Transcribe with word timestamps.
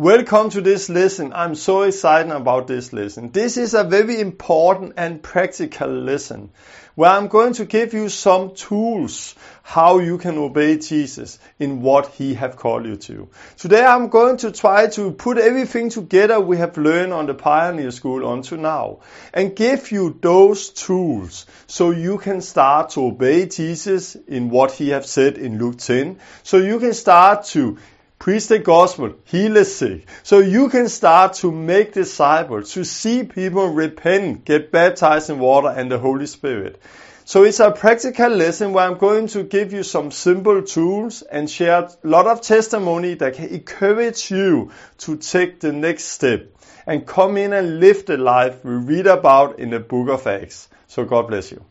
Welcome 0.00 0.48
to 0.52 0.62
this 0.62 0.88
lesson. 0.88 1.34
I'm 1.34 1.54
so 1.54 1.82
excited 1.82 2.32
about 2.32 2.66
this 2.66 2.90
lesson. 2.94 3.32
This 3.32 3.58
is 3.58 3.74
a 3.74 3.84
very 3.84 4.18
important 4.18 4.94
and 4.96 5.22
practical 5.22 5.90
lesson 5.90 6.48
where 6.94 7.10
I'm 7.10 7.28
going 7.28 7.52
to 7.54 7.66
give 7.66 7.92
you 7.92 8.08
some 8.08 8.54
tools 8.54 9.34
how 9.62 9.98
you 9.98 10.16
can 10.16 10.38
obey 10.38 10.78
Jesus 10.78 11.38
in 11.58 11.82
what 11.82 12.06
he 12.12 12.32
have 12.32 12.56
called 12.56 12.86
you 12.86 12.96
to. 12.96 13.28
Today 13.58 13.84
I'm 13.84 14.08
going 14.08 14.38
to 14.38 14.52
try 14.52 14.86
to 14.86 15.10
put 15.10 15.36
everything 15.36 15.90
together 15.90 16.40
we 16.40 16.56
have 16.56 16.78
learned 16.78 17.12
on 17.12 17.26
the 17.26 17.34
Pioneer 17.34 17.90
School 17.90 18.32
until 18.32 18.56
now 18.56 19.00
and 19.34 19.54
give 19.54 19.92
you 19.92 20.18
those 20.22 20.70
tools 20.70 21.44
so 21.66 21.90
you 21.90 22.16
can 22.16 22.40
start 22.40 22.88
to 22.92 23.04
obey 23.04 23.44
Jesus 23.48 24.14
in 24.14 24.48
what 24.48 24.72
he 24.72 24.88
have 24.88 25.04
said 25.04 25.36
in 25.36 25.58
Luke 25.58 25.76
10 25.76 26.18
so 26.42 26.56
you 26.56 26.80
can 26.80 26.94
start 26.94 27.44
to 27.52 27.76
preach 28.20 28.46
the 28.48 28.58
gospel, 28.60 29.14
heal 29.24 29.54
the 29.54 29.64
sick. 29.64 30.06
So 30.22 30.38
you 30.38 30.68
can 30.68 30.88
start 30.88 31.32
to 31.42 31.50
make 31.50 31.94
disciples, 31.94 32.74
to 32.74 32.84
see 32.84 33.24
people 33.24 33.66
repent, 33.68 34.44
get 34.44 34.70
baptized 34.70 35.30
in 35.30 35.40
water 35.40 35.68
and 35.68 35.90
the 35.90 35.98
Holy 35.98 36.26
Spirit. 36.26 36.80
So 37.24 37.44
it's 37.44 37.60
a 37.60 37.70
practical 37.70 38.28
lesson 38.28 38.72
where 38.72 38.86
I'm 38.86 38.98
going 38.98 39.28
to 39.28 39.42
give 39.42 39.72
you 39.72 39.82
some 39.82 40.10
simple 40.10 40.62
tools 40.62 41.22
and 41.22 41.48
share 41.48 41.84
a 41.84 41.90
lot 42.04 42.26
of 42.26 42.42
testimony 42.42 43.14
that 43.14 43.34
can 43.34 43.48
encourage 43.48 44.30
you 44.30 44.70
to 44.98 45.16
take 45.16 45.60
the 45.60 45.72
next 45.72 46.04
step 46.04 46.54
and 46.86 47.06
come 47.06 47.38
in 47.38 47.52
and 47.54 47.80
live 47.80 48.04
the 48.04 48.18
life 48.18 48.64
we 48.64 48.72
read 48.72 49.06
about 49.06 49.58
in 49.58 49.70
the 49.70 49.80
book 49.80 50.08
of 50.10 50.26
Acts. 50.26 50.68
So 50.88 51.04
God 51.04 51.28
bless 51.28 51.52
you. 51.52 51.64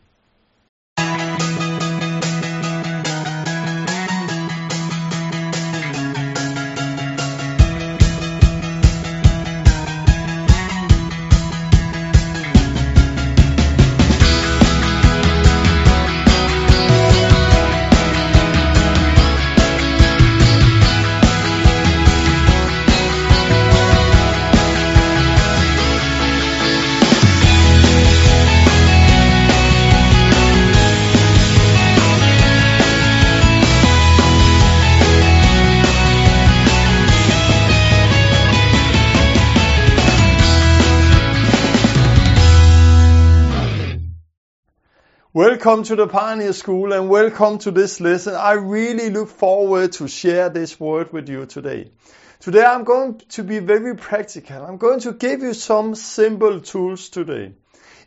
Welcome 45.62 45.84
to 45.84 45.96
the 45.96 46.06
Pioneer 46.06 46.54
School 46.54 46.94
and 46.94 47.10
welcome 47.10 47.58
to 47.58 47.70
this 47.70 48.00
lesson. 48.00 48.34
I 48.34 48.52
really 48.52 49.10
look 49.10 49.28
forward 49.28 49.92
to 49.92 50.08
share 50.08 50.48
this 50.48 50.80
word 50.80 51.12
with 51.12 51.28
you 51.28 51.44
today. 51.44 51.90
Today 52.38 52.64
I'm 52.64 52.84
going 52.84 53.18
to 53.36 53.44
be 53.44 53.58
very 53.58 53.94
practical. 53.94 54.64
I'm 54.64 54.78
going 54.78 55.00
to 55.00 55.12
give 55.12 55.42
you 55.42 55.52
some 55.52 55.94
simple 55.94 56.62
tools 56.62 57.10
today. 57.10 57.52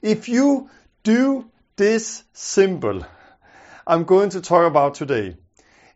If 0.01 0.29
you 0.29 0.71
do 1.03 1.45
this 1.75 2.23
simple, 2.33 3.05
I'm 3.85 4.05
going 4.05 4.31
to 4.31 4.41
talk 4.41 4.65
about 4.65 4.95
today. 4.95 5.37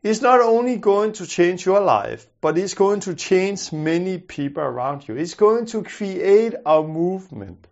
It's 0.04 0.22
not 0.22 0.42
only 0.42 0.76
going 0.76 1.14
to 1.14 1.26
change 1.26 1.66
your 1.66 1.80
life, 1.80 2.28
but 2.40 2.60
it's 2.60 2.76
going 2.76 3.00
to 3.00 3.16
change 3.16 3.72
many 3.72 4.20
people 4.20 4.62
around 4.62 5.08
you. 5.08 5.16
It's 5.16 5.34
going 5.34 5.66
to 5.68 5.82
create 5.82 6.54
a 6.68 6.84
movement 6.84 7.66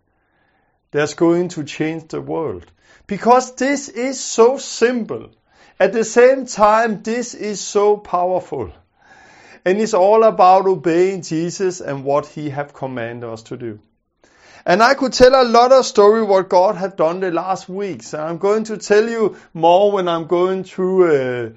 that's 0.90 1.14
going 1.14 1.50
to 1.50 1.62
change 1.62 2.08
the 2.08 2.20
world. 2.20 2.66
Because 3.06 3.54
this 3.54 3.88
is 3.88 4.20
so 4.20 4.58
simple. 4.58 5.30
At 5.78 5.92
the 5.92 6.04
same 6.04 6.46
time, 6.46 7.02
this 7.02 7.34
is 7.34 7.60
so 7.60 7.96
powerful. 7.96 8.72
And 9.64 9.80
it's 9.80 9.94
all 9.94 10.22
about 10.24 10.66
obeying 10.66 11.22
Jesus 11.22 11.80
and 11.80 12.04
what 12.04 12.26
he 12.26 12.50
have 12.50 12.72
commanded 12.72 13.28
us 13.28 13.42
to 13.44 13.56
do. 13.56 13.80
And 14.64 14.82
I 14.82 14.94
could 14.94 15.12
tell 15.12 15.40
a 15.40 15.46
lot 15.46 15.70
of 15.70 15.86
story 15.86 16.24
what 16.24 16.48
God 16.48 16.76
have 16.76 16.96
done 16.96 17.20
the 17.20 17.30
last 17.30 17.68
weeks. 17.68 18.14
And 18.14 18.22
I'm 18.22 18.38
going 18.38 18.64
to 18.64 18.76
tell 18.76 19.08
you 19.08 19.36
more 19.54 19.92
when 19.92 20.08
I'm 20.08 20.26
going 20.26 20.64
through 20.64 21.04
uh, 21.04 21.50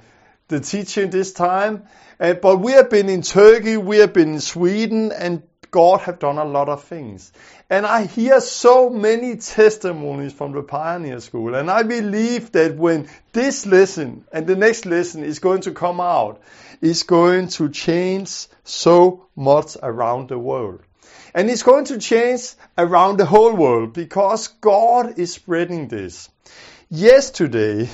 the 0.47 0.59
teaching 0.59 1.09
this 1.09 1.34
time. 1.34 1.84
Uh, 2.19 2.34
but 2.34 2.57
we 2.57 2.73
have 2.73 2.90
been 2.90 3.09
in 3.09 3.22
Turkey, 3.23 3.78
we 3.78 3.97
have 3.97 4.13
been 4.13 4.34
in 4.34 4.41
Sweden, 4.41 5.12
and 5.12 5.41
God 5.72 6.02
have 6.02 6.19
done 6.19 6.38
a 6.38 6.46
lot 6.46 6.69
of 6.69 6.84
things. 6.84 7.31
And 7.69 7.85
I 7.85 8.06
hear 8.06 8.41
so 8.41 8.90
many 8.90 9.38
testimonies 9.38 10.34
from 10.34 10.53
the 10.53 10.63
Pioneer 10.63 11.19
School. 11.19 11.56
And 11.56 11.69
I 11.69 11.84
believe 11.84 12.52
that 12.53 12.75
when 12.75 13.07
this 13.34 13.66
lesson 13.66 14.25
and 14.31 14.47
the 14.47 14.56
next 14.56 14.85
lesson 14.85 15.24
is 15.24 15.40
going 15.40 15.62
to 15.62 15.72
come 15.72 16.00
out, 16.02 16.41
it's 16.81 17.03
going 17.03 17.50
to 17.50 17.69
change 17.69 18.47
so 18.63 19.28
much 19.35 19.78
around 19.81 20.29
the 20.29 20.40
world. 20.40 20.81
And 21.34 21.50
it's 21.50 21.63
going 21.63 21.85
to 21.85 22.00
change 22.00 22.53
around 22.78 23.18
the 23.18 23.25
whole 23.25 23.56
world 23.56 23.94
because 23.94 24.47
God 24.47 25.19
is 25.19 25.34
spreading 25.34 25.88
this. 25.88 26.29
Yesterday, 26.90 27.90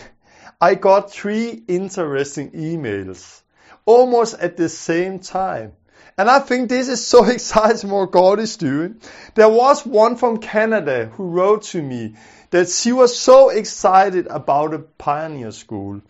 I 0.61 0.75
got 0.75 1.11
three 1.11 1.63
interesting 1.67 2.51
emails 2.51 3.41
almost 3.85 4.35
at 4.35 4.57
the 4.57 4.69
same 4.69 5.19
time. 5.19 5.73
And 6.17 6.29
I 6.29 6.39
think 6.39 6.69
this 6.69 6.87
is 6.87 7.05
so 7.05 7.25
exciting 7.37 7.89
what 7.89 8.11
God 8.11 8.39
is 8.39 8.57
doing. 8.57 8.99
There 9.35 9.49
was 9.49 9.85
one 9.85 10.15
from 10.15 10.37
Canada 10.37 11.07
who 11.13 11.25
wrote 11.29 11.63
to 11.63 11.81
me 11.81 12.15
that 12.51 12.69
she 12.69 12.91
was 12.91 13.17
so 13.17 13.49
excited 13.49 14.27
about 14.27 14.73
a 14.73 14.79
pioneer 14.79 15.51
school. 15.51 16.01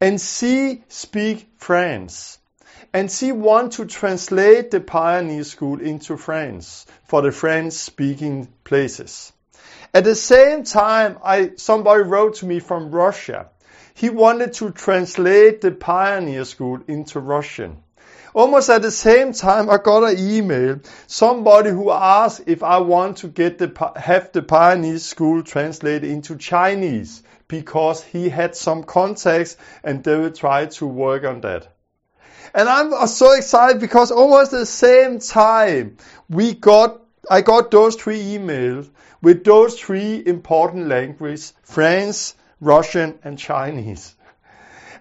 And 0.00 0.20
she 0.20 0.82
speak 0.88 1.48
French. 1.56 2.36
And 2.92 3.10
she 3.10 3.32
want 3.32 3.72
to 3.74 3.86
translate 3.86 4.70
the 4.70 4.80
pioneer 4.80 5.44
school 5.44 5.80
into 5.80 6.16
French 6.16 6.84
for 7.04 7.22
the 7.22 7.32
French 7.32 7.72
speaking 7.72 8.48
places. 8.64 9.32
At 9.94 10.04
the 10.04 10.14
same 10.14 10.64
time, 10.64 11.18
I, 11.24 11.52
somebody 11.56 12.02
wrote 12.02 12.36
to 12.36 12.46
me 12.46 12.60
from 12.60 12.90
Russia. 12.90 13.48
He 13.94 14.10
wanted 14.10 14.52
to 14.54 14.70
translate 14.70 15.62
the 15.62 15.70
pioneer 15.70 16.44
school 16.44 16.80
into 16.86 17.20
Russian. 17.20 17.82
Almost 18.36 18.68
at 18.68 18.82
the 18.82 18.90
same 18.90 19.32
time, 19.32 19.70
I 19.70 19.78
got 19.78 20.04
an 20.04 20.18
email. 20.18 20.80
Somebody 21.06 21.70
who 21.70 21.90
asked 21.90 22.42
if 22.46 22.62
I 22.62 22.76
want 22.80 23.16
to 23.18 23.28
get 23.28 23.56
the 23.56 23.92
have 23.96 24.30
the 24.32 24.42
Pioneer 24.42 24.98
School 24.98 25.42
translated 25.42 26.04
into 26.04 26.36
Chinese 26.36 27.22
because 27.48 28.02
he 28.02 28.28
had 28.28 28.54
some 28.54 28.82
contacts 28.84 29.56
and 29.82 30.04
they 30.04 30.18
will 30.18 30.32
try 30.32 30.66
to 30.66 30.86
work 30.86 31.24
on 31.24 31.40
that. 31.40 31.68
And 32.54 32.68
I'm 32.68 33.06
so 33.06 33.32
excited 33.32 33.80
because 33.80 34.10
almost 34.10 34.52
at 34.52 34.58
the 34.58 34.66
same 34.66 35.18
time 35.18 35.96
we 36.28 36.52
got 36.52 37.00
I 37.30 37.40
got 37.40 37.70
those 37.70 37.96
three 37.96 38.22
emails 38.22 38.90
with 39.22 39.44
those 39.44 39.80
three 39.80 40.22
important 40.26 40.88
languages, 40.88 41.54
French, 41.62 42.34
Russian, 42.60 43.18
and 43.24 43.38
Chinese. 43.38 44.15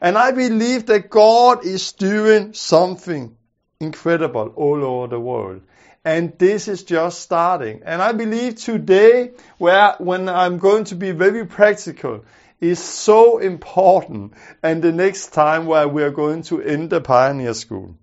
And 0.06 0.20
I 0.20 0.30
believe 0.30 0.86
that 0.86 1.10
God 1.10 1.66
is 1.66 1.94
doing 1.94 2.54
something 2.54 3.36
incredible 3.80 4.54
all 4.56 4.84
over 4.86 5.08
the 5.08 5.20
world. 5.20 5.64
And 6.06 6.38
this 6.38 6.68
is 6.68 6.84
just 6.84 7.22
starting. 7.22 7.82
And 7.84 8.04
I 8.04 8.12
believe 8.12 8.58
today, 8.58 9.32
where, 9.58 9.96
when 9.98 10.30
I'm 10.30 10.60
going 10.60 10.84
to 10.92 10.96
be 10.96 11.10
very 11.10 11.48
practical, 11.48 12.24
is 12.62 12.78
so 12.78 13.40
important. 13.40 14.34
And 14.62 14.84
the 14.84 14.92
next 14.92 15.34
time 15.34 15.66
where 15.66 15.88
we 15.88 16.04
are 16.04 16.12
going 16.12 16.44
to 16.54 16.62
end 16.62 16.92
the 16.92 17.02
Pioneer 17.02 17.56
School. 17.56 17.98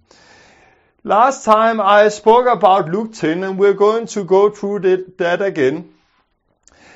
Last 1.05 1.45
time 1.45 1.81
I 1.81 2.09
spoke 2.09 2.49
about 2.49 2.89
Luke 2.89 3.13
10 3.13 3.45
and 3.45 3.57
we're 3.57 3.75
going 3.75 4.09
to 4.09 4.25
go 4.25 4.51
through 4.51 4.81
that 5.19 5.41
again. 5.41 5.95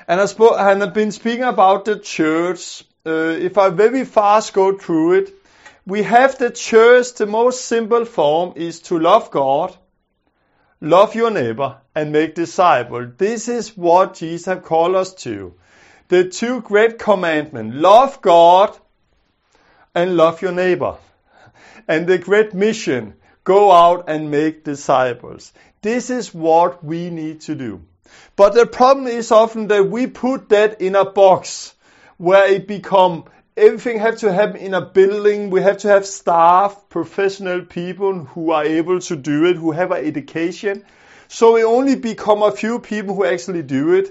And 0.09 0.21
I 0.21 0.27
spoke, 0.27 0.57
and 0.59 0.83
I've 0.83 0.95
been 0.95 1.13
speaking 1.13 1.45
about 1.45 1.85
the 1.85 1.97
church 1.97 2.83
Uh, 3.07 3.37
if 3.39 3.57
I 3.57 3.69
very 3.69 4.05
fast 4.05 4.53
go 4.53 4.77
through 4.77 5.13
it, 5.19 5.33
we 5.87 6.03
have 6.03 6.39
the 6.39 6.51
church, 6.51 7.15
the 7.15 7.27
most 7.27 7.65
simple 7.65 8.05
form 8.05 8.55
is 8.57 8.81
to 8.89 8.99
love 8.99 9.31
God, 9.31 9.77
love 10.81 11.15
your 11.15 11.31
neighbor, 11.31 11.77
and 11.95 12.11
make 12.11 12.35
disciples. 12.35 13.13
This 13.17 13.49
is 13.49 13.77
what 13.77 14.15
Jesus 14.15 14.47
have 14.47 14.65
called 14.65 14.97
us 14.97 15.15
to. 15.23 15.55
The 16.09 16.29
two 16.29 16.61
great 16.63 16.99
commandments, 16.99 17.77
love 17.77 18.21
God 18.23 18.77
and 19.95 20.17
love 20.17 20.43
your 20.43 20.53
neighbor. 20.53 20.97
And 21.87 22.09
the 22.09 22.19
great 22.19 22.55
mission, 22.55 23.15
go 23.45 23.71
out 23.71 24.09
and 24.09 24.33
make 24.33 24.65
disciples. 24.65 25.53
This 25.81 26.11
is 26.11 26.35
what 26.35 26.83
we 26.83 27.11
need 27.11 27.43
to 27.43 27.55
do. 27.55 27.83
But 28.35 28.55
the 28.55 28.67
problem 28.67 29.07
is 29.07 29.31
often 29.31 29.69
that 29.69 29.89
we 29.89 30.09
put 30.09 30.49
that 30.49 30.81
in 30.81 30.97
a 30.97 31.05
box 31.05 31.73
where 32.17 32.51
it 32.51 32.67
become 32.67 33.25
everything 33.57 33.99
have 33.99 34.19
to 34.19 34.33
happen 34.33 34.57
in 34.57 34.75
a 34.75 34.81
building. 34.81 35.51
We 35.51 35.63
have 35.63 35.79
to 35.79 35.89
have 35.89 36.07
staff, 36.07 36.89
professional 36.89 37.63
people 37.63 38.25
who 38.25 38.51
are 38.51 38.65
able 38.65 39.01
to 39.01 39.17
do 39.17 39.47
it, 39.47 39.57
who 39.57 39.73
have 39.73 39.93
an 39.93 40.05
education. 40.05 40.85
So 41.29 41.55
we 41.55 41.65
only 41.65 41.97
become 41.97 42.43
a 42.43 42.53
few 42.53 42.79
people 42.79 43.15
who 43.15 43.25
actually 43.25 43.63
do 43.63 43.95
it. 43.95 44.11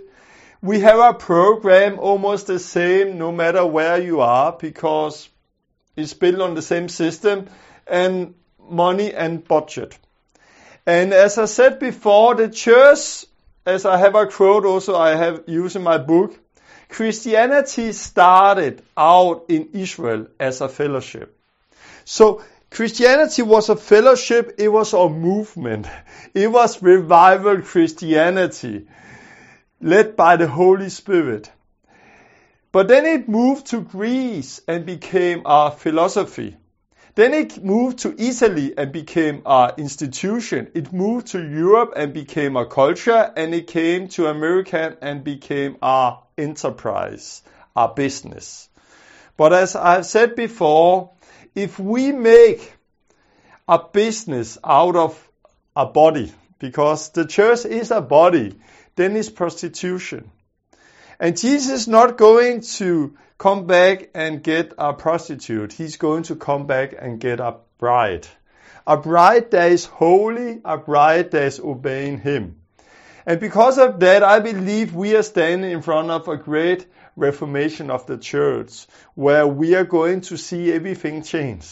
We 0.61 0.79
have 0.79 0.99
a 0.99 1.13
program 1.13 1.99
almost 1.99 2.47
the 2.47 2.57
same 2.57 3.17
no 3.19 3.31
matter 3.31 3.65
where 3.65 4.01
you 4.01 4.21
are 4.21 4.51
because 4.51 5.29
it's 5.95 6.13
built 6.13 6.41
on 6.41 6.55
the 6.55 6.61
same 6.61 6.89
system 6.89 7.47
and 7.85 8.33
money 8.67 9.13
and 9.13 9.47
budget. 9.47 9.97
And 10.87 11.13
as 11.13 11.37
I 11.37 11.45
said 11.45 11.79
before, 11.79 12.35
the 12.35 12.49
church, 12.49 13.25
as 13.65 13.85
I 13.85 13.97
have 13.97 14.15
a 14.15 14.25
quote 14.25 14.65
also 14.65 14.95
I 14.95 15.15
have 15.15 15.43
used 15.47 15.75
in 15.75 15.83
my 15.83 15.99
book, 15.99 16.37
Christianity 16.89 17.91
started 17.91 18.81
out 18.95 19.45
in 19.49 19.69
Israel 19.73 20.27
as 20.39 20.61
a 20.61 20.69
fellowship. 20.69 21.37
So 22.03 22.43
Christianity 22.69 23.41
was 23.41 23.69
a 23.69 23.75
fellowship, 23.75 24.55
it 24.57 24.69
was 24.69 24.93
a 24.93 25.09
movement. 25.09 25.87
It 26.33 26.51
was 26.51 26.81
revival 26.81 27.61
Christianity 27.61 28.87
led 29.81 30.15
by 30.15 30.35
the 30.35 30.47
Holy 30.47 30.89
Spirit. 30.89 31.51
But 32.71 32.89
then 32.89 33.05
it 33.05 33.29
moved 33.29 33.67
to 33.67 33.79
Greece 33.79 34.61
and 34.67 34.85
became 34.85 35.43
a 35.45 35.71
philosophy. 35.71 36.57
Then 37.15 37.33
it 37.33 37.63
moved 37.63 37.99
to 37.99 38.13
Italy 38.21 38.73
and 38.77 38.91
became 38.91 39.41
an 39.45 39.71
institution. 39.77 40.69
It 40.73 40.91
moved 40.91 41.27
to 41.27 41.41
Europe 41.41 41.93
and 41.95 42.13
became 42.13 42.57
a 42.57 42.65
culture, 42.65 43.31
and 43.38 43.55
it 43.55 43.67
came 43.67 44.09
to 44.09 44.27
America 44.27 44.97
and 45.01 45.23
became 45.23 45.77
a 45.81 46.17
enterprise, 46.37 47.41
a 47.75 47.87
business. 47.87 48.69
But 49.37 49.53
as 49.53 49.75
I've 49.75 50.05
said 50.05 50.35
before, 50.35 51.11
if 51.53 51.79
we 51.79 52.11
make 52.11 52.73
a 53.67 53.79
business 53.79 54.57
out 54.63 54.95
of 54.95 55.29
a 55.75 55.85
body, 55.85 56.31
because 56.59 57.09
the 57.09 57.25
church 57.25 57.65
is 57.65 57.91
a 57.91 58.01
body, 58.01 58.57
then 58.95 59.15
it's 59.15 59.29
prostitution. 59.29 60.31
And 61.19 61.37
Jesus 61.37 61.81
is 61.81 61.87
not 61.87 62.17
going 62.17 62.61
to 62.61 63.15
come 63.38 63.67
back 63.67 64.09
and 64.13 64.43
get 64.43 64.73
a 64.77 64.93
prostitute. 64.93 65.73
He's 65.73 65.97
going 65.97 66.23
to 66.23 66.35
come 66.35 66.67
back 66.67 66.95
and 66.97 67.19
get 67.19 67.39
a 67.39 67.57
bride. 67.77 68.27
A 68.88 68.97
bride 68.97 69.51
that 69.51 69.71
is 69.71 69.85
holy, 69.85 70.61
a 70.63 70.77
bride 70.77 71.31
that 71.31 71.43
is 71.43 71.59
obeying 71.59 72.19
Him. 72.19 72.61
And 73.25 73.39
because 73.39 73.77
of 73.77 74.00
that, 74.01 74.24
I 74.24 74.39
believe 74.39 74.94
we 74.94 75.16
are 75.16 75.24
standing 75.24 75.72
in 75.72 75.81
front 75.81 76.12
of 76.12 76.27
a 76.27 76.38
great 76.38 76.86
reformation 77.16 77.89
of 77.89 78.06
the 78.06 78.18
church, 78.18 78.86
where 79.16 79.48
we 79.48 79.75
are 79.75 79.86
going 79.86 80.22
to 80.22 80.38
see 80.38 80.72
everything 80.72 81.24
change. 81.24 81.66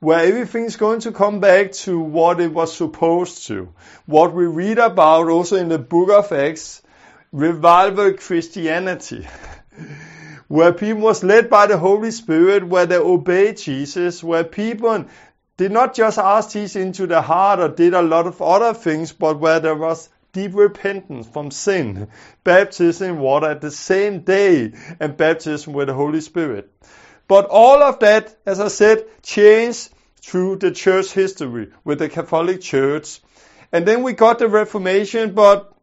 Where 0.00 0.26
everything 0.26 0.64
is 0.64 0.76
going 0.76 1.00
to 1.00 1.12
come 1.12 1.40
back 1.40 1.72
to 1.84 2.00
what 2.00 2.40
it 2.40 2.52
was 2.52 2.76
supposed 2.76 3.46
to. 3.46 3.72
What 4.06 4.34
we 4.34 4.46
read 4.46 4.78
about 4.78 5.28
also 5.28 5.56
in 5.56 5.68
the 5.68 5.78
book 5.78 6.10
of 6.10 6.32
Acts, 6.32 6.82
revival 7.30 8.14
Christianity. 8.14 9.26
where 10.48 10.72
people 10.72 11.02
was 11.02 11.24
led 11.24 11.48
by 11.48 11.66
the 11.66 11.78
Holy 11.78 12.10
Spirit, 12.10 12.66
where 12.66 12.86
they 12.86 12.96
obeyed 12.96 13.56
Jesus, 13.56 14.22
where 14.22 14.44
people 14.44 15.06
did 15.56 15.72
not 15.72 15.94
just 15.94 16.18
ask 16.18 16.50
Jesus 16.50 16.76
into 16.76 17.06
the 17.06 17.22
heart 17.22 17.60
or 17.60 17.68
did 17.68 17.94
a 17.94 18.02
lot 18.02 18.26
of 18.26 18.42
other 18.42 18.74
things, 18.74 19.12
but 19.12 19.38
where 19.38 19.60
there 19.60 19.74
was 19.74 20.08
deep 20.34 20.54
repentance 20.54 21.26
from 21.26 21.50
sin, 21.50 22.08
baptism 22.42 23.08
in 23.08 23.18
water 23.18 23.46
at 23.46 23.62
the 23.62 23.70
same 23.70 24.20
day, 24.20 24.74
and 25.00 25.16
baptism 25.16 25.72
with 25.72 25.88
the 25.88 25.94
Holy 25.94 26.20
Spirit. 26.20 26.70
But 27.26 27.46
all 27.46 27.82
of 27.82 28.00
that, 28.00 28.36
as 28.44 28.60
I 28.60 28.68
said, 28.68 29.06
changed 29.22 29.88
through 30.20 30.56
the 30.56 30.72
church 30.72 31.12
history 31.12 31.70
with 31.84 32.00
the 32.00 32.10
Catholic 32.10 32.60
Church. 32.60 33.20
And 33.72 33.86
then 33.86 34.02
we 34.02 34.12
got 34.12 34.38
the 34.38 34.48
Reformation, 34.48 35.32
but 35.32 35.74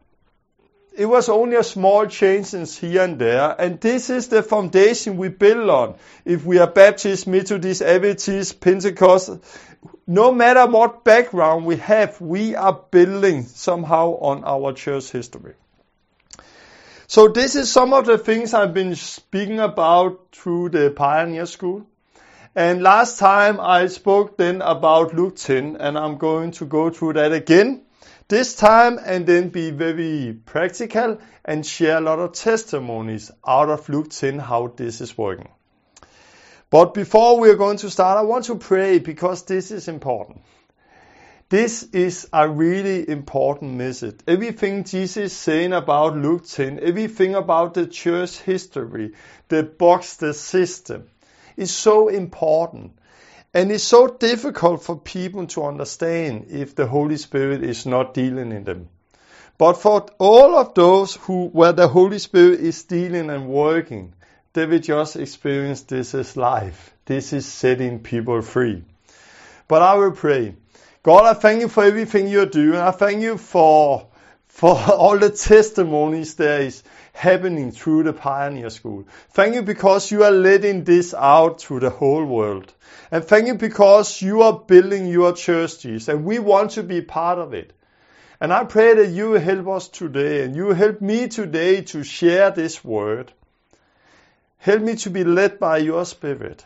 it 0.94 1.06
was 1.06 1.30
only 1.30 1.56
a 1.56 1.64
small 1.64 2.06
changes 2.06 2.78
here 2.78 3.04
and 3.04 3.18
there, 3.18 3.56
and 3.58 3.80
this 3.80 4.10
is 4.10 4.28
the 4.28 4.44
foundation 4.44 5.16
we 5.16 5.30
build 5.30 5.70
on. 5.70 5.96
If 6.26 6.46
we 6.46 6.60
are 6.60 6.68
Baptist, 6.68 7.28
Methodist, 7.28 7.82
Adventist, 7.82 8.60
Pentecost, 8.60 9.30
no 10.08 10.32
matter 10.32 10.66
what 10.68 11.04
background 11.04 11.66
we 11.66 11.78
have, 11.78 12.20
we 12.22 12.56
are 12.56 12.74
building 12.92 13.44
somehow 13.46 14.12
on 14.20 14.44
our 14.44 14.74
church 14.74 15.12
history. 15.12 15.54
So 17.08 17.28
this 17.28 17.56
is 17.56 17.72
some 17.72 17.94
of 17.94 18.06
the 18.06 18.18
things 18.18 18.54
I've 18.54 18.74
been 18.74 18.96
speaking 18.96 19.60
about 19.60 20.28
through 20.32 20.70
the 20.70 20.92
Pioneer 20.92 21.46
School. 21.46 21.86
And 22.56 22.82
last 22.84 23.20
time 23.20 23.60
I 23.60 23.88
spoke 23.88 24.38
then 24.38 24.62
about 24.62 25.14
Luke 25.14 25.36
10, 25.36 25.78
and 25.78 25.98
I'm 25.98 26.18
going 26.18 26.52
to 26.52 26.66
go 26.66 26.90
through 26.90 27.14
that 27.14 27.32
again 27.32 27.84
this 28.32 28.56
time 28.56 28.98
and 29.06 29.28
then 29.28 29.50
be 29.50 29.72
very 29.72 30.34
practical 30.46 31.20
and 31.44 31.66
share 31.66 31.98
a 31.98 32.02
lot 32.02 32.18
of 32.18 32.32
testimonies 32.32 33.30
out 33.46 33.68
of 33.68 33.90
Luke 33.90 34.10
10 34.10 34.40
how 34.40 34.68
this 34.68 35.02
is 35.02 35.18
working. 35.18 35.50
But 36.72 36.94
before 36.94 37.38
we 37.38 37.50
are 37.50 37.58
going 37.58 37.78
to 37.80 37.90
start, 37.90 38.18
I 38.18 38.22
want 38.22 38.46
to 38.46 38.56
pray 38.56 39.00
because 39.00 39.44
this 39.44 39.72
is 39.72 39.90
important. 39.90 40.42
This 41.50 41.84
is 41.92 42.30
a 42.32 42.48
really 42.48 43.10
important 43.10 43.74
message. 43.74 44.22
Everything 44.26 44.86
Jesus 44.86 45.18
is 45.18 45.34
saying 45.34 45.74
about 45.74 46.16
Luke 46.16 46.48
10, 46.48 46.80
everything 46.82 47.36
about 47.36 47.74
the 47.74 47.88
church 47.88 48.40
history, 48.40 49.12
the 49.50 49.64
box, 49.64 50.16
the 50.16 50.34
system, 50.34 51.10
is 51.58 51.72
so 51.72 52.08
important. 52.08 52.94
And 53.54 53.70
it's 53.70 53.84
so 53.84 54.08
difficult 54.08 54.82
for 54.82 54.98
people 54.98 55.48
to 55.48 55.66
understand 55.66 56.46
if 56.52 56.74
the 56.74 56.88
Holy 56.88 57.18
Spirit 57.18 57.66
is 57.66 57.86
not 57.86 58.14
dealing 58.14 58.54
in 58.54 58.64
them. 58.64 58.88
But 59.58 59.74
for 59.74 60.06
all 60.20 60.56
of 60.56 60.74
those 60.74 61.16
who, 61.16 61.48
where 61.48 61.74
the 61.74 61.90
Holy 61.90 62.20
Spirit 62.20 62.62
is 62.62 62.82
dealing 62.84 63.30
and 63.30 63.50
working, 63.50 64.14
will 64.56 64.80
just 64.80 65.16
experienced 65.16 65.90
this 65.90 66.14
as 66.14 66.36
life. 66.36 66.94
This 67.06 67.34
is 67.34 67.46
setting 67.46 68.00
people 68.00 68.42
free. 68.42 68.84
But 69.68 69.82
I 69.82 69.96
will 69.96 70.12
pray. 70.12 70.56
God, 71.04 71.26
I 71.26 71.34
thank 71.34 71.62
you 71.62 71.68
for 71.68 71.84
everything 71.84 72.28
you're 72.28 72.46
doing. 72.46 72.80
I 72.80 72.92
thank 72.92 73.22
you 73.22 73.38
for, 73.38 74.08
for 74.48 74.78
all 74.92 75.18
the 75.18 75.30
testimonies 75.30 76.36
there 76.36 76.62
is 76.62 76.84
happening 77.14 77.72
through 77.72 78.04
the 78.04 78.14
Pioneer 78.14 78.70
School. 78.70 79.06
Thank 79.32 79.56
you 79.56 79.62
because 79.62 80.12
you 80.12 80.24
are 80.24 80.32
letting 80.32 80.84
this 80.84 81.14
out 81.14 81.60
to 81.60 81.80
the 81.80 81.90
whole 81.90 82.26
world. 82.26 82.74
And 83.12 83.24
thank 83.24 83.48
you 83.48 83.56
because 83.56 84.22
you 84.22 84.42
are 84.44 84.54
building 84.54 85.08
your 85.08 85.34
church, 85.34 85.80
Jesus, 85.80 86.08
and 86.08 86.24
we 86.24 86.40
want 86.40 86.72
to 86.72 86.84
be 86.84 87.02
part 87.02 87.40
of 87.40 87.54
it. 87.54 87.74
And 88.40 88.52
I 88.52 88.64
pray 88.64 88.96
that 88.96 89.10
you 89.10 89.34
help 89.34 89.68
us 89.68 89.88
today 89.88 90.44
and 90.44 90.56
you 90.56 90.70
help 90.72 91.00
me 91.02 91.28
today 91.28 91.82
to 91.82 92.04
share 92.04 92.52
this 92.52 92.84
word. 92.84 93.32
Help 94.62 94.84
me 94.84 94.96
to 94.96 95.10
be 95.10 95.24
led 95.24 95.58
by 95.58 95.80
your 95.80 96.06
Spirit. 96.06 96.64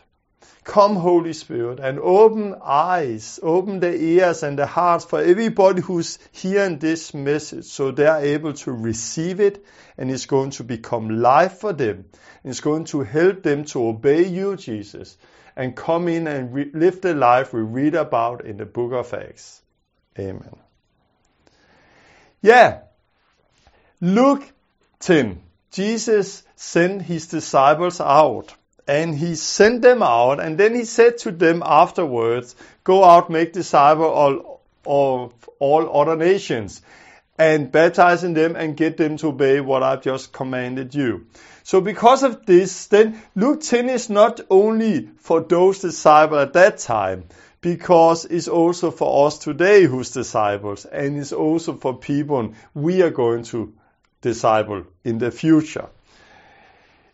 Come, 0.64 0.96
Holy 0.96 1.32
Spirit, 1.32 1.80
and 1.80 1.98
open 1.98 2.54
eyes, 2.62 3.40
open 3.42 3.80
the 3.80 3.94
ears 3.96 4.42
and 4.42 4.58
the 4.58 4.66
hearts 4.66 5.06
for 5.06 5.22
everybody 5.22 5.80
who's 5.80 6.18
hearing 6.30 6.78
this 6.78 7.14
message 7.14 7.64
so 7.64 7.92
they're 7.92 8.18
able 8.18 8.52
to 8.52 8.70
receive 8.70 9.40
it 9.40 9.64
and 9.96 10.10
it's 10.10 10.26
going 10.26 10.50
to 10.50 10.64
become 10.64 11.08
life 11.22 11.60
for 11.60 11.72
them. 11.72 12.04
It's 12.44 12.60
going 12.60 12.84
to 12.86 13.00
help 13.00 13.42
them 13.42 13.64
to 13.66 13.86
obey 13.86 14.26
you, 14.26 14.56
Jesus, 14.56 15.16
and 15.56 15.74
come 15.74 16.08
in 16.08 16.26
and 16.26 16.52
re- 16.52 16.70
live 16.74 17.00
the 17.00 17.14
life 17.14 17.54
we 17.54 17.62
read 17.62 17.94
about 17.94 18.44
in 18.44 18.58
the 18.58 18.66
book 18.66 18.92
of 18.92 19.14
Acts. 19.14 19.62
Amen. 20.18 20.56
Yeah. 22.42 22.80
Luke 24.02 24.52
10. 25.00 25.45
Jesus 25.76 26.42
sent 26.54 27.02
his 27.02 27.26
disciples 27.26 28.00
out 28.00 28.54
and 28.88 29.14
he 29.14 29.34
sent 29.34 29.82
them 29.82 30.02
out, 30.02 30.40
and 30.40 30.56
then 30.56 30.74
he 30.74 30.86
said 30.86 31.18
to 31.18 31.30
them 31.30 31.62
afterwards, 31.62 32.56
Go 32.82 33.04
out, 33.04 33.28
make 33.28 33.52
disciples 33.52 34.58
of 34.86 35.48
all 35.58 36.00
other 36.00 36.16
nations, 36.16 36.80
and 37.36 37.70
baptizing 37.70 38.32
them 38.32 38.56
and 38.56 38.74
get 38.74 38.96
them 38.96 39.18
to 39.18 39.26
obey 39.26 39.60
what 39.60 39.82
I've 39.82 40.00
just 40.00 40.32
commanded 40.32 40.94
you. 40.94 41.26
So 41.62 41.82
because 41.82 42.22
of 42.22 42.46
this, 42.46 42.86
then 42.86 43.20
Luke 43.34 43.60
10 43.60 43.90
is 43.90 44.08
not 44.08 44.40
only 44.48 45.10
for 45.18 45.42
those 45.42 45.80
disciples 45.80 46.40
at 46.40 46.54
that 46.54 46.78
time, 46.78 47.24
because 47.60 48.24
it's 48.24 48.48
also 48.48 48.90
for 48.90 49.26
us 49.26 49.36
today 49.36 49.84
who's 49.84 50.10
disciples, 50.10 50.86
and 50.86 51.18
it's 51.18 51.34
also 51.34 51.74
for 51.74 51.98
people 51.98 52.54
we 52.72 53.02
are 53.02 53.10
going 53.10 53.42
to 53.42 53.74
disciple 54.30 54.82
in 55.04 55.18
the 55.18 55.30
future. 55.30 55.88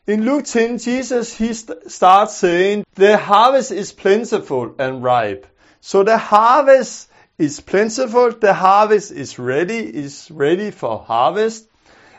In 0.07 0.25
Luke 0.25 0.45
10, 0.45 0.79
Jesus 0.79 1.33
he 1.37 1.55
st- 1.55 1.91
starts 1.91 2.37
saying, 2.37 2.85
"The 2.95 3.17
harvest 3.17 3.71
is 3.71 3.93
plentiful 3.93 4.75
and 4.79 5.03
ripe." 5.03 5.47
So 5.81 6.03
the 6.03 6.19
harvest 6.19 7.09
is 7.39 7.61
plentiful. 7.61 8.33
The 8.47 8.55
harvest 8.55 9.13
is 9.13 9.39
ready. 9.39 9.81
Is 10.05 10.31
ready 10.31 10.71
for 10.71 10.99
harvest, 10.99 11.69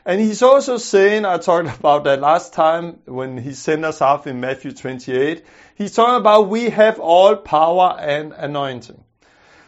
And 0.06 0.20
he's 0.20 0.42
also 0.42 0.78
saying, 0.78 1.26
I 1.26 1.38
talked 1.38 1.80
about 1.80 2.04
that 2.04 2.20
last 2.20 2.54
time 2.54 3.00
when 3.06 3.38
he 3.38 3.54
sent 3.54 3.86
us 3.86 4.02
off 4.02 4.28
in 4.28 4.42
Matthew 4.42 4.72
28. 4.72 5.44
He's 5.76 5.94
talking 5.96 6.20
about 6.24 6.50
we 6.50 6.70
have 6.70 7.00
all 7.00 7.36
power 7.38 7.96
and 8.00 8.34
anointing. 8.34 9.04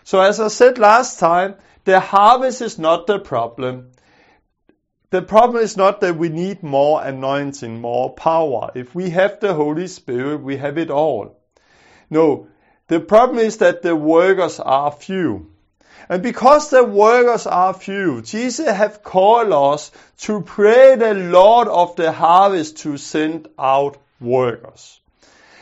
So 0.03 0.19
as 0.19 0.39
I 0.39 0.49
said 0.49 0.77
last 0.77 1.19
time, 1.19 1.55
the 1.85 1.99
harvest 1.99 2.61
is 2.61 2.77
not 2.77 3.07
the 3.07 3.19
problem. 3.19 3.91
The 5.15 5.21
problem 5.21 5.63
is 5.63 5.77
not 5.77 6.01
that 6.01 6.17
we 6.17 6.27
need 6.27 6.61
more 6.61 7.01
anointing, 7.01 7.79
more 7.79 8.13
power. 8.13 8.71
If 8.75 8.93
we 8.93 9.11
have 9.11 9.39
the 9.39 9.53
Holy 9.53 9.87
Spirit, 9.87 10.41
we 10.41 10.57
have 10.57 10.77
it 10.77 10.91
all. 10.91 11.39
No, 12.09 12.49
the 12.89 12.99
problem 12.99 13.39
is 13.39 13.59
that 13.59 13.81
the 13.81 13.95
workers 13.95 14.59
are 14.59 14.91
few. 14.91 15.53
And 16.09 16.21
because 16.21 16.69
the 16.69 16.83
workers 16.83 17.47
are 17.47 17.73
few, 17.73 18.23
Jesus 18.23 18.67
have 18.67 19.03
called 19.03 19.53
us 19.53 19.89
to 20.23 20.41
pray 20.41 20.97
the 20.97 21.13
Lord 21.13 21.69
of 21.69 21.95
the 21.95 22.11
harvest 22.11 22.79
to 22.79 22.97
send 22.97 23.47
out 23.57 23.95
workers. 24.19 24.99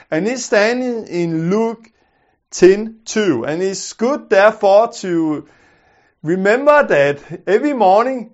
And 0.10 0.28
it's 0.28 0.46
standing 0.46 1.06
in 1.06 1.52
Luke 1.52 1.92
10 2.50 3.02
2. 3.06 3.46
And 3.46 3.62
it's 3.62 3.94
good 3.94 4.32
therefore 4.32 4.94
to 4.94 5.48
remember 6.24 6.88
that 6.88 7.44
every 7.46 7.74
morning, 7.74 8.32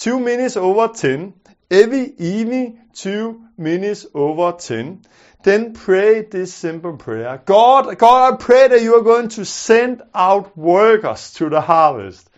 20 0.00 0.20
minutes 0.24 0.56
over 0.56 0.88
10, 0.88 1.34
every 1.70 2.14
evening, 2.16 2.80
2 2.94 3.40
minutes 3.58 4.06
over 4.14 4.52
10, 4.52 5.02
then 5.42 5.74
pray 5.74 6.22
this 6.22 6.54
simple 6.54 6.96
prayer. 6.96 7.42
God, 7.44 7.98
God, 7.98 8.32
I 8.32 8.36
pray 8.36 8.68
that 8.68 8.82
you 8.82 8.94
are 8.96 9.02
going 9.02 9.28
to 9.28 9.44
send 9.44 10.02
out 10.14 10.56
workers 10.56 11.34
to 11.34 11.50
the 11.50 11.60
harvest. 11.60 12.28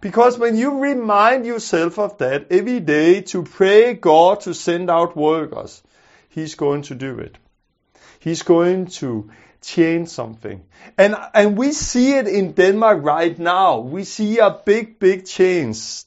Because 0.00 0.38
when 0.38 0.56
you 0.56 0.78
remind 0.78 1.44
yourself 1.44 1.98
of 1.98 2.18
that 2.18 2.52
every 2.52 2.78
day 2.78 3.22
to 3.22 3.42
pray 3.42 3.94
God 3.94 4.42
to 4.42 4.54
send 4.54 4.88
out 4.88 5.16
workers, 5.16 5.82
He's 6.28 6.54
going 6.54 6.82
to 6.82 6.94
do 6.94 7.18
it. 7.18 7.36
He's 8.20 8.42
going 8.42 8.86
to 8.86 9.30
change 9.60 10.08
something. 10.08 10.64
And, 10.96 11.16
and 11.34 11.58
we 11.58 11.72
see 11.72 12.12
it 12.12 12.28
in 12.28 12.52
Denmark 12.52 13.02
right 13.02 13.36
now. 13.36 13.80
We 13.80 14.04
see 14.04 14.38
a 14.38 14.50
big, 14.50 15.00
big 15.00 15.26
change. 15.26 16.04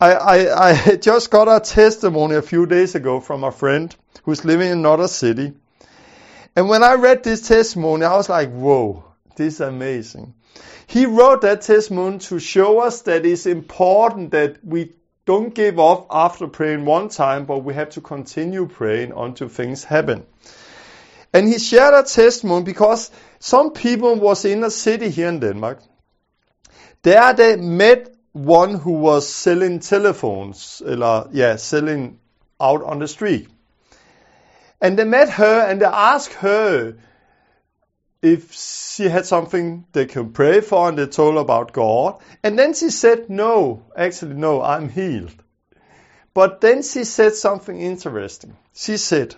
I, 0.00 0.12
I, 0.12 0.68
I 0.70 0.96
just 0.96 1.28
got 1.30 1.48
a 1.48 1.58
testimony 1.58 2.36
a 2.36 2.42
few 2.42 2.66
days 2.66 2.94
ago 2.94 3.18
from 3.18 3.42
a 3.42 3.50
friend 3.50 3.94
who's 4.22 4.44
living 4.44 4.70
in 4.70 4.78
another 4.78 5.08
city. 5.08 5.54
And 6.54 6.68
when 6.68 6.84
I 6.84 6.94
read 6.94 7.24
this 7.24 7.48
testimony, 7.48 8.04
I 8.04 8.16
was 8.16 8.28
like, 8.28 8.52
whoa, 8.52 9.04
this 9.34 9.54
is 9.54 9.60
amazing. 9.60 10.34
He 10.86 11.06
wrote 11.06 11.42
that 11.42 11.62
testimony 11.62 12.18
to 12.20 12.38
show 12.38 12.78
us 12.78 13.02
that 13.02 13.26
it's 13.26 13.46
important 13.46 14.30
that 14.30 14.64
we 14.64 14.92
don't 15.26 15.52
give 15.52 15.80
up 15.80 16.06
after 16.10 16.46
praying 16.46 16.84
one 16.84 17.08
time, 17.08 17.44
but 17.44 17.58
we 17.58 17.74
have 17.74 17.90
to 17.90 18.00
continue 18.00 18.66
praying 18.66 19.12
until 19.16 19.48
things 19.48 19.82
happen. 19.82 20.24
And 21.32 21.48
he 21.48 21.58
shared 21.58 21.94
a 21.94 22.04
testimony 22.04 22.64
because 22.64 23.10
some 23.40 23.72
people 23.72 24.14
was 24.14 24.44
in 24.44 24.62
a 24.62 24.70
city 24.70 25.10
here 25.10 25.28
in 25.28 25.40
Denmark. 25.40 25.82
There 27.02 27.34
they 27.34 27.56
met 27.56 28.14
one 28.44 28.74
who 28.74 28.92
was 28.92 29.28
selling 29.28 29.80
telephones, 29.80 30.80
or 30.80 31.28
yeah, 31.32 31.56
selling 31.56 32.18
out 32.60 32.82
on 32.82 32.98
the 32.98 33.08
street. 33.08 33.48
And 34.80 34.98
they 34.98 35.04
met 35.04 35.28
her 35.30 35.66
and 35.68 35.80
they 35.80 35.86
asked 35.86 36.34
her 36.34 36.96
if 38.22 38.52
she 38.52 39.08
had 39.08 39.26
something 39.26 39.86
they 39.92 40.06
could 40.06 40.34
pray 40.34 40.60
for 40.60 40.88
and 40.88 40.98
they 40.98 41.06
told 41.06 41.34
her 41.34 41.40
about 41.40 41.72
God. 41.72 42.20
And 42.42 42.58
then 42.58 42.74
she 42.74 42.90
said, 42.90 43.28
no, 43.28 43.84
actually 43.96 44.34
no, 44.34 44.62
I'm 44.62 44.88
healed. 44.88 45.34
But 46.34 46.60
then 46.60 46.82
she 46.82 47.04
said 47.04 47.34
something 47.34 47.80
interesting. 47.80 48.56
She 48.72 48.96
said, 48.96 49.34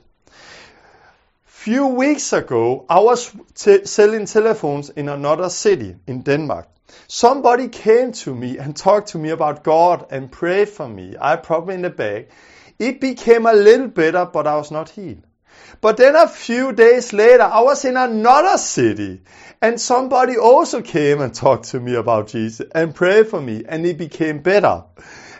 few 1.61 1.88
weeks 1.88 2.33
ago, 2.33 2.87
I 2.88 3.00
was 3.00 3.37
t- 3.55 3.85
selling 3.85 4.25
telephones 4.25 4.88
in 4.88 5.11
another 5.11 5.50
city 5.50 5.95
in 6.07 6.23
Denmark. 6.23 6.67
Somebody 7.07 7.69
came 7.69 8.12
to 8.12 8.35
me 8.35 8.57
and 8.57 8.75
talked 8.75 9.09
to 9.09 9.19
me 9.19 9.29
about 9.29 9.62
God 9.62 10.07
and 10.11 10.33
prayed 10.33 10.71
for 10.71 10.88
me. 10.88 11.17
I 11.21 11.37
probably 11.37 11.75
in 11.75 11.83
the 11.83 11.90
bag. 11.90 12.29
It 12.79 12.99
became 12.99 13.45
a 13.45 13.52
little 13.52 13.88
better, 13.88 14.25
but 14.25 14.47
I 14.47 14.57
was 14.57 14.71
not 14.71 14.88
healed. 14.88 15.26
But 15.83 15.99
then 15.99 16.17
a 16.17 16.26
few 16.26 16.73
days 16.73 17.12
later, 17.12 17.43
I 17.43 17.61
was 17.61 17.85
in 17.85 17.99
another 17.99 18.57
city 18.57 19.21
and 19.61 19.79
somebody 19.79 20.38
also 20.38 20.81
came 20.81 21.21
and 21.21 21.35
talked 21.35 21.64
to 21.73 21.81
me 21.81 21.95
about 21.95 22.29
Jesus 22.29 22.67
and 22.75 22.95
prayed 22.95 23.29
for 23.29 23.40
me 23.40 23.64
and 23.69 23.85
it 23.85 23.99
became 23.99 24.38
better. 24.38 24.85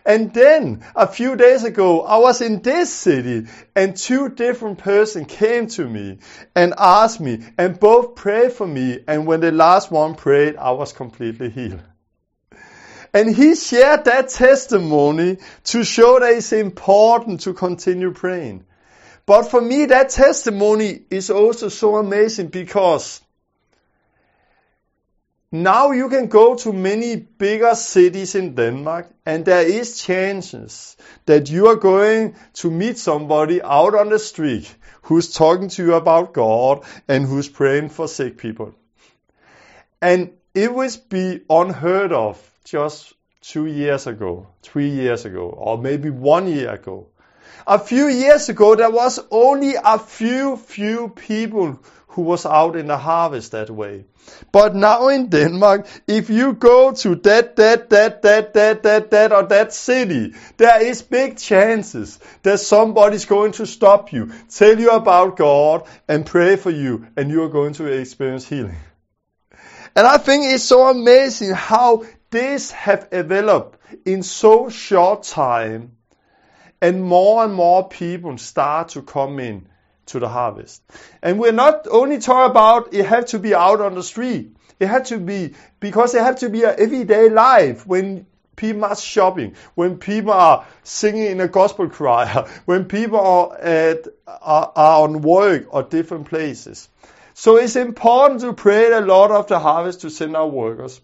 And 0.05 0.33
then 0.33 0.85
a 0.95 1.07
few 1.07 1.37
days 1.37 1.65
ago, 1.65 2.03
I 2.03 2.19
was 2.19 2.41
in 2.41 2.63
this 2.63 2.93
city 2.93 3.47
and 3.77 3.97
two 3.97 4.29
different 4.31 4.79
persons 4.79 5.27
came 5.29 5.67
to 5.69 5.89
me 5.89 6.19
and 6.55 6.75
asked 6.77 7.21
me 7.21 7.45
and 7.59 7.79
both 7.79 8.15
prayed 8.15 8.53
for 8.53 8.67
me. 8.67 9.01
And 9.07 9.27
when 9.27 9.41
the 9.41 9.53
last 9.53 9.91
one 9.91 10.15
prayed, 10.15 10.57
I 10.57 10.73
was 10.73 10.93
completely 10.93 11.51
healed. 11.51 11.83
And 13.13 13.35
he 13.35 13.57
shared 13.57 14.05
that 14.05 14.29
testimony 14.29 15.39
to 15.65 15.85
show 15.85 16.21
that 16.21 16.33
it's 16.33 16.53
important 16.53 17.41
to 17.41 17.55
continue 17.55 18.13
praying. 18.13 18.65
But 19.27 19.45
for 19.45 19.61
me, 19.61 19.87
that 19.87 20.11
testimony 20.11 21.03
is 21.11 21.31
also 21.31 21.69
so 21.69 21.97
amazing 21.97 22.49
because 22.49 23.21
now 25.53 25.91
you 25.91 26.09
can 26.09 26.29
go 26.29 26.55
to 26.55 26.73
many 26.73 27.17
bigger 27.17 27.75
cities 27.75 28.35
in 28.37 28.55
Denmark 28.55 29.09
and 29.27 29.45
there 29.45 29.67
is 29.67 30.01
chances 30.01 30.97
that 31.27 31.51
you 31.51 31.67
are 31.67 31.77
going 31.77 32.37
to 32.55 32.71
meet 32.71 32.99
somebody 32.99 33.61
out 33.61 33.97
on 33.97 34.11
the 34.11 34.19
street 34.19 34.73
who's 35.03 35.33
talking 35.33 35.69
to 35.71 35.85
you 35.85 35.95
about 35.95 36.33
God 36.33 36.85
and 37.09 37.27
who's 37.27 37.49
praying 37.49 37.89
for 37.89 38.07
sick 38.07 38.39
people. 38.39 38.75
And 40.01 40.31
it 40.55 40.73
would 40.73 40.97
be 41.09 41.41
unheard 41.51 42.13
of 42.13 42.41
just 42.65 43.13
two 43.41 43.67
years 43.67 44.07
ago, 44.07 44.47
three 44.63 44.91
years 44.91 45.25
ago, 45.25 45.49
or 45.49 45.79
maybe 45.79 46.11
one 46.11 46.47
year 46.47 46.71
ago. 46.75 47.09
A 47.67 47.79
few 47.79 48.09
years 48.09 48.49
ago, 48.49 48.75
there 48.77 48.91
was 48.91 49.19
only 49.31 49.75
a 49.83 49.99
few, 49.99 50.57
few 50.57 51.09
people 51.09 51.81
who 52.11 52.23
was 52.23 52.45
out 52.45 52.75
in 52.75 52.87
the 52.89 52.99
harvest 52.99 53.53
that 53.53 53.71
way. 53.71 54.05
But 54.51 54.75
now 54.75 55.09
in 55.09 55.29
Denmark, 55.29 55.87
if 56.09 56.29
you 56.29 56.55
go 56.55 56.93
to 56.93 57.15
that, 57.15 57.55
that, 57.57 57.91
that, 57.91 58.23
that, 58.23 58.53
that, 58.55 58.83
that, 58.83 59.11
that, 59.13 59.33
or 59.33 59.45
that 59.45 59.73
city, 59.73 60.35
there 60.57 60.83
is 60.85 61.03
big 61.03 61.39
chances 61.39 62.19
that 62.43 62.59
somebody's 62.59 63.27
going 63.27 63.53
to 63.53 63.67
stop 63.67 64.13
you, 64.13 64.33
tell 64.49 64.79
you 64.79 64.91
about 64.91 65.37
God, 65.37 65.87
and 66.09 66.27
pray 66.27 66.57
for 66.57 66.71
you, 66.71 67.07
and 67.17 67.31
you 67.31 67.45
are 67.45 67.49
going 67.49 67.75
to 67.75 67.87
experience 67.87 68.47
healing. 68.47 68.77
And 69.95 70.07
I 70.07 70.19
think 70.19 70.45
it's 70.47 70.65
so 70.65 70.89
amazing 70.89 71.53
how 71.53 72.05
this 72.31 72.73
have 72.73 73.11
developed 73.11 73.79
in 74.05 74.25
so 74.25 74.69
short 74.69 75.23
time 75.23 75.93
and 76.83 77.05
more 77.05 77.45
and 77.45 77.55
more 77.55 77.89
people 77.89 78.37
start 78.39 78.91
to 78.91 79.03
come 79.03 79.39
in 79.39 79.70
to 80.11 80.19
the 80.19 80.29
harvest. 80.29 80.83
And 81.23 81.39
we're 81.39 81.53
not 81.53 81.87
only 81.91 82.19
talking 82.19 82.51
about 82.51 82.95
it 82.95 83.05
had 83.05 83.29
to 83.29 83.39
be 83.39 83.55
out 83.55 83.81
on 83.81 83.95
the 83.95 84.03
street. 84.03 84.57
It 84.79 84.87
had 84.87 85.07
to 85.07 85.19
be 85.19 85.55
because 85.79 86.15
it 86.15 86.23
had 86.23 86.39
to 86.39 86.49
be 86.49 86.65
an 86.65 86.75
everyday 86.79 87.29
life 87.29 87.87
when 87.87 88.27
people 88.57 88.85
are 88.85 88.97
shopping, 88.97 89.55
when 89.75 89.99
people 89.99 90.33
are 90.33 90.67
singing 90.83 91.27
in 91.27 91.41
a 91.41 91.49
gospel 91.49 91.89
choir, 91.89 92.47
when 92.65 92.85
people 92.85 93.21
are 93.21 93.57
at 93.59 94.07
are, 94.27 94.73
are 94.77 95.03
on 95.05 95.23
work 95.23 95.67
or 95.71 95.83
different 95.83 96.29
places. 96.29 96.89
So 97.35 97.57
it's 97.57 97.77
important 97.77 98.41
to 98.43 98.53
pray 98.53 98.93
a 98.93 99.01
lot 99.01 99.31
of 99.31 99.47
the 99.47 99.59
harvest 99.59 100.03
to 100.03 100.11
send 100.11 100.37
out 100.37 100.53
workers. 100.53 101.01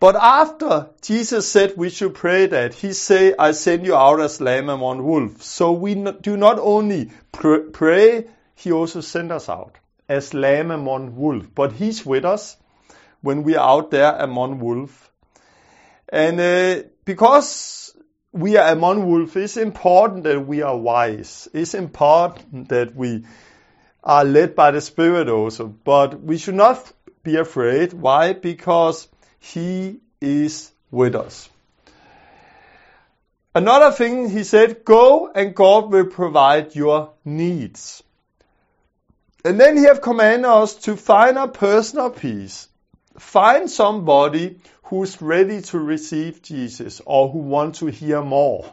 But 0.00 0.14
after 0.14 0.90
Jesus 1.02 1.50
said 1.50 1.76
we 1.76 1.90
should 1.90 2.14
pray 2.14 2.46
that, 2.46 2.74
he 2.74 2.92
say, 2.92 3.34
I 3.36 3.50
send 3.50 3.84
you 3.84 3.96
out 3.96 4.20
as 4.20 4.40
lamb 4.40 4.68
among 4.68 5.02
wolves. 5.02 5.44
So 5.44 5.72
we 5.72 5.94
do 5.94 6.36
not 6.36 6.58
only 6.60 7.10
pray, 7.32 8.26
he 8.54 8.70
also 8.70 9.00
sends 9.00 9.32
us 9.32 9.48
out 9.48 9.76
as 10.08 10.34
lamb 10.34 10.70
among 10.70 11.16
wolves. 11.16 11.48
But 11.52 11.72
he's 11.72 12.06
with 12.06 12.24
us 12.24 12.56
when 13.22 13.42
we 13.42 13.56
are 13.56 13.68
out 13.68 13.90
there 13.90 14.14
among 14.14 14.60
wolves. 14.60 14.94
And 16.08 16.40
uh, 16.40 16.88
because 17.04 17.96
we 18.32 18.56
are 18.56 18.72
among 18.72 19.04
wolves, 19.04 19.34
it's 19.34 19.56
important 19.56 20.24
that 20.24 20.46
we 20.46 20.62
are 20.62 20.76
wise. 20.76 21.48
It's 21.52 21.74
important 21.74 22.68
that 22.68 22.94
we 22.94 23.24
are 24.04 24.24
led 24.24 24.54
by 24.54 24.70
the 24.70 24.80
Spirit 24.80 25.28
also. 25.28 25.66
But 25.66 26.22
we 26.22 26.38
should 26.38 26.54
not 26.54 26.92
be 27.24 27.34
afraid. 27.34 27.92
Why? 27.92 28.32
Because 28.32 29.08
he 29.38 30.00
is 30.20 30.70
with 30.90 31.14
us. 31.14 31.48
Another 33.54 33.90
thing 33.90 34.30
he 34.30 34.44
said, 34.44 34.84
go 34.84 35.30
and 35.34 35.54
God 35.54 35.90
will 35.90 36.06
provide 36.06 36.74
your 36.74 37.12
needs. 37.24 38.02
And 39.44 39.58
then 39.58 39.76
he 39.76 39.84
have 39.84 40.00
commanded 40.00 40.48
us 40.48 40.74
to 40.86 40.96
find 40.96 41.38
a 41.38 41.48
personal 41.48 42.10
peace. 42.10 42.68
Find 43.18 43.70
somebody 43.70 44.60
who's 44.84 45.20
ready 45.20 45.62
to 45.62 45.78
receive 45.78 46.42
Jesus 46.42 47.00
or 47.04 47.28
who 47.28 47.38
wants 47.38 47.80
to 47.80 47.86
hear 47.86 48.22
more. 48.22 48.72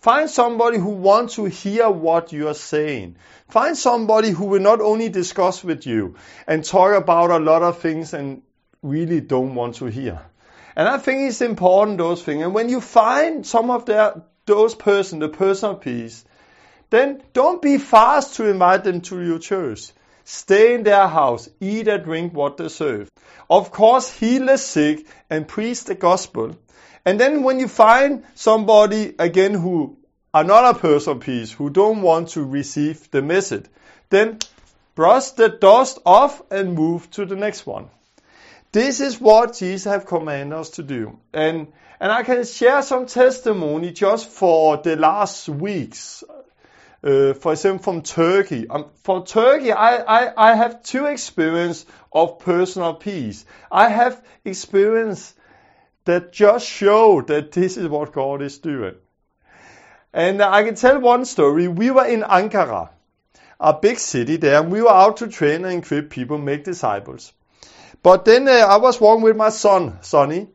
Find 0.00 0.28
somebody 0.28 0.78
who 0.78 0.90
wants 0.90 1.36
to 1.36 1.46
hear 1.46 1.88
what 1.88 2.32
you 2.32 2.48
are 2.48 2.54
saying. 2.54 3.16
Find 3.48 3.76
somebody 3.76 4.30
who 4.30 4.46
will 4.46 4.60
not 4.60 4.80
only 4.80 5.08
discuss 5.08 5.64
with 5.64 5.86
you 5.86 6.16
and 6.46 6.64
talk 6.64 6.94
about 6.94 7.30
a 7.30 7.38
lot 7.38 7.62
of 7.62 7.78
things 7.78 8.12
and 8.12 8.42
really 8.84 9.20
don't 9.20 9.54
want 9.54 9.76
to 9.76 9.86
hear. 9.86 10.20
And 10.76 10.86
I 10.88 10.98
think 10.98 11.28
it's 11.28 11.40
important 11.40 11.98
those 11.98 12.22
things. 12.22 12.44
And 12.44 12.54
when 12.54 12.68
you 12.68 12.80
find 12.80 13.46
some 13.46 13.70
of 13.70 13.86
their 13.86 14.22
those 14.46 14.74
person, 14.74 15.20
the 15.20 15.28
person 15.28 15.70
of 15.70 15.80
peace, 15.80 16.24
then 16.90 17.22
don't 17.32 17.62
be 17.62 17.78
fast 17.78 18.36
to 18.36 18.48
invite 18.48 18.84
them 18.84 19.00
to 19.00 19.22
your 19.22 19.38
church. 19.38 19.90
Stay 20.24 20.74
in 20.74 20.82
their 20.82 21.08
house, 21.08 21.48
eat 21.60 21.88
and 21.88 22.04
drink 22.04 22.34
what 22.34 22.56
they 22.56 22.68
serve. 22.68 23.10
Of 23.48 23.70
course, 23.70 24.10
heal 24.12 24.46
the 24.46 24.58
sick 24.58 25.06
and 25.30 25.48
preach 25.48 25.84
the 25.84 25.94
gospel. 25.94 26.56
And 27.06 27.18
then 27.18 27.42
when 27.42 27.58
you 27.58 27.68
find 27.68 28.24
somebody 28.34 29.14
again 29.18 29.54
who 29.54 29.98
another 30.32 30.78
person 30.78 31.12
of 31.12 31.20
peace 31.20 31.52
who 31.52 31.70
don't 31.70 32.02
want 32.02 32.30
to 32.30 32.44
receive 32.44 33.10
the 33.10 33.22
message, 33.22 33.66
then 34.10 34.38
brush 34.94 35.30
the 35.30 35.48
dust 35.48 35.98
off 36.04 36.42
and 36.50 36.74
move 36.74 37.10
to 37.12 37.24
the 37.24 37.36
next 37.36 37.66
one. 37.66 37.88
This 38.74 38.98
is 38.98 39.20
what 39.20 39.54
Jesus 39.54 39.84
have 39.84 40.04
commanded 40.04 40.58
us 40.58 40.70
to 40.70 40.82
do. 40.82 41.20
And, 41.32 41.68
and 42.00 42.10
I 42.10 42.24
can 42.24 42.44
share 42.44 42.82
some 42.82 43.06
testimony 43.06 43.92
just 43.92 44.28
for 44.28 44.78
the 44.78 44.96
last 44.96 45.48
weeks. 45.48 46.24
Uh, 47.00 47.34
for 47.34 47.52
example, 47.52 47.84
from 47.84 48.02
Turkey. 48.02 48.68
Um, 48.68 48.86
for 49.04 49.24
Turkey, 49.24 49.70
I, 49.70 49.98
I, 49.98 50.50
I 50.50 50.54
have 50.56 50.82
two 50.82 51.04
experience 51.04 51.86
of 52.12 52.40
personal 52.40 52.94
peace. 52.94 53.46
I 53.70 53.90
have 53.90 54.20
experience 54.44 55.34
that 56.04 56.32
just 56.32 56.66
show 56.66 57.20
that 57.20 57.52
this 57.52 57.76
is 57.76 57.86
what 57.86 58.12
God 58.12 58.42
is 58.42 58.58
doing. 58.58 58.96
And 60.12 60.42
I 60.42 60.64
can 60.64 60.74
tell 60.74 60.98
one 60.98 61.26
story. 61.26 61.68
We 61.68 61.92
were 61.92 62.06
in 62.06 62.22
Ankara, 62.22 62.90
a 63.60 63.72
big 63.72 64.00
city 64.00 64.36
there, 64.36 64.60
and 64.60 64.72
we 64.72 64.82
were 64.82 64.90
out 64.90 65.18
to 65.18 65.28
train 65.28 65.64
and 65.64 65.84
equip 65.84 66.10
people, 66.10 66.38
make 66.38 66.64
disciples. 66.64 67.32
But 68.04 68.26
then 68.26 68.46
uh, 68.46 68.52
I 68.52 68.76
was 68.76 69.00
walking 69.00 69.24
with 69.24 69.34
my 69.34 69.48
son, 69.48 69.96
Sonny, 70.02 70.48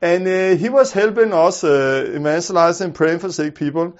and 0.00 0.26
uh, 0.26 0.56
he 0.56 0.70
was 0.70 0.90
helping 0.90 1.34
us 1.34 1.62
uh, 1.62 2.10
evangelizing, 2.16 2.94
praying 2.94 3.18
for 3.18 3.30
sick 3.30 3.54
people. 3.54 3.98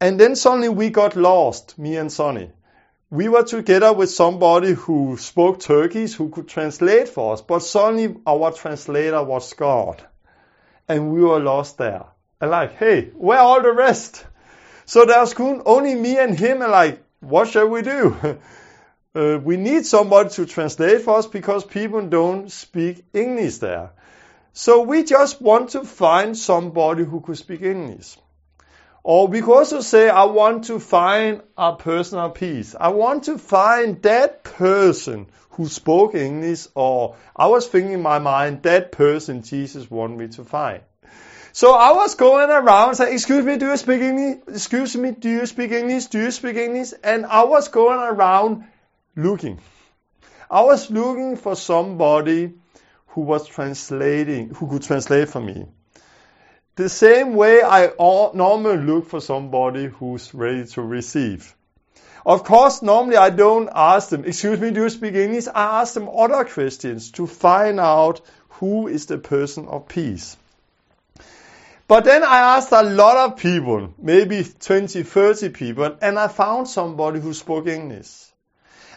And 0.00 0.18
then 0.18 0.34
suddenly 0.34 0.70
we 0.70 0.88
got 0.88 1.16
lost, 1.16 1.78
me 1.78 1.98
and 1.98 2.10
Sonny. 2.10 2.50
We 3.10 3.28
were 3.28 3.42
together 3.42 3.92
with 3.92 4.08
somebody 4.08 4.72
who 4.72 5.18
spoke 5.18 5.60
Turkish, 5.60 6.14
who 6.14 6.30
could 6.30 6.48
translate 6.48 7.10
for 7.10 7.34
us, 7.34 7.42
but 7.42 7.58
suddenly 7.58 8.16
our 8.26 8.52
translator 8.52 9.22
was 9.22 9.52
God. 9.52 10.02
And 10.88 11.12
we 11.12 11.20
were 11.20 11.40
lost 11.40 11.76
there. 11.76 12.06
And 12.40 12.50
like, 12.50 12.76
hey, 12.76 13.10
where 13.16 13.38
are 13.38 13.44
all 13.44 13.62
the 13.62 13.72
rest? 13.72 14.24
So 14.86 15.04
there 15.04 15.20
was 15.20 15.34
only 15.38 15.94
me 15.94 16.16
and 16.16 16.38
him, 16.38 16.62
and 16.62 16.72
like, 16.72 17.04
what 17.20 17.48
shall 17.48 17.68
we 17.68 17.82
do? 17.82 18.16
uh, 19.14 19.38
we 19.42 19.56
need 19.56 19.86
somebody 19.86 20.30
to 20.30 20.46
translate 20.46 21.02
for 21.02 21.18
us 21.18 21.26
because 21.26 21.64
people 21.64 22.02
don't 22.06 22.50
speak 22.50 23.04
English 23.12 23.58
there. 23.58 23.90
So 24.52 24.82
we 24.82 25.04
just 25.04 25.40
want 25.40 25.70
to 25.70 25.84
find 25.84 26.36
somebody 26.36 27.04
who 27.04 27.20
could 27.20 27.38
speak 27.38 27.62
English. 27.62 28.18
Or 29.02 29.28
we 29.28 29.40
could 29.40 29.54
also 29.54 29.80
say, 29.80 30.08
I 30.08 30.24
want 30.24 30.64
to 30.64 30.78
find 30.78 31.42
a 31.56 31.74
personal 31.74 32.30
peace. 32.30 32.74
I 32.78 32.88
want 32.88 33.24
to 33.24 33.38
find 33.38 34.02
that 34.02 34.42
person 34.42 35.28
who 35.50 35.66
spoke 35.68 36.14
English, 36.14 36.66
or 36.74 37.16
I 37.34 37.46
was 37.46 37.66
thinking 37.66 37.92
in 37.92 38.02
my 38.02 38.18
mind, 38.18 38.62
that 38.64 38.92
person 38.92 39.42
Jesus 39.42 39.90
wanted 39.90 40.18
me 40.18 40.28
to 40.28 40.44
find. 40.44 40.82
So 41.52 41.74
I 41.74 41.92
was 41.92 42.14
going 42.14 42.50
around 42.50 42.94
saying, 42.96 43.14
excuse 43.14 43.44
me, 43.44 43.56
do 43.56 43.66
you 43.66 43.76
speak 43.76 44.00
English? 44.00 44.42
Excuse 44.46 44.96
me, 44.96 45.10
do 45.12 45.28
you 45.28 45.46
speak 45.46 45.72
English? 45.72 46.06
Do 46.06 46.20
you 46.20 46.30
speak 46.30 46.56
English? 46.56 46.92
And 47.02 47.26
I 47.26 47.44
was 47.44 47.68
going 47.68 47.98
around 47.98 48.64
looking. 49.18 49.58
I 50.50 50.62
was 50.62 50.90
looking 50.90 51.36
for 51.36 51.56
somebody 51.56 52.54
who 53.08 53.22
was 53.22 53.46
translating, 53.46 54.50
who 54.50 54.68
could 54.68 54.82
translate 54.82 55.28
for 55.28 55.40
me. 55.40 55.66
The 56.76 56.88
same 56.88 57.34
way 57.34 57.60
I 57.62 57.90
normally 57.98 58.76
look 58.76 59.08
for 59.08 59.20
somebody 59.20 59.86
who's 59.86 60.32
ready 60.32 60.64
to 60.66 60.82
receive. 60.82 61.54
Of 62.24 62.44
course, 62.44 62.82
normally 62.82 63.16
I 63.16 63.30
don't 63.30 63.68
ask 63.74 64.10
them, 64.10 64.24
excuse 64.24 64.60
me, 64.60 64.70
do 64.70 64.82
you 64.82 64.90
speak 64.90 65.14
English? 65.14 65.48
I 65.48 65.80
ask 65.80 65.94
them 65.94 66.08
other 66.08 66.44
questions 66.44 67.10
to 67.12 67.26
find 67.26 67.80
out 67.80 68.20
who 68.60 68.86
is 68.86 69.06
the 69.06 69.18
person 69.18 69.66
of 69.66 69.88
peace. 69.88 70.36
But 71.88 72.04
then 72.04 72.22
I 72.22 72.56
asked 72.56 72.70
a 72.70 72.82
lot 72.82 73.16
of 73.16 73.38
people, 73.38 73.94
maybe 73.98 74.44
20, 74.44 75.02
30 75.02 75.48
people, 75.48 75.96
and 76.00 76.18
I 76.18 76.28
found 76.28 76.68
somebody 76.68 77.18
who 77.18 77.34
spoke 77.34 77.66
English. 77.66 78.27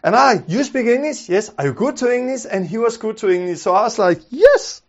And 0.04 0.16
I, 0.16 0.44
you 0.48 0.64
speak 0.64 0.88
English? 0.88 1.30
Yes. 1.30 1.52
Are 1.58 1.66
you 1.66 1.74
good 1.74 1.98
to 1.98 2.14
English? 2.14 2.46
And 2.50 2.66
he 2.66 2.78
was 2.78 2.98
good 2.98 3.18
to 3.18 3.30
English. 3.30 3.60
So 3.60 3.74
I 3.76 3.84
was 3.84 4.00
like, 4.00 4.22
yes. 4.30 4.82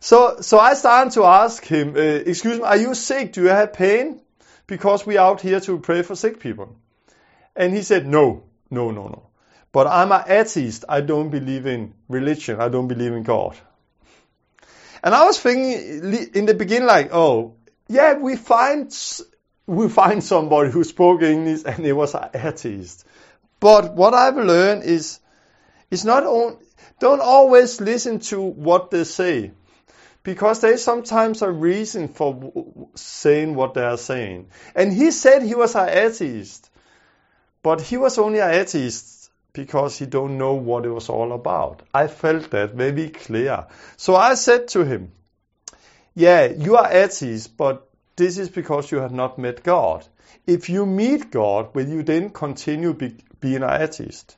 So, 0.00 0.40
so 0.40 0.58
I 0.58 0.74
started 0.74 1.14
to 1.14 1.24
ask 1.24 1.64
him, 1.64 1.96
uh, 1.96 2.00
excuse 2.00 2.58
me, 2.58 2.64
are 2.64 2.76
you 2.76 2.94
sick? 2.94 3.32
Do 3.32 3.42
you 3.42 3.48
have 3.48 3.72
pain? 3.72 4.20
Because 4.66 5.06
we 5.06 5.16
are 5.16 5.30
out 5.30 5.40
here 5.40 5.60
to 5.60 5.78
pray 5.78 6.02
for 6.02 6.14
sick 6.14 6.38
people. 6.38 6.76
And 7.54 7.72
he 7.72 7.82
said, 7.82 8.06
no, 8.06 8.44
no, 8.70 8.90
no, 8.90 9.08
no. 9.08 9.22
But 9.72 9.86
I'm 9.86 10.12
an 10.12 10.24
atheist. 10.26 10.84
I 10.88 11.00
don't 11.00 11.30
believe 11.30 11.66
in 11.66 11.94
religion. 12.08 12.60
I 12.60 12.68
don't 12.68 12.88
believe 12.88 13.12
in 13.12 13.22
God. 13.22 13.56
And 15.02 15.14
I 15.14 15.24
was 15.24 15.38
thinking 15.38 16.28
in 16.34 16.46
the 16.46 16.54
beginning, 16.54 16.86
like, 16.86 17.10
oh, 17.12 17.54
yeah, 17.88 18.14
we 18.14 18.36
find 18.36 18.92
we 19.66 19.88
find 19.88 20.22
somebody 20.22 20.70
who 20.70 20.84
spoke 20.84 21.22
English 21.22 21.62
and 21.64 21.84
he 21.84 21.92
was 21.92 22.14
an 22.14 22.30
atheist. 22.34 23.04
But 23.60 23.94
what 23.94 24.14
I've 24.14 24.36
learned 24.36 24.84
is, 24.84 25.20
is 25.90 26.04
not 26.04 26.24
on, 26.24 26.58
don't 26.98 27.20
always 27.20 27.80
listen 27.80 28.20
to 28.20 28.40
what 28.40 28.90
they 28.90 29.04
say. 29.04 29.52
Because 30.22 30.60
there 30.60 30.72
is 30.72 30.82
sometimes 30.82 31.42
a 31.42 31.50
reason 31.50 32.08
for 32.08 32.52
saying 32.96 33.54
what 33.54 33.74
they 33.74 33.84
are 33.84 33.96
saying. 33.96 34.48
And 34.74 34.92
he 34.92 35.12
said 35.12 35.42
he 35.42 35.54
was 35.54 35.76
an 35.76 35.88
atheist. 35.88 36.68
But 37.62 37.80
he 37.80 37.96
was 37.96 38.18
only 38.18 38.40
an 38.40 38.50
atheist 38.50 39.30
because 39.52 39.98
he 39.98 40.06
don't 40.06 40.36
know 40.36 40.54
what 40.54 40.84
it 40.84 40.90
was 40.90 41.08
all 41.08 41.32
about. 41.32 41.82
I 41.94 42.08
felt 42.08 42.50
that 42.50 42.74
very 42.74 43.08
clear. 43.08 43.66
So 43.96 44.14
I 44.16 44.34
said 44.34 44.68
to 44.68 44.84
him, 44.84 45.12
yeah, 46.14 46.46
you 46.46 46.76
are 46.76 46.92
atheist, 46.92 47.56
but 47.56 47.88
this 48.16 48.38
is 48.38 48.48
because 48.48 48.90
you 48.90 48.98
have 48.98 49.12
not 49.12 49.38
met 49.38 49.62
God. 49.62 50.06
If 50.46 50.68
you 50.68 50.86
meet 50.86 51.30
God, 51.30 51.74
will 51.74 51.88
you 51.88 52.02
then 52.02 52.30
continue 52.30 52.94
be, 52.94 53.16
being 53.40 53.62
an 53.62 53.82
atheist? 53.82 54.36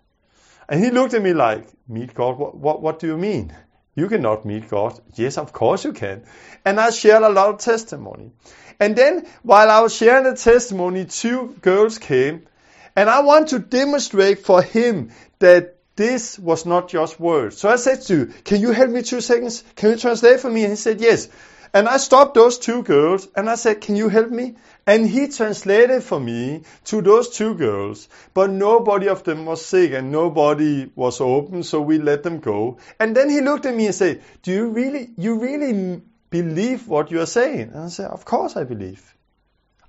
And 0.69 0.83
he 0.83 0.91
looked 0.91 1.15
at 1.15 1.23
me 1.23 1.33
like, 1.33 1.67
meet 1.89 2.15
God? 2.15 2.39
What, 2.39 2.57
what, 2.57 2.83
what 2.83 2.99
do 2.99 3.07
you 3.07 3.17
mean? 3.17 3.55
You 3.95 4.09
cannot 4.09 4.45
meet 4.45 4.69
God. 4.69 5.01
Yes, 5.15 5.39
of 5.39 5.53
course 5.53 5.85
you 5.85 5.93
can. 5.93 6.25
And 6.65 6.79
I 6.79 6.91
shared 6.91 7.23
a 7.23 7.29
lot 7.31 7.49
of 7.49 7.59
testimony. 7.59 8.31
And 8.79 8.95
then 8.95 9.27
while 9.43 9.71
I 9.71 9.81
was 9.81 9.95
sharing 9.95 10.25
the 10.25 10.35
testimony, 10.35 11.05
two 11.07 11.57
girls 11.63 11.99
came 11.99 12.47
and 12.95 13.09
I 13.09 13.21
want 13.21 13.49
to 13.49 13.59
demonstrate 13.59 14.41
for 14.41 14.63
him 14.63 15.11
that 15.39 15.77
this 15.97 16.39
was 16.39 16.65
not 16.65 16.89
just 16.89 17.19
words. 17.19 17.59
So 17.59 17.69
I 17.69 17.77
said 17.77 18.03
to 18.03 18.17
you, 18.17 18.27
can 18.45 18.61
you 18.61 18.71
help 18.71 18.91
me 18.91 19.03
two 19.03 19.21
seconds? 19.21 19.65
Can 19.75 19.91
you 19.91 19.97
translate 19.97 20.41
for 20.41 20.51
me? 20.51 20.63
And 20.63 20.73
he 20.73 20.77
said, 20.77 21.01
yes. 21.01 21.29
And 21.75 21.89
I 21.89 21.99
stopped 21.99 22.35
those 22.35 22.59
two 22.59 22.83
girls 22.83 23.29
and 23.37 23.49
I 23.49 23.57
said, 23.57 23.81
can 23.81 23.97
you 23.97 24.09
help 24.09 24.31
me? 24.31 24.57
And 24.87 25.07
he 25.07 25.29
translated 25.29 26.03
for 26.03 26.19
me 26.19 26.63
to 26.87 27.03
those 27.03 27.29
two 27.29 27.55
girls, 27.55 28.09
but 28.33 28.51
nobody 28.51 29.09
of 29.09 29.23
them 29.25 29.45
was 29.45 29.65
sick 29.65 29.93
and 29.93 30.11
nobody 30.11 30.91
was 30.95 31.21
open, 31.21 31.63
so 31.63 31.81
we 31.81 31.99
let 31.99 32.23
them 32.23 32.41
go. 32.41 32.79
And 32.99 33.15
then 33.15 33.29
he 33.29 33.41
looked 33.41 33.67
at 33.67 33.75
me 33.75 33.87
and 33.87 33.95
said, 33.95 34.23
do 34.43 34.53
you 34.53 34.69
really, 34.69 35.11
you 35.19 35.39
really 35.39 36.01
believe 36.31 36.89
what 36.89 37.11
you 37.11 37.21
are 37.21 37.27
saying? 37.27 37.73
And 37.75 37.85
I 37.85 37.89
said, 37.89 38.11
of 38.11 38.25
course 38.25 38.57
I 38.57 38.65
believe. 38.65 39.15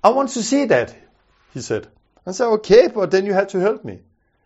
I 0.02 0.10
want 0.10 0.30
to 0.30 0.42
see 0.42 0.66
that, 0.66 0.94
he 1.54 1.60
said. 1.60 1.88
I 2.26 2.32
said, 2.32 2.46
okay, 2.46 2.88
but 2.88 3.10
then 3.10 3.26
you 3.26 3.32
have 3.32 3.48
to 3.48 3.58
help 3.58 3.84
me. 3.84 4.00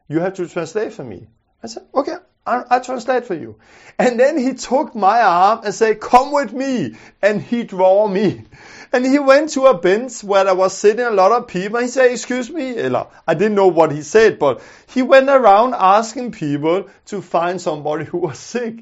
You 0.09 0.20
have 0.20 0.35
to 0.35 0.47
translate 0.49 0.92
for 0.92 1.05
me. 1.05 1.27
I 1.62 1.66
said, 1.66 1.85
okay, 1.94 2.16
I, 2.46 2.78
translate 2.80 3.24
for 3.24 3.35
you. 3.35 3.57
And 3.98 4.20
then 4.20 4.37
he 4.37 4.52
took 4.54 4.94
my 4.94 5.22
arm 5.22 5.61
and 5.64 5.74
said, 5.74 6.00
come 6.00 6.30
with 6.30 6.52
me. 6.52 6.96
And 7.22 7.40
he 7.40 7.64
draw 7.64 8.07
me. 8.07 8.44
And 8.92 9.04
he 9.04 9.18
went 9.18 9.50
to 9.50 9.66
a 9.66 9.78
bench 9.78 10.22
where 10.22 10.44
there 10.44 10.54
was 10.54 10.76
sitting 10.76 11.04
a 11.04 11.11
lot 11.11 11.33
of 11.33 11.48
people. 11.48 11.80
He 11.80 11.88
said, 11.88 12.11
excuse 12.11 12.50
me. 12.50 12.78
I 12.80 13.35
didn't 13.35 13.54
know 13.54 13.68
what 13.68 13.92
he 13.92 14.02
said, 14.02 14.38
but 14.38 14.62
he 14.88 15.02
went 15.02 15.30
around 15.30 15.74
asking 15.74 16.33
people 16.33 16.88
to 17.07 17.22
find 17.22 17.61
somebody 17.61 18.04
who 18.04 18.18
was 18.18 18.38
sick. 18.38 18.78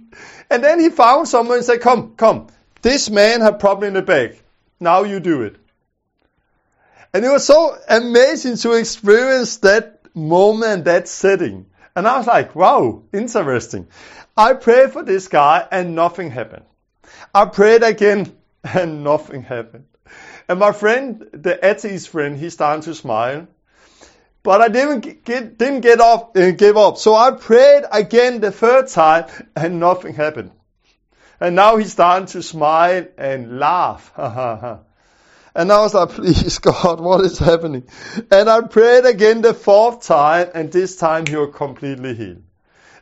And 0.50 0.64
then 0.64 0.80
he 0.80 0.90
found 0.90 1.28
someone 1.28 1.58
and 1.58 1.64
said, 1.64 1.80
come, 1.80 2.14
come. 2.16 2.48
This 2.82 3.08
man 3.08 3.42
had 3.42 3.60
problem 3.60 3.88
in 3.88 3.94
the 3.94 4.02
back. 4.02 4.42
Now 4.80 5.04
you 5.04 5.20
do 5.20 5.42
it. 5.42 5.56
And 7.14 7.24
it 7.24 7.28
was 7.28 7.46
so 7.46 7.78
amazing 7.88 8.56
to 8.56 8.72
experience 8.72 9.58
that 9.58 10.00
moment, 10.14 10.86
that 10.86 11.06
setting. 11.06 11.66
And 11.94 12.08
I 12.08 12.16
was 12.18 12.26
like, 12.26 12.54
wow, 12.54 13.02
interesting. 13.12 13.88
I 14.36 14.54
prayed 14.54 14.92
for 14.92 15.02
this 15.02 15.28
guy 15.28 15.66
and 15.70 15.94
nothing 15.94 16.30
happened. 16.30 16.64
I 17.34 17.44
prayed 17.44 17.82
again 17.82 18.34
and 18.64 19.04
nothing 19.04 19.42
happened. 19.42 19.84
And 20.48 20.58
my 20.58 20.72
friend, 20.72 21.28
the 21.32 21.64
atheist 21.64 22.08
friend, 22.08 22.36
he 22.36 22.50
started 22.50 22.84
to 22.84 22.94
smile. 22.94 23.46
But 24.42 24.60
I 24.60 24.68
didn't 24.68 25.24
get, 25.24 25.56
didn't 25.56 25.82
get 25.82 26.00
up, 26.00 26.36
uh, 26.36 26.50
give 26.50 26.76
up. 26.76 26.98
So 26.98 27.14
I 27.14 27.30
prayed 27.30 27.84
again 27.92 28.40
the 28.40 28.50
third 28.50 28.88
time 28.88 29.26
and 29.54 29.78
nothing 29.78 30.14
happened. 30.14 30.50
And 31.40 31.54
now 31.56 31.76
he's 31.76 31.92
starting 31.92 32.26
to 32.28 32.42
smile 32.42 33.06
and 33.16 33.58
laugh. 33.58 34.12
and 35.54 35.70
I 35.70 35.80
was 35.80 35.94
like, 35.94 36.10
please 36.10 36.58
God, 36.58 37.00
what 37.00 37.24
is 37.24 37.38
happening? 37.38 37.84
And 38.30 38.48
I 38.48 38.60
prayed 38.62 39.04
again 39.04 39.42
the 39.42 39.54
fourth 39.54 40.06
time 40.06 40.50
and 40.54 40.72
this 40.72 40.96
time 40.96 41.26
he 41.26 41.36
was 41.36 41.54
completely 41.54 42.14
healed. 42.14 42.42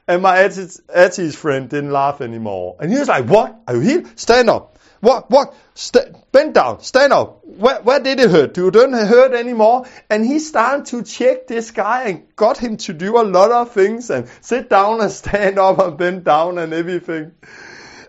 And 0.09 0.23
my 0.23 0.43
atheist 0.43 1.37
friend 1.37 1.69
didn't 1.69 1.93
laugh 1.93 2.21
anymore. 2.21 2.77
And 2.81 2.93
he 2.93 2.99
was 2.99 3.07
like, 3.07 3.27
what? 3.27 3.61
Are 3.69 3.77
you 3.77 3.81
healed? 3.81 4.19
Stand 4.19 4.51
up. 4.51 4.77
What? 5.01 5.31
What? 5.31 5.55
St- 5.75 6.15
bend 6.33 6.55
down. 6.55 6.83
Stand 6.83 7.13
up. 7.13 7.45
Where, 7.45 7.81
where 7.83 8.01
did 8.01 8.19
it 8.19 8.29
hurt? 8.31 8.57
You 8.57 8.73
don't 8.73 8.93
hurt 8.93 9.33
anymore. 9.33 9.87
And 10.11 10.27
he 10.27 10.41
started 10.41 10.87
to 10.87 11.05
check 11.05 11.47
this 11.47 11.71
guy 11.71 12.09
and 12.09 12.37
got 12.37 12.59
him 12.59 12.77
to 12.79 12.93
do 12.93 13.19
a 13.19 13.23
lot 13.23 13.53
of 13.53 13.71
things 13.73 14.11
and 14.11 14.29
sit 14.41 14.69
down 14.69 15.01
and 15.01 15.11
stand 15.13 15.59
up 15.61 15.79
and 15.79 15.97
bend 15.97 16.25
down 16.25 16.59
and 16.59 16.73
everything. 16.73 17.33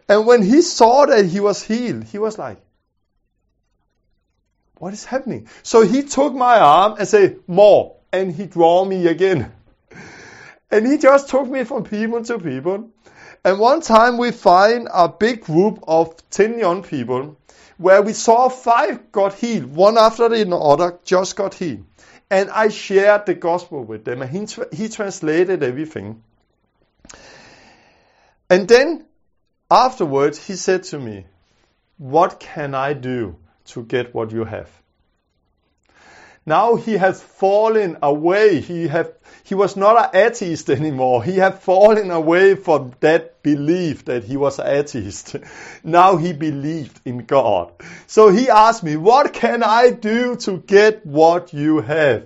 And 0.09 0.25
when 0.25 0.41
he 0.41 0.61
saw 0.61 1.05
that 1.05 1.25
he 1.25 1.39
was 1.39 1.63
healed, 1.63 2.05
he 2.05 2.17
was 2.17 2.37
like, 2.37 2.57
what 4.81 4.93
is 4.93 5.05
happening? 5.05 5.47
So 5.61 5.83
he 5.83 6.01
took 6.01 6.33
my 6.33 6.57
arm 6.57 6.95
and 6.97 7.07
said, 7.07 7.37
more. 7.45 7.97
And 8.11 8.33
he 8.33 8.47
draw 8.47 8.83
me 8.83 9.05
again. 9.07 9.51
And 10.73 10.87
he 10.87 10.97
just 10.97 11.27
took 11.27 11.49
me 11.49 11.65
from 11.65 11.83
people 11.83 12.23
to 12.23 12.39
people. 12.39 12.89
And 13.43 13.59
one 13.59 13.81
time 13.81 14.17
we 14.17 14.31
find 14.31 14.87
a 14.91 15.09
big 15.09 15.41
group 15.41 15.83
of 15.85 16.15
10 16.29 16.57
young 16.59 16.81
people 16.81 17.37
where 17.77 18.01
we 18.01 18.13
saw 18.13 18.47
five 18.47 19.11
got 19.11 19.33
healed, 19.33 19.65
one 19.65 19.97
after 19.97 20.29
the 20.29 20.49
other 20.55 20.97
just 21.03 21.35
got 21.35 21.55
healed. 21.55 21.83
And 22.29 22.49
I 22.49 22.69
shared 22.69 23.25
the 23.25 23.33
gospel 23.33 23.83
with 23.83 24.05
them 24.05 24.21
and 24.21 24.31
he, 24.31 24.45
tra- 24.45 24.73
he 24.73 24.87
translated 24.87 25.61
everything. 25.61 26.23
And 28.49 28.65
then 28.65 29.05
afterwards 29.69 30.47
he 30.47 30.55
said 30.55 30.83
to 30.83 30.97
me, 30.97 31.25
what 31.97 32.39
can 32.39 32.73
I 32.73 32.93
do 32.93 33.35
to 33.65 33.83
get 33.83 34.13
what 34.13 34.31
you 34.31 34.43
have? 34.45 34.69
Now 36.45 36.75
he 36.75 36.93
has 36.93 37.21
fallen 37.21 37.97
away. 38.01 38.61
He 38.61 38.87
have 38.87 39.13
he 39.43 39.53
was 39.53 39.75
not 39.77 40.15
an 40.15 40.25
atheist 40.25 40.69
anymore. 40.69 41.23
He 41.23 41.35
had 41.35 41.59
fallen 41.59 42.09
away 42.09 42.55
from 42.55 42.93
that 43.01 43.43
belief 43.43 44.05
that 44.05 44.23
he 44.23 44.37
was 44.37 44.57
an 44.57 44.67
atheist. 44.67 45.35
Now 45.83 46.17
he 46.17 46.33
believed 46.33 46.99
in 47.05 47.25
God. 47.25 47.73
So 48.07 48.29
he 48.29 48.49
asked 48.49 48.83
me, 48.83 48.95
what 48.95 49.33
can 49.33 49.61
I 49.61 49.91
do 49.91 50.35
to 50.37 50.57
get 50.57 51.05
what 51.05 51.53
you 51.53 51.81
have? 51.81 52.25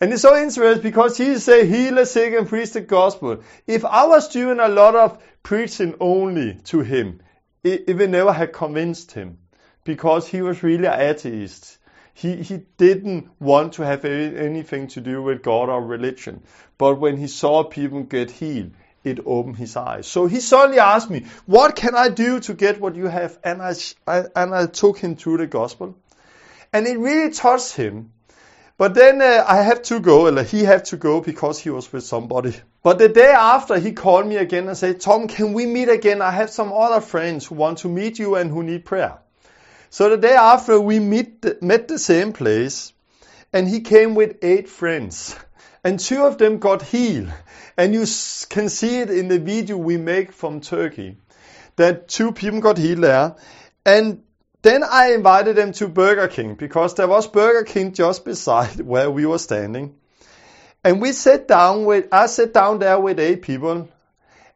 And 0.00 0.12
it's 0.12 0.22
so 0.22 0.36
interesting 0.36 0.82
because 0.82 1.16
he 1.16 1.36
say 1.38 1.66
heal 1.66 1.96
the 1.96 2.06
sick 2.06 2.32
and 2.32 2.48
preach 2.48 2.72
the 2.72 2.80
gospel. 2.80 3.42
If 3.66 3.84
I 3.84 4.06
was 4.06 4.28
doing 4.28 4.60
a 4.60 4.68
lot 4.68 4.94
of 4.94 5.18
preaching 5.42 5.94
only 6.00 6.54
to 6.66 6.80
him, 6.80 7.20
it, 7.62 7.84
it 7.88 7.96
would 7.96 8.10
never 8.10 8.32
have 8.32 8.52
convinced 8.52 9.12
him 9.12 9.38
because 9.88 10.28
he 10.28 10.42
was 10.42 10.62
really 10.62 10.84
an 10.84 11.00
atheist. 11.00 11.78
He, 12.12 12.42
he 12.42 12.60
didn't 12.76 13.30
want 13.40 13.72
to 13.74 13.86
have 13.86 14.04
anything 14.04 14.88
to 14.88 15.00
do 15.00 15.22
with 15.22 15.42
God 15.42 15.70
or 15.70 15.82
religion. 15.82 16.42
But 16.76 17.00
when 17.00 17.16
he 17.16 17.26
saw 17.26 17.64
people 17.64 18.02
get 18.02 18.30
healed, 18.30 18.72
it 19.02 19.20
opened 19.24 19.56
his 19.56 19.76
eyes. 19.76 20.06
So 20.06 20.26
he 20.26 20.40
suddenly 20.40 20.78
asked 20.78 21.08
me, 21.08 21.24
what 21.46 21.74
can 21.74 21.94
I 21.94 22.10
do 22.10 22.38
to 22.40 22.52
get 22.52 22.82
what 22.82 22.96
you 22.96 23.06
have? 23.06 23.38
And 23.42 23.62
I, 23.62 23.72
I 24.06 24.24
and 24.36 24.54
I 24.54 24.66
took 24.66 24.98
him 24.98 25.16
through 25.16 25.38
the 25.38 25.46
gospel. 25.46 25.96
And 26.70 26.86
it 26.86 26.98
really 26.98 27.32
touched 27.32 27.72
him. 27.72 28.12
But 28.76 28.92
then 28.92 29.22
uh, 29.22 29.44
I 29.48 29.62
had 29.62 29.84
to 29.84 30.00
go, 30.00 30.26
or 30.26 30.42
he 30.42 30.64
had 30.64 30.84
to 30.86 30.98
go 30.98 31.22
because 31.22 31.58
he 31.58 31.70
was 31.70 31.90
with 31.92 32.04
somebody. 32.04 32.54
But 32.82 32.98
the 32.98 33.08
day 33.08 33.32
after, 33.32 33.78
he 33.78 33.92
called 33.92 34.26
me 34.26 34.36
again 34.36 34.68
and 34.68 34.76
said, 34.76 35.00
Tom, 35.00 35.28
can 35.28 35.54
we 35.54 35.64
meet 35.64 35.88
again? 35.88 36.20
I 36.20 36.30
have 36.30 36.50
some 36.50 36.74
other 36.74 37.00
friends 37.00 37.46
who 37.46 37.54
want 37.54 37.78
to 37.78 37.88
meet 37.88 38.18
you 38.18 38.36
and 38.36 38.50
who 38.50 38.62
need 38.62 38.84
prayer. 38.84 39.18
So 39.90 40.10
the 40.10 40.16
day 40.16 40.34
after 40.34 40.80
we 40.80 40.98
meet, 40.98 41.62
met 41.62 41.88
the 41.88 41.98
same 41.98 42.32
place, 42.32 42.92
and 43.52 43.66
he 43.66 43.80
came 43.80 44.14
with 44.14 44.38
eight 44.42 44.68
friends. 44.68 45.34
And 45.84 45.98
two 45.98 46.24
of 46.24 46.38
them 46.38 46.58
got 46.58 46.82
healed. 46.82 47.32
And 47.76 47.94
you 47.94 48.04
can 48.48 48.68
see 48.68 48.98
it 48.98 49.10
in 49.10 49.28
the 49.28 49.38
video 49.38 49.76
we 49.76 49.96
make 49.96 50.32
from 50.32 50.60
Turkey. 50.60 51.16
That 51.76 52.08
two 52.08 52.32
people 52.32 52.60
got 52.60 52.76
healed 52.76 53.04
there. 53.04 53.36
And 53.86 54.22
then 54.62 54.82
I 54.82 55.12
invited 55.12 55.56
them 55.56 55.72
to 55.72 55.88
Burger 55.88 56.28
King 56.28 56.56
because 56.56 56.94
there 56.94 57.06
was 57.06 57.26
Burger 57.26 57.64
King 57.64 57.92
just 57.92 58.24
beside 58.24 58.80
where 58.92 59.10
we 59.10 59.24
were 59.24 59.38
standing. 59.38 59.94
And 60.84 61.00
we 61.00 61.12
sat 61.12 61.48
down 61.48 61.84
with, 61.84 62.08
I 62.12 62.26
sat 62.26 62.52
down 62.52 62.80
there 62.80 62.98
with 62.98 63.18
eight 63.20 63.42
people 63.42 63.88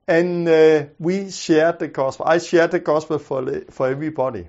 and 0.08 0.48
uh, 0.48 0.84
we 0.98 1.30
shared 1.30 1.78
the 1.78 1.88
gospel. 1.88 2.26
I 2.28 2.38
shared 2.38 2.72
the 2.72 2.80
gospel 2.80 3.18
for, 3.18 3.62
for 3.70 3.88
everybody. 3.88 4.48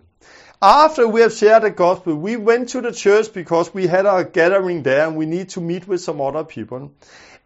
After 0.66 1.10
we 1.10 1.20
have 1.20 1.34
shared 1.34 1.64
the 1.64 1.72
gospel, 1.72 2.16
we 2.16 2.38
went 2.38 2.70
to 2.70 2.80
the 2.80 2.94
church 2.94 3.34
because 3.34 3.74
we 3.74 3.86
had 3.86 4.06
a 4.06 4.24
gathering 4.24 4.82
there 4.82 5.06
and 5.06 5.18
we 5.18 5.26
need 5.26 5.50
to 5.50 5.60
meet 5.60 5.86
with 5.90 6.00
some 6.00 6.22
other 6.22 6.46
people. 6.46 6.94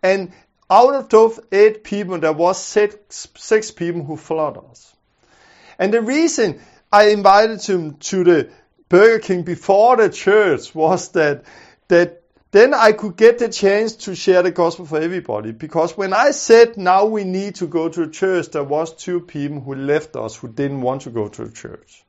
And 0.04 0.34
out 0.70 0.94
of 0.94 1.10
those 1.10 1.40
eight 1.52 1.84
people, 1.84 2.20
there 2.20 2.32
was 2.32 2.64
six, 2.64 3.28
six 3.36 3.72
people 3.72 4.04
who 4.04 4.18
followed 4.18 4.64
us. 4.70 4.96
And 5.80 5.92
the 5.92 6.04
reason 6.04 6.62
I 6.92 7.10
invited 7.10 7.62
them 7.62 7.96
to 7.96 8.24
the 8.24 8.50
Burger 8.88 9.18
King 9.18 9.42
before 9.42 9.98
the 9.98 10.10
church 10.10 10.76
was 10.76 11.10
that, 11.14 11.44
that 11.88 12.22
then 12.52 12.76
I 12.76 12.92
could 12.92 13.18
get 13.18 13.40
the 13.40 13.50
chance 13.50 13.96
to 14.06 14.14
share 14.14 14.44
the 14.44 14.52
gospel 14.52 14.86
for 14.86 15.02
everybody. 15.02 15.54
Because 15.54 15.98
when 15.98 16.14
I 16.14 16.30
said 16.30 16.78
now 16.78 17.06
we 17.06 17.24
need 17.24 17.56
to 17.56 17.66
go 17.66 17.90
to 17.90 18.04
a 18.04 18.10
church, 18.12 18.52
there 18.52 18.64
was 18.64 18.94
two 18.94 19.22
people 19.22 19.60
who 19.60 19.74
left 19.74 20.16
us 20.16 20.36
who 20.36 20.50
didn't 20.50 20.82
want 20.82 21.02
to 21.02 21.10
go 21.10 21.30
to 21.30 21.46
a 21.46 21.50
church. 21.50 22.04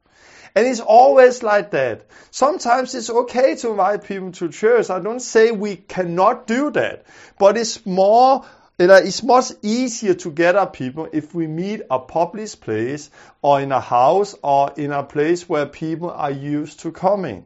And 0.59 0.67
it's 0.67 0.81
always 0.81 1.45
like 1.45 1.71
that. 1.71 2.07
Sometimes 2.33 2.93
it's 2.93 3.11
okay 3.11 3.55
to 3.55 3.71
invite 3.71 4.03
people 4.03 4.33
to 4.33 4.49
church. 4.49 4.91
I 4.91 4.99
don't 4.99 5.21
say 5.21 5.53
we 5.53 5.77
cannot 5.77 6.49
do 6.49 6.73
that, 6.73 7.07
but 7.39 7.57
it's 7.57 7.87
more 7.87 8.45
it's 8.77 9.23
much 9.23 9.53
easier 9.63 10.15
to 10.15 10.33
gather 10.33 10.67
people 10.67 11.09
if 11.13 11.33
we 11.33 11.47
meet 11.47 11.83
a 11.89 12.01
public 12.01 12.61
place 12.61 13.09
or 13.41 13.61
in 13.61 13.71
a 13.71 13.79
house 13.79 14.35
or 14.43 14.73
in 14.77 14.91
a 14.91 15.05
place 15.05 15.49
where 15.49 15.65
people 15.67 16.11
are 16.11 16.33
used 16.33 16.81
to 16.81 16.91
coming. 16.91 17.45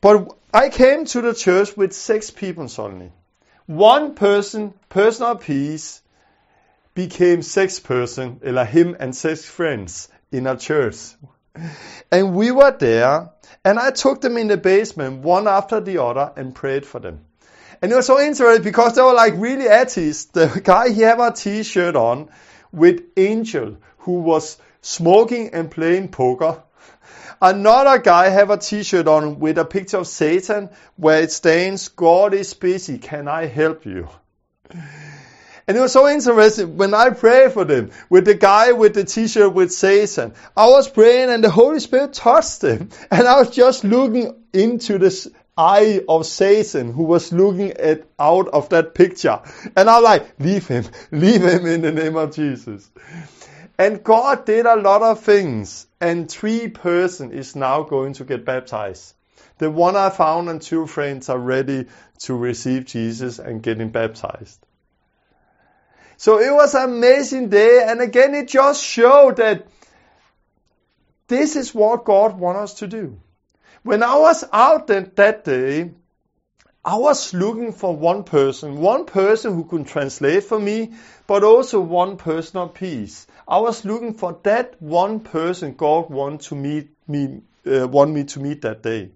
But 0.00 0.36
I 0.52 0.68
came 0.68 1.04
to 1.04 1.20
the 1.20 1.32
church 1.32 1.76
with 1.76 1.92
six 1.92 2.32
people 2.32 2.66
suddenly. 2.66 3.12
One 3.66 4.16
person, 4.16 4.74
personal 4.88 5.36
peace, 5.36 6.02
became 6.94 7.42
six 7.42 7.78
person, 7.78 8.40
or 8.44 8.64
him 8.64 8.96
and 8.98 9.14
six 9.14 9.44
friends 9.44 10.08
in 10.32 10.48
a 10.48 10.56
church. 10.56 10.96
And 12.10 12.34
we 12.34 12.50
were 12.50 12.70
there, 12.70 13.30
and 13.64 13.78
I 13.78 13.90
took 13.90 14.20
them 14.20 14.36
in 14.36 14.48
the 14.48 14.56
basement, 14.56 15.22
one 15.22 15.46
after 15.46 15.80
the 15.80 16.02
other, 16.02 16.32
and 16.36 16.54
prayed 16.54 16.86
for 16.86 16.98
them. 17.00 17.24
And 17.80 17.90
it 17.90 17.96
was 17.96 18.06
so 18.06 18.20
interesting 18.20 18.62
because 18.62 18.94
they 18.94 19.02
were 19.02 19.12
like 19.12 19.34
really 19.36 19.66
atheists. 19.66 20.26
The 20.26 20.60
guy, 20.62 20.90
he 20.90 21.02
had 21.02 21.20
a 21.20 21.32
t-shirt 21.32 21.96
on 21.96 22.30
with 22.70 23.02
Angel, 23.16 23.76
who 23.98 24.20
was 24.20 24.56
smoking 24.80 25.50
and 25.52 25.70
playing 25.70 26.08
poker. 26.08 26.62
Another 27.40 27.98
guy 27.98 28.28
have 28.28 28.50
a 28.50 28.56
t-shirt 28.56 29.08
on 29.08 29.40
with 29.40 29.58
a 29.58 29.64
picture 29.64 29.98
of 29.98 30.06
Satan 30.06 30.70
where 30.96 31.22
it 31.22 31.32
stands, 31.32 31.88
God 31.88 32.34
is 32.34 32.54
busy, 32.54 32.98
can 32.98 33.26
I 33.26 33.46
help 33.46 33.84
you? 33.84 34.08
And 35.66 35.76
it 35.76 35.80
was 35.80 35.92
so 35.92 36.08
interesting 36.08 36.76
when 36.76 36.92
I 36.92 37.10
prayed 37.10 37.52
for 37.52 37.64
them 37.64 37.90
with 38.10 38.24
the 38.24 38.34
guy 38.34 38.72
with 38.72 38.94
the 38.94 39.04
t-shirt 39.04 39.52
with 39.52 39.72
Satan. 39.72 40.34
I 40.56 40.66
was 40.66 40.88
praying 40.88 41.30
and 41.30 41.44
the 41.44 41.50
Holy 41.50 41.80
Spirit 41.80 42.14
touched 42.14 42.62
him. 42.62 42.90
And 43.10 43.28
I 43.28 43.38
was 43.38 43.50
just 43.50 43.84
looking 43.84 44.34
into 44.52 44.98
this 44.98 45.28
eye 45.56 46.00
of 46.08 46.26
Satan 46.26 46.92
who 46.92 47.04
was 47.04 47.32
looking 47.32 47.72
at 47.72 48.04
out 48.18 48.48
of 48.48 48.70
that 48.70 48.94
picture. 48.94 49.40
And 49.76 49.88
I'm 49.88 50.02
like, 50.02 50.34
leave 50.38 50.66
him, 50.66 50.84
leave 51.12 51.42
him 51.42 51.66
in 51.66 51.82
the 51.82 51.92
name 51.92 52.16
of 52.16 52.34
Jesus. 52.34 52.90
And 53.78 54.02
God 54.02 54.44
did 54.44 54.66
a 54.66 54.76
lot 54.76 55.02
of 55.02 55.20
things. 55.20 55.86
And 56.00 56.30
three 56.30 56.68
person 56.68 57.32
is 57.32 57.54
now 57.54 57.82
going 57.82 58.14
to 58.14 58.24
get 58.24 58.44
baptized. 58.44 59.14
The 59.58 59.70
one 59.70 59.94
I 59.94 60.10
found 60.10 60.48
and 60.48 60.60
two 60.60 60.86
friends 60.86 61.28
are 61.28 61.38
ready 61.38 61.86
to 62.20 62.34
receive 62.34 62.86
Jesus 62.86 63.38
and 63.38 63.62
getting 63.62 63.90
baptized. 63.90 64.58
So 66.22 66.38
it 66.38 66.54
was 66.54 66.76
an 66.76 66.84
amazing 66.84 67.48
day. 67.48 67.84
And 67.84 68.00
again, 68.00 68.32
it 68.36 68.46
just 68.46 68.80
showed 68.80 69.38
that 69.38 69.66
this 71.26 71.56
is 71.56 71.74
what 71.74 72.04
God 72.04 72.38
wants 72.38 72.60
us 72.60 72.78
to 72.78 72.86
do. 72.86 73.18
When 73.82 74.04
I 74.04 74.16
was 74.16 74.44
out 74.52 74.86
that, 74.86 75.44
day, 75.44 75.90
I 76.84 76.94
was 76.94 77.34
looking 77.34 77.72
for 77.72 77.96
one 77.96 78.22
person, 78.22 78.76
one 78.76 79.04
person 79.06 79.52
who 79.52 79.64
could 79.64 79.88
translate 79.88 80.44
for 80.44 80.60
me, 80.60 80.92
but 81.26 81.42
also 81.42 81.80
one 81.80 82.16
person 82.18 82.58
of 82.58 82.74
peace. 82.74 83.26
I 83.48 83.58
was 83.58 83.84
looking 83.84 84.14
for 84.14 84.38
that 84.44 84.80
one 84.80 85.18
person 85.18 85.74
God 85.74 86.08
wanted 86.08 86.42
to 86.42 86.54
meet 86.54 86.90
me, 87.08 87.40
uh, 87.66 88.06
me 88.06 88.22
to 88.22 88.38
meet 88.38 88.62
that 88.62 88.80
day. 88.84 89.10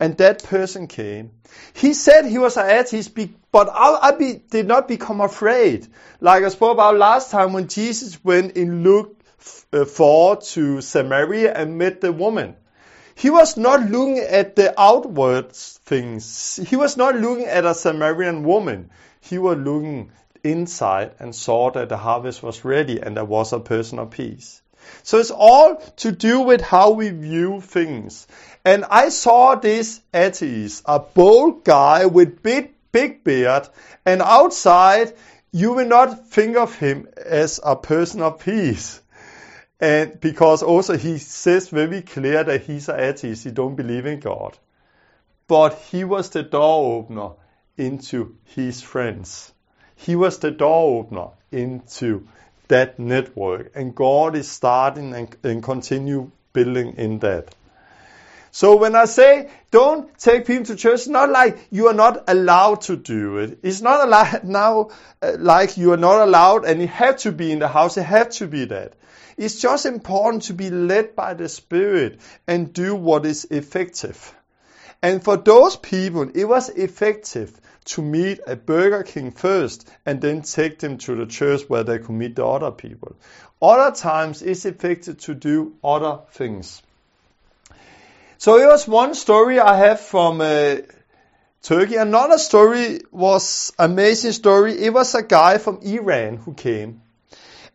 And 0.00 0.16
that 0.16 0.42
person 0.44 0.86
came. 0.86 1.32
He 1.74 1.92
said 1.92 2.24
he 2.24 2.38
was 2.38 2.56
an 2.56 2.70
atheist, 2.70 3.14
but 3.52 3.68
I, 3.68 4.08
I 4.08 4.10
be, 4.12 4.40
did 4.50 4.66
not 4.66 4.88
become 4.88 5.20
afraid. 5.20 5.86
Like 6.20 6.44
I 6.44 6.48
spoke 6.48 6.72
about 6.72 6.96
last 6.96 7.30
time 7.30 7.52
when 7.52 7.68
Jesus 7.68 8.22
went 8.24 8.56
in 8.56 8.82
Luke 8.82 9.16
uh, 9.72 9.84
4 9.84 10.36
to 10.36 10.80
Samaria 10.80 11.52
and 11.52 11.78
met 11.78 12.00
the 12.00 12.12
woman. 12.12 12.56
He 13.14 13.28
was 13.28 13.56
not 13.56 13.90
looking 13.90 14.18
at 14.18 14.56
the 14.56 14.80
outward 14.80 15.52
things. 15.52 16.58
He 16.66 16.76
was 16.76 16.96
not 16.96 17.16
looking 17.16 17.44
at 17.46 17.66
a 17.66 17.74
Samaritan 17.74 18.44
woman. 18.44 18.90
He 19.20 19.36
was 19.36 19.58
looking 19.58 20.10
inside 20.42 21.12
and 21.18 21.34
saw 21.34 21.70
that 21.72 21.88
the 21.88 21.98
harvest 21.98 22.42
was 22.42 22.64
ready 22.64 23.00
and 23.00 23.16
there 23.16 23.24
was 23.24 23.52
a 23.52 23.60
person 23.60 23.98
of 23.98 24.10
peace. 24.10 24.62
So 25.02 25.18
it's 25.18 25.30
all 25.30 25.76
to 25.96 26.12
do 26.12 26.40
with 26.40 26.60
how 26.62 26.92
we 26.92 27.10
view 27.10 27.60
things. 27.60 28.26
And 28.64 28.84
I 28.84 29.10
saw 29.10 29.54
this 29.54 30.00
atheist, 30.12 30.82
a 30.86 30.98
bold 30.98 31.64
guy 31.64 32.06
with 32.06 32.42
big, 32.42 32.72
big 32.92 33.24
beard, 33.24 33.68
and 34.04 34.22
outside 34.22 35.12
you 35.52 35.72
will 35.72 35.86
not 35.86 36.28
think 36.28 36.56
of 36.56 36.76
him 36.76 37.08
as 37.16 37.60
a 37.64 37.76
person 37.76 38.22
of 38.22 38.40
peace. 38.40 39.00
And 39.80 40.20
because 40.20 40.62
also 40.62 40.96
he 40.96 41.18
says 41.18 41.68
very 41.70 42.02
clear 42.02 42.44
that 42.44 42.62
he's 42.62 42.88
an 42.88 43.00
atheist, 43.00 43.44
he 43.44 43.50
don't 43.50 43.76
believe 43.76 44.06
in 44.06 44.20
God. 44.20 44.56
But 45.48 45.74
he 45.90 46.04
was 46.04 46.30
the 46.30 46.42
door 46.42 46.98
opener 46.98 47.30
into 47.76 48.36
his 48.44 48.82
friends. 48.82 49.52
He 49.96 50.14
was 50.14 50.38
the 50.38 50.50
door 50.50 51.00
opener 51.00 51.28
into 51.50 52.28
that 52.68 52.98
network. 52.98 53.72
And 53.74 53.94
God 53.94 54.36
is 54.36 54.50
starting 54.50 55.14
and, 55.14 55.34
and 55.42 55.62
continue 55.62 56.30
building 56.52 56.94
in 56.96 57.18
that. 57.20 57.54
So 58.52 58.76
when 58.76 58.96
I 58.96 59.04
say 59.04 59.48
don't 59.70 60.16
take 60.18 60.46
people 60.46 60.64
to 60.66 60.76
church, 60.76 60.94
it's 61.00 61.08
not 61.08 61.30
like 61.30 61.58
you 61.70 61.86
are 61.86 61.94
not 61.94 62.24
allowed 62.28 62.82
to 62.82 62.96
do 62.96 63.38
it. 63.38 63.58
It's 63.62 63.80
not 63.80 64.06
allowed 64.06 64.44
now 64.44 64.90
uh, 65.22 65.36
like 65.38 65.76
you 65.76 65.92
are 65.92 65.96
not 65.96 66.26
allowed 66.26 66.64
and 66.64 66.80
you 66.80 66.88
have 66.88 67.18
to 67.18 67.32
be 67.32 67.52
in 67.52 67.60
the 67.60 67.68
house. 67.68 67.96
You 67.96 68.02
have 68.02 68.30
to 68.30 68.46
be 68.46 68.64
that. 68.66 68.94
It's 69.36 69.60
just 69.60 69.86
important 69.86 70.44
to 70.44 70.52
be 70.52 70.70
led 70.70 71.14
by 71.14 71.34
the 71.34 71.48
Spirit 71.48 72.20
and 72.46 72.72
do 72.72 72.94
what 72.94 73.24
is 73.24 73.46
effective. 73.46 74.34
And 75.02 75.22
for 75.24 75.36
those 75.36 75.76
people, 75.76 76.30
it 76.34 76.44
was 76.44 76.68
effective 76.68 77.58
to 77.86 78.02
meet 78.02 78.40
at 78.46 78.66
Burger 78.66 79.02
King 79.02 79.30
first 79.30 79.88
and 80.04 80.20
then 80.20 80.42
take 80.42 80.78
them 80.78 80.98
to 80.98 81.14
the 81.14 81.26
church 81.26 81.62
where 81.68 81.84
they 81.84 81.98
could 81.98 82.10
meet 82.10 82.36
the 82.36 82.46
other 82.46 82.70
people. 82.70 83.16
Other 83.62 83.94
times, 83.94 84.42
it's 84.42 84.66
effective 84.66 85.18
to 85.20 85.34
do 85.34 85.74
other 85.82 86.20
things. 86.32 86.82
So 88.40 88.56
it 88.56 88.64
was 88.64 88.88
one 88.88 89.14
story 89.14 89.60
I 89.60 89.76
have 89.76 90.00
from 90.00 90.40
uh, 90.40 90.76
Turkey. 91.60 91.96
Another 91.96 92.38
story 92.38 93.00
was 93.10 93.70
amazing 93.78 94.32
story. 94.32 94.72
It 94.82 94.94
was 94.94 95.14
a 95.14 95.22
guy 95.22 95.58
from 95.58 95.80
Iran 95.82 96.38
who 96.38 96.54
came. 96.54 97.02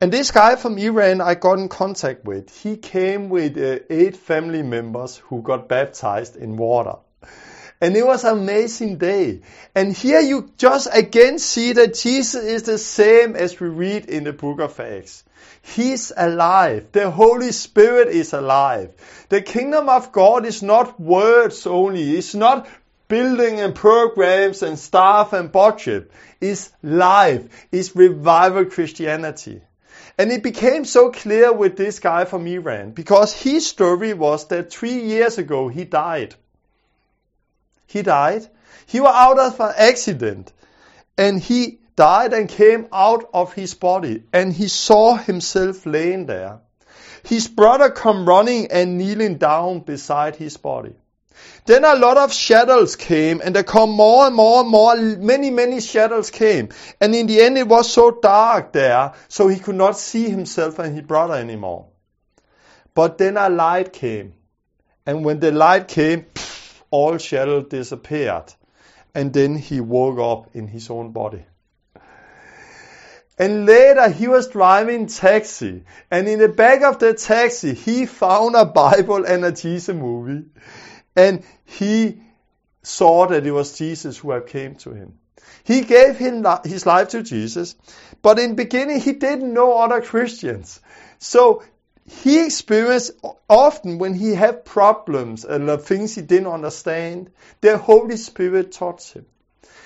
And 0.01 0.11
this 0.11 0.31
guy 0.31 0.55
from 0.55 0.79
Iran 0.79 1.21
I 1.21 1.35
got 1.35 1.59
in 1.59 1.69
contact 1.69 2.25
with, 2.25 2.49
he 2.63 2.77
came 2.77 3.29
with 3.29 3.59
uh, 3.59 3.85
eight 3.91 4.17
family 4.17 4.63
members 4.63 5.17
who 5.17 5.43
got 5.43 5.69
baptized 5.69 6.35
in 6.35 6.57
water. 6.57 6.95
And 7.79 7.95
it 7.95 8.03
was 8.03 8.23
an 8.23 8.35
amazing 8.39 8.97
day. 8.97 9.41
And 9.75 9.93
here 9.93 10.21
you 10.21 10.49
just 10.57 10.87
again 10.91 11.37
see 11.37 11.73
that 11.73 11.93
Jesus 11.93 12.43
is 12.43 12.63
the 12.63 12.79
same 12.79 13.35
as 13.35 13.59
we 13.59 13.67
read 13.67 14.05
in 14.05 14.23
the 14.23 14.33
book 14.33 14.59
of 14.59 14.79
Acts. 14.79 15.25
He's 15.61 16.11
alive. 16.15 16.91
The 16.91 17.09
Holy 17.09 17.51
Spirit 17.51 18.09
is 18.09 18.33
alive. 18.33 18.93
The 19.29 19.41
kingdom 19.41 19.89
of 19.89 20.11
God 20.11 20.45
is 20.45 20.61
not 20.61 20.99
words 20.99 21.65
only. 21.65 22.15
It's 22.15 22.35
not 22.35 22.67
building 23.07 23.59
and 23.59 23.73
programs 23.73 24.61
and 24.63 24.77
staff 24.77 25.33
and 25.33 25.51
budget. 25.51 26.11
It's 26.39 26.71
life. 26.83 27.47
It's 27.71 27.95
revival 27.95 28.65
Christianity. 28.65 29.61
And 30.17 30.31
it 30.31 30.43
became 30.43 30.85
so 30.85 31.11
clear 31.11 31.51
with 31.51 31.75
this 31.75 31.99
guy 31.99 32.25
from 32.25 32.47
Iran 32.47 32.91
because 32.91 33.33
his 33.33 33.67
story 33.67 34.13
was 34.13 34.47
that 34.47 34.71
three 34.71 35.01
years 35.01 35.37
ago 35.37 35.67
he 35.67 35.83
died. 35.83 36.35
He 37.87 38.01
died. 38.01 38.47
He 38.85 39.01
was 39.01 39.13
out 39.13 39.39
of 39.39 39.59
an 39.59 39.73
accident 39.77 40.53
and 41.17 41.39
he 41.39 41.79
died 41.95 42.33
and 42.33 42.49
came 42.49 42.87
out 42.91 43.29
of 43.33 43.53
his 43.53 43.73
body 43.73 44.23
and 44.33 44.51
he 44.53 44.67
saw 44.67 45.15
himself 45.15 45.85
laying 45.85 46.25
there. 46.25 46.59
His 47.23 47.47
brother 47.47 47.89
come 47.89 48.27
running 48.27 48.67
and 48.71 48.97
kneeling 48.97 49.37
down 49.37 49.79
beside 49.79 50.35
his 50.35 50.57
body. 50.57 50.95
Then 51.65 51.83
a 51.83 51.95
lot 51.95 52.17
of 52.17 52.31
shadows 52.31 52.95
came 52.95 53.41
and 53.43 53.55
there 53.55 53.63
come 53.63 53.89
more 53.89 54.27
and 54.27 54.35
more 54.35 54.61
and 54.61 54.69
more, 54.69 54.95
many, 54.95 55.49
many 55.49 55.81
shadows 55.81 56.29
came. 56.29 56.69
And 57.01 57.15
in 57.15 57.27
the 57.27 57.41
end 57.41 57.57
it 57.57 57.67
was 57.67 57.91
so 57.91 58.11
dark 58.11 58.71
there, 58.71 59.13
so 59.27 59.47
he 59.47 59.59
could 59.59 59.75
not 59.75 59.97
see 59.97 60.29
himself 60.29 60.79
and 60.79 60.93
his 60.93 61.05
brother 61.05 61.33
anymore. 61.33 61.87
But 62.93 63.17
then 63.17 63.37
a 63.37 63.49
light 63.49 63.91
came. 63.91 64.33
And 65.05 65.25
when 65.25 65.39
the 65.39 65.51
light 65.51 65.87
came, 65.87 66.25
all 66.91 67.17
shadows 67.17 67.67
disappeared. 67.69 68.53
And 69.13 69.33
then 69.33 69.55
he 69.55 69.81
woke 69.81 70.19
up 70.19 70.55
in 70.55 70.67
his 70.67 70.89
own 70.89 71.11
body. 71.11 71.45
And 73.37 73.65
later 73.65 74.09
he 74.09 74.27
was 74.27 74.47
driving 74.47 75.07
taxi. 75.07 75.83
And 76.09 76.27
in 76.27 76.39
the 76.39 76.47
back 76.47 76.81
of 76.81 76.99
the 76.99 77.13
taxi, 77.13 77.73
he 77.73 78.05
found 78.05 78.55
a 78.55 78.65
Bible 78.65 79.25
and 79.25 79.43
a 79.43 79.51
Jesus 79.51 79.95
movie. 79.95 80.45
And 81.15 81.43
he 81.65 82.21
saw 82.81 83.27
that 83.27 83.45
it 83.45 83.51
was 83.51 83.77
Jesus 83.77 84.17
who 84.17 84.31
had 84.31 84.47
came 84.47 84.75
to 84.75 84.93
him. 84.93 85.17
He 85.63 85.81
gave 85.81 86.17
him 86.17 86.45
his 86.63 86.85
life 86.85 87.09
to 87.09 87.23
Jesus, 87.23 87.75
but 88.21 88.39
in 88.39 88.55
beginning 88.55 88.99
he 88.99 89.13
didn't 89.13 89.53
know 89.53 89.77
other 89.77 90.01
Christians. 90.01 90.79
So 91.17 91.63
he 92.07 92.45
experienced 92.45 93.13
often 93.49 93.97
when 93.97 94.13
he 94.13 94.35
had 94.35 94.63
problems 94.63 95.43
and 95.43 95.81
things 95.81 96.15
he 96.15 96.21
didn't 96.21 96.47
understand, 96.47 97.31
the 97.61 97.77
Holy 97.77 98.17
Spirit 98.17 98.71
taught 98.71 99.01
him. 99.03 99.25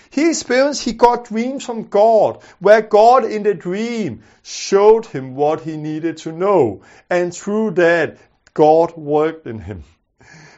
He 0.10 0.30
experienced 0.30 0.84
he 0.84 0.94
got 0.94 1.26
dreams 1.26 1.66
from 1.66 1.84
God, 1.84 2.42
where 2.60 2.82
God 2.82 3.26
in 3.26 3.44
the 3.44 3.54
dream 3.54 4.24
showed 4.44 5.06
him 5.06 5.36
what 5.36 5.62
he 5.62 5.78
needed 5.78 6.18
to 6.18 6.32
know. 6.32 6.82
And 7.10 7.34
through 7.34 7.72
that, 7.72 8.18
God 8.54 8.98
worked 8.98 9.46
in 9.46 9.60
him. 9.60 9.84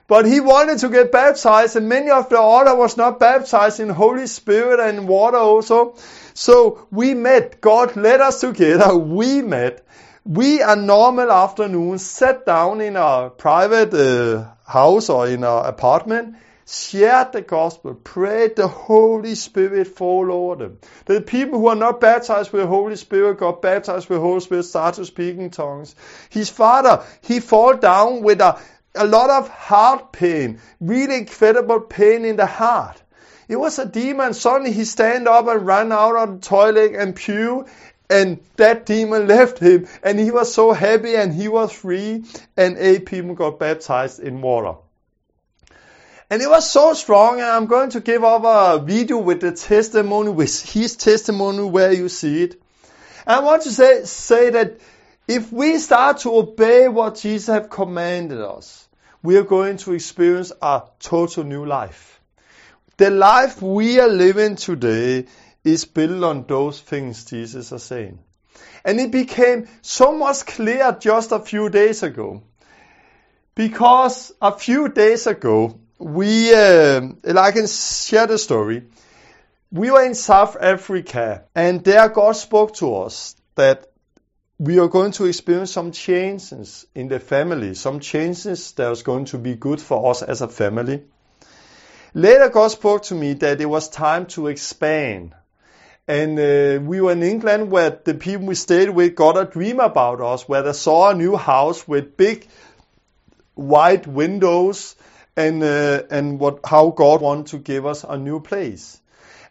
But 0.08 0.26
he 0.26 0.42
wanted 0.42 0.80
to 0.80 0.90
get 0.90 1.12
baptized, 1.12 1.78
and 1.78 1.88
many 1.88 2.10
of 2.12 2.28
the 2.28 2.42
other 2.42 2.76
was 2.76 2.98
not 2.98 3.20
baptized 3.20 3.80
in 3.80 3.88
Holy 3.88 4.28
Spirit 4.28 4.80
and 4.82 5.08
water 5.08 5.38
also. 5.38 5.96
So 6.34 6.86
we 6.92 7.14
met. 7.14 7.62
God 7.62 7.96
led 7.96 8.20
us 8.20 8.42
together. 8.42 8.94
We 8.98 9.42
met. 9.42 9.86
We 10.26 10.62
a 10.62 10.76
normal 10.76 11.32
afternoon 11.32 11.98
sat 11.98 12.46
down 12.46 12.82
in 12.82 12.96
a 12.96 13.30
private 13.30 13.94
uh, 13.94 14.52
house 14.70 15.10
or 15.10 15.28
in 15.28 15.44
our 15.44 15.66
apartment, 15.66 16.36
shared 16.72 17.34
the 17.34 17.42
gospel, 17.42 17.94
prayed 17.94 18.56
the 18.56 18.68
Holy 18.68 19.36
Spirit 19.36 19.88
fall 19.88 20.32
over 20.32 20.64
them. 20.64 20.80
The 21.06 21.22
people 21.22 21.60
who 21.60 21.68
are 21.68 21.76
not 21.76 22.00
baptized 22.00 22.52
with 22.52 22.62
the 22.62 22.68
Holy 22.68 22.96
Spirit 22.96 23.40
got 23.40 23.62
baptized 23.62 24.08
with 24.08 24.20
the 24.20 24.24
Holy 24.24 24.40
Spirit, 24.40 24.64
started 24.64 25.06
speaking 25.06 25.50
tongues. 25.50 25.96
His 26.30 26.50
father, 26.50 27.04
he 27.22 27.40
fall 27.40 27.76
down 27.76 28.22
with 28.22 28.40
a 28.42 28.60
a 28.96 29.06
lot 29.06 29.30
of 29.30 29.48
heart 29.48 30.12
pain, 30.12 30.60
really 30.80 31.16
incredible 31.16 31.80
pain 31.80 32.26
in 32.26 32.36
the 32.36 32.46
heart. 32.46 33.02
It 33.48 33.56
was 33.56 33.80
a 33.80 33.86
demon. 33.86 34.34
Suddenly 34.34 34.72
he 34.72 34.86
stand 34.86 35.28
up 35.28 35.48
and 35.48 35.66
ran 35.66 35.92
out 35.92 36.16
of 36.16 36.42
the 36.42 36.48
toilet 36.48 36.94
and 36.96 37.16
pew, 37.16 37.66
and 38.10 38.40
that 38.58 38.86
demon 38.86 39.28
left 39.36 39.60
him, 39.60 39.88
and 40.04 40.20
he 40.20 40.32
was 40.32 40.54
so 40.54 40.74
happy 40.74 41.16
and 41.16 41.34
he 41.34 41.48
was 41.48 41.72
free, 41.72 42.24
and 42.58 42.78
eight 42.78 43.06
people 43.06 43.34
got 43.34 43.60
baptized 43.60 44.20
in 44.20 44.42
water. 44.42 44.78
And 46.32 46.42
it 46.42 46.50
was 46.50 46.72
so 46.72 46.94
strong, 46.94 47.42
and 47.42 47.50
I'm 47.50 47.66
going 47.66 47.90
to 47.90 48.00
give 48.00 48.24
up 48.24 48.46
a 48.46 48.82
video 48.82 49.18
with 49.18 49.42
the 49.42 49.52
testimony, 49.52 50.30
with 50.32 50.64
his 50.64 50.96
testimony 50.96 51.62
where 51.62 51.92
you 51.92 52.08
see 52.08 52.44
it. 52.44 52.62
And 53.28 53.36
I 53.36 53.40
want 53.42 53.64
to 53.64 53.70
say, 53.70 54.06
say 54.06 54.50
that 54.52 54.80
if 55.28 55.52
we 55.52 55.78
start 55.78 56.20
to 56.20 56.34
obey 56.34 56.88
what 56.88 57.18
Jesus 57.18 57.48
have 57.48 57.70
commanded 57.70 58.40
us, 58.40 58.88
we 59.22 59.36
are 59.36 59.44
going 59.44 59.76
to 59.80 59.92
experience 59.92 60.54
a 60.62 60.84
total 61.02 61.44
new 61.44 61.66
life. 61.66 62.22
The 62.96 63.10
life 63.10 63.62
we 63.62 64.00
are 64.00 64.08
living 64.08 64.56
today 64.56 65.26
is 65.66 65.84
built 65.84 66.24
on 66.24 66.46
those 66.48 66.80
things 66.80 67.26
Jesus 67.26 67.74
is 67.74 67.84
saying. 67.84 68.20
And 68.86 69.02
it 69.02 69.12
became 69.12 69.68
so 69.82 70.14
much 70.14 70.46
clear 70.46 70.96
just 70.98 71.34
a 71.34 71.40
few 71.40 71.68
days 71.68 72.04
ago. 72.04 72.42
Because 73.54 74.32
a 74.42 74.58
few 74.58 74.88
days 74.88 75.28
ago, 75.28 75.81
we, 76.02 76.54
uh, 76.54 77.02
I 77.38 77.52
can 77.52 77.68
share 77.68 78.26
the 78.26 78.38
story. 78.38 78.84
We 79.72 79.92
were 79.92 80.04
in 80.04 80.16
South 80.16 80.58
Africa, 80.60 81.46
and 81.56 81.84
there 81.84 82.10
God 82.10 82.34
spoke 82.34 82.76
to 82.76 82.96
us 82.96 83.36
that 83.56 83.88
we 84.58 84.80
are 84.80 84.88
going 84.88 85.12
to 85.14 85.26
experience 85.26 85.72
some 85.72 85.92
changes 85.92 86.86
in 86.96 87.08
the 87.08 87.20
family, 87.20 87.76
some 87.76 88.00
changes 88.00 88.72
that 88.74 88.90
was 88.90 89.04
going 89.04 89.26
to 89.26 89.38
be 89.38 89.56
good 89.56 89.80
for 89.80 90.10
us 90.10 90.24
as 90.24 90.42
a 90.42 90.48
family. 90.48 91.04
Later, 92.14 92.50
God 92.50 92.70
spoke 92.70 93.04
to 93.04 93.16
me 93.16 93.34
that 93.34 93.62
it 93.62 93.68
was 93.68 93.88
time 93.88 94.26
to 94.28 94.48
expand. 94.48 95.34
And 96.08 96.38
uh, 96.38 96.84
we 96.84 97.00
were 97.00 97.14
in 97.14 97.24
England 97.24 97.72
where 97.72 97.92
the 97.92 98.16
people 98.16 98.48
we 98.48 98.56
stayed 98.56 98.90
with 98.90 99.16
got 99.16 99.38
a 99.38 99.46
dream 99.46 99.80
about 99.80 100.20
us, 100.20 100.50
where 100.50 100.64
they 100.64 100.74
saw 100.74 101.12
a 101.12 101.16
new 101.16 101.38
house 101.38 101.88
with 101.88 102.18
big 102.18 102.48
white 103.54 104.08
windows 104.08 104.96
and, 105.36 105.64
uh, 105.64 106.04
and 106.10 106.40
what, 106.40 106.60
how 106.66 106.90
God 106.90 107.22
wants 107.22 107.52
to 107.52 107.58
give 107.58 107.86
us 107.86 108.04
a 108.04 108.18
new 108.18 108.40
place. 108.40 109.02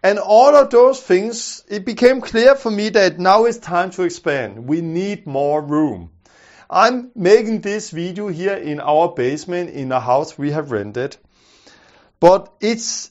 And 0.02 0.18
all 0.18 0.56
of 0.56 0.70
those 0.70 1.00
things, 1.00 1.62
it 1.68 1.84
became 1.84 2.20
clear 2.20 2.54
for 2.54 2.70
me 2.70 2.88
that 2.90 3.18
now 3.18 3.44
it's 3.44 3.58
time 3.58 3.90
to 3.92 4.02
expand. 4.02 4.66
We 4.66 4.80
need 4.80 5.26
more 5.26 5.60
room. 5.60 6.10
I'm 6.70 7.10
making 7.14 7.60
this 7.60 7.90
video 7.90 8.28
here 8.28 8.54
in 8.54 8.80
our 8.80 9.08
basement 9.08 9.70
in 9.70 9.92
a 9.92 10.00
house 10.00 10.38
we 10.38 10.52
have 10.52 10.70
rented. 10.70 11.16
But 12.20 12.52
it's, 12.60 13.10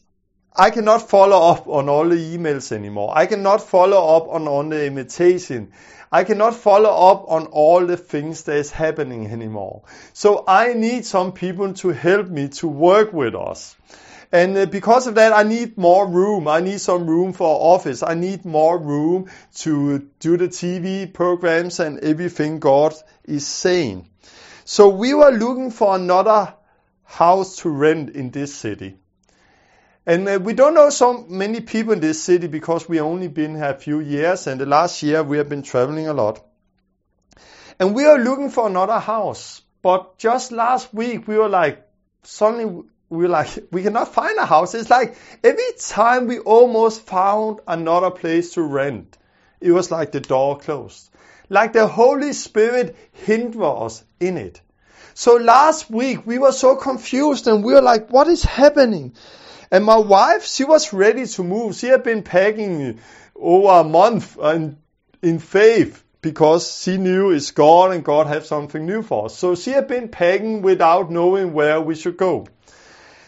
I 0.55 0.71
cannot 0.71 1.09
follow 1.09 1.51
up 1.51 1.67
on 1.67 1.89
all 1.89 2.07
the 2.07 2.15
emails 2.15 2.71
anymore. 2.71 3.11
I 3.15 3.25
cannot 3.25 3.61
follow 3.61 4.17
up 4.17 4.29
on, 4.29 4.47
on 4.47 4.69
the 4.69 4.85
invitation. 4.85 5.73
I 6.11 6.23
cannot 6.23 6.55
follow 6.55 6.89
up 6.89 7.29
on 7.29 7.47
all 7.47 7.85
the 7.85 7.97
things 7.97 8.43
that 8.43 8.57
is 8.57 8.71
happening 8.71 9.27
anymore. 9.27 9.83
So 10.13 10.43
I 10.47 10.73
need 10.73 11.05
some 11.05 11.33
people 11.33 11.73
to 11.75 11.89
help 11.89 12.27
me 12.27 12.49
to 12.59 12.67
work 12.67 13.13
with 13.13 13.35
us. 13.35 13.75
And 14.31 14.57
uh, 14.57 14.65
because 14.67 15.07
of 15.07 15.15
that, 15.15 15.33
I 15.33 15.43
need 15.43 15.77
more 15.77 16.07
room. 16.07 16.47
I 16.47 16.59
need 16.61 16.81
some 16.81 17.07
room 17.07 17.33
for 17.33 17.47
office. 17.75 18.03
I 18.03 18.13
need 18.13 18.45
more 18.45 18.77
room 18.77 19.29
to 19.59 20.07
do 20.19 20.37
the 20.37 20.47
TV 20.47 21.11
programs 21.11 21.79
and 21.79 21.99
everything 21.99 22.59
God 22.59 22.93
is 23.25 23.47
saying. 23.47 24.07
So 24.65 24.89
we 24.89 25.13
were 25.13 25.31
looking 25.31 25.71
for 25.71 25.95
another 25.95 26.53
house 27.03 27.57
to 27.57 27.69
rent 27.69 28.11
in 28.11 28.29
this 28.29 28.53
city. 28.53 28.97
And 30.05 30.27
uh, 30.27 30.39
we 30.41 30.53
don't 30.53 30.73
know 30.73 30.89
so 30.89 31.25
many 31.27 31.61
people 31.61 31.93
in 31.93 31.99
this 31.99 32.23
city 32.23 32.47
because 32.47 32.87
we 32.87 32.99
only 32.99 33.27
been 33.27 33.55
here 33.55 33.69
a 33.69 33.75
few 33.75 33.99
years 33.99 34.47
and 34.47 34.59
the 34.59 34.65
last 34.65 35.03
year 35.03 35.23
we 35.23 35.37
have 35.37 35.49
been 35.49 35.61
traveling 35.61 36.07
a 36.07 36.13
lot. 36.13 36.43
And 37.79 37.95
we 37.95 38.05
are 38.05 38.17
looking 38.17 38.49
for 38.49 38.67
another 38.67 38.99
house. 38.99 39.61
But 39.81 40.17
just 40.17 40.51
last 40.51 40.93
week 40.93 41.27
we 41.27 41.37
were 41.37 41.49
like, 41.49 41.87
suddenly 42.23 42.83
we 43.09 43.23
were 43.23 43.29
like, 43.29 43.49
we 43.71 43.83
cannot 43.83 44.13
find 44.13 44.37
a 44.37 44.45
house. 44.45 44.73
It's 44.73 44.89
like 44.89 45.15
every 45.43 45.71
time 45.79 46.27
we 46.27 46.39
almost 46.39 47.01
found 47.01 47.59
another 47.67 48.11
place 48.11 48.53
to 48.53 48.61
rent, 48.61 49.17
it 49.61 49.71
was 49.71 49.91
like 49.91 50.11
the 50.11 50.21
door 50.21 50.57
closed. 50.57 51.09
Like 51.49 51.73
the 51.73 51.87
Holy 51.87 52.33
Spirit 52.33 52.95
hindered 53.11 53.63
us 53.63 54.03
in 54.19 54.37
it. 54.37 54.61
So 55.13 55.35
last 55.35 55.89
week 55.89 56.25
we 56.25 56.37
were 56.37 56.51
so 56.51 56.75
confused 56.75 57.47
and 57.47 57.63
we 57.63 57.73
were 57.73 57.81
like, 57.81 58.09
what 58.09 58.27
is 58.27 58.43
happening? 58.43 59.13
And 59.71 59.85
my 59.85 59.97
wife, 59.97 60.45
she 60.45 60.63
was 60.63 60.93
ready 60.93 61.25
to 61.25 61.43
move. 61.43 61.75
She 61.75 61.87
had 61.87 62.03
been 62.03 62.23
packing 62.23 62.99
over 63.35 63.81
a 63.81 63.83
month 63.83 64.37
in, 64.37 64.77
in 65.21 65.39
faith 65.39 66.03
because 66.21 66.81
she 66.81 66.97
knew 66.97 67.31
it's 67.31 67.51
God 67.51 67.93
and 67.93 68.03
God 68.03 68.27
had 68.27 68.45
something 68.45 68.85
new 68.85 69.01
for 69.01 69.25
us. 69.25 69.37
So 69.37 69.55
she 69.55 69.71
had 69.71 69.87
been 69.87 70.09
packing 70.09 70.61
without 70.61 71.11
knowing 71.11 71.53
where 71.53 71.79
we 71.79 71.95
should 71.95 72.17
go. 72.17 72.47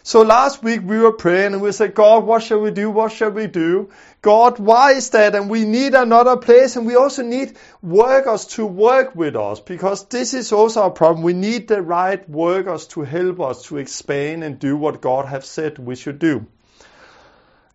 So 0.03 0.23
last 0.23 0.63
week 0.63 0.81
we 0.83 0.97
were 0.97 1.11
praying 1.11 1.53
and 1.53 1.61
we 1.61 1.71
said, 1.71 1.93
God, 1.93 2.23
what 2.23 2.41
shall 2.41 2.59
we 2.59 2.71
do? 2.71 2.89
What 2.89 3.11
shall 3.11 3.29
we 3.29 3.45
do? 3.45 3.91
God, 4.23 4.57
why 4.57 4.93
is 4.93 5.11
that? 5.11 5.35
And 5.35 5.49
we 5.49 5.63
need 5.63 5.93
another 5.93 6.37
place 6.37 6.75
and 6.75 6.87
we 6.87 6.95
also 6.95 7.21
need 7.21 7.55
workers 7.83 8.45
to 8.47 8.65
work 8.65 9.15
with 9.15 9.35
us 9.35 9.59
because 9.59 10.05
this 10.05 10.33
is 10.33 10.51
also 10.51 10.87
a 10.87 10.91
problem. 10.91 11.23
We 11.23 11.33
need 11.33 11.67
the 11.67 11.83
right 11.83 12.27
workers 12.27 12.87
to 12.87 13.01
help 13.01 13.39
us 13.39 13.63
to 13.65 13.77
expand 13.77 14.43
and 14.43 14.57
do 14.57 14.75
what 14.75 15.01
God 15.01 15.25
has 15.25 15.47
said 15.47 15.77
we 15.77 15.95
should 15.95 16.17
do. 16.17 16.47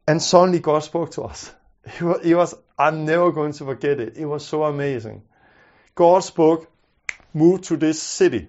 And 0.09 0.21
suddenly 0.21 0.59
God 0.59 0.81
spoke 0.81 1.13
to 1.13 1.23
us. 1.23 1.53
It 2.01 2.35
was, 2.35 2.55
I'm 2.77 3.05
never 3.05 3.31
going 3.31 3.53
to 3.53 3.65
forget 3.65 4.01
it. 4.01 4.17
It 4.17 4.27
was 4.27 4.45
so 4.45 4.65
amazing. 4.65 5.23
God 5.95 6.25
spoke, 6.25 6.69
move 7.33 7.63
to 7.63 7.77
this 7.77 8.03
city. 8.03 8.49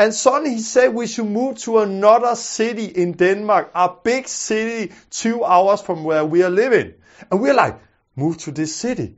And 0.00 0.14
suddenly 0.14 0.54
he 0.54 0.60
said 0.60 0.94
we 0.94 1.06
should 1.06 1.26
move 1.26 1.58
to 1.58 1.80
another 1.80 2.34
city 2.34 2.86
in 2.86 3.12
Denmark, 3.12 3.70
a 3.74 3.90
big 4.02 4.28
city 4.28 4.94
two 5.10 5.44
hours 5.44 5.82
from 5.82 6.04
where 6.04 6.24
we 6.24 6.42
are 6.42 6.48
living. 6.48 6.94
And 7.30 7.38
we're 7.38 7.52
like, 7.52 7.78
move 8.16 8.38
to 8.38 8.50
this 8.50 8.74
city. 8.74 9.16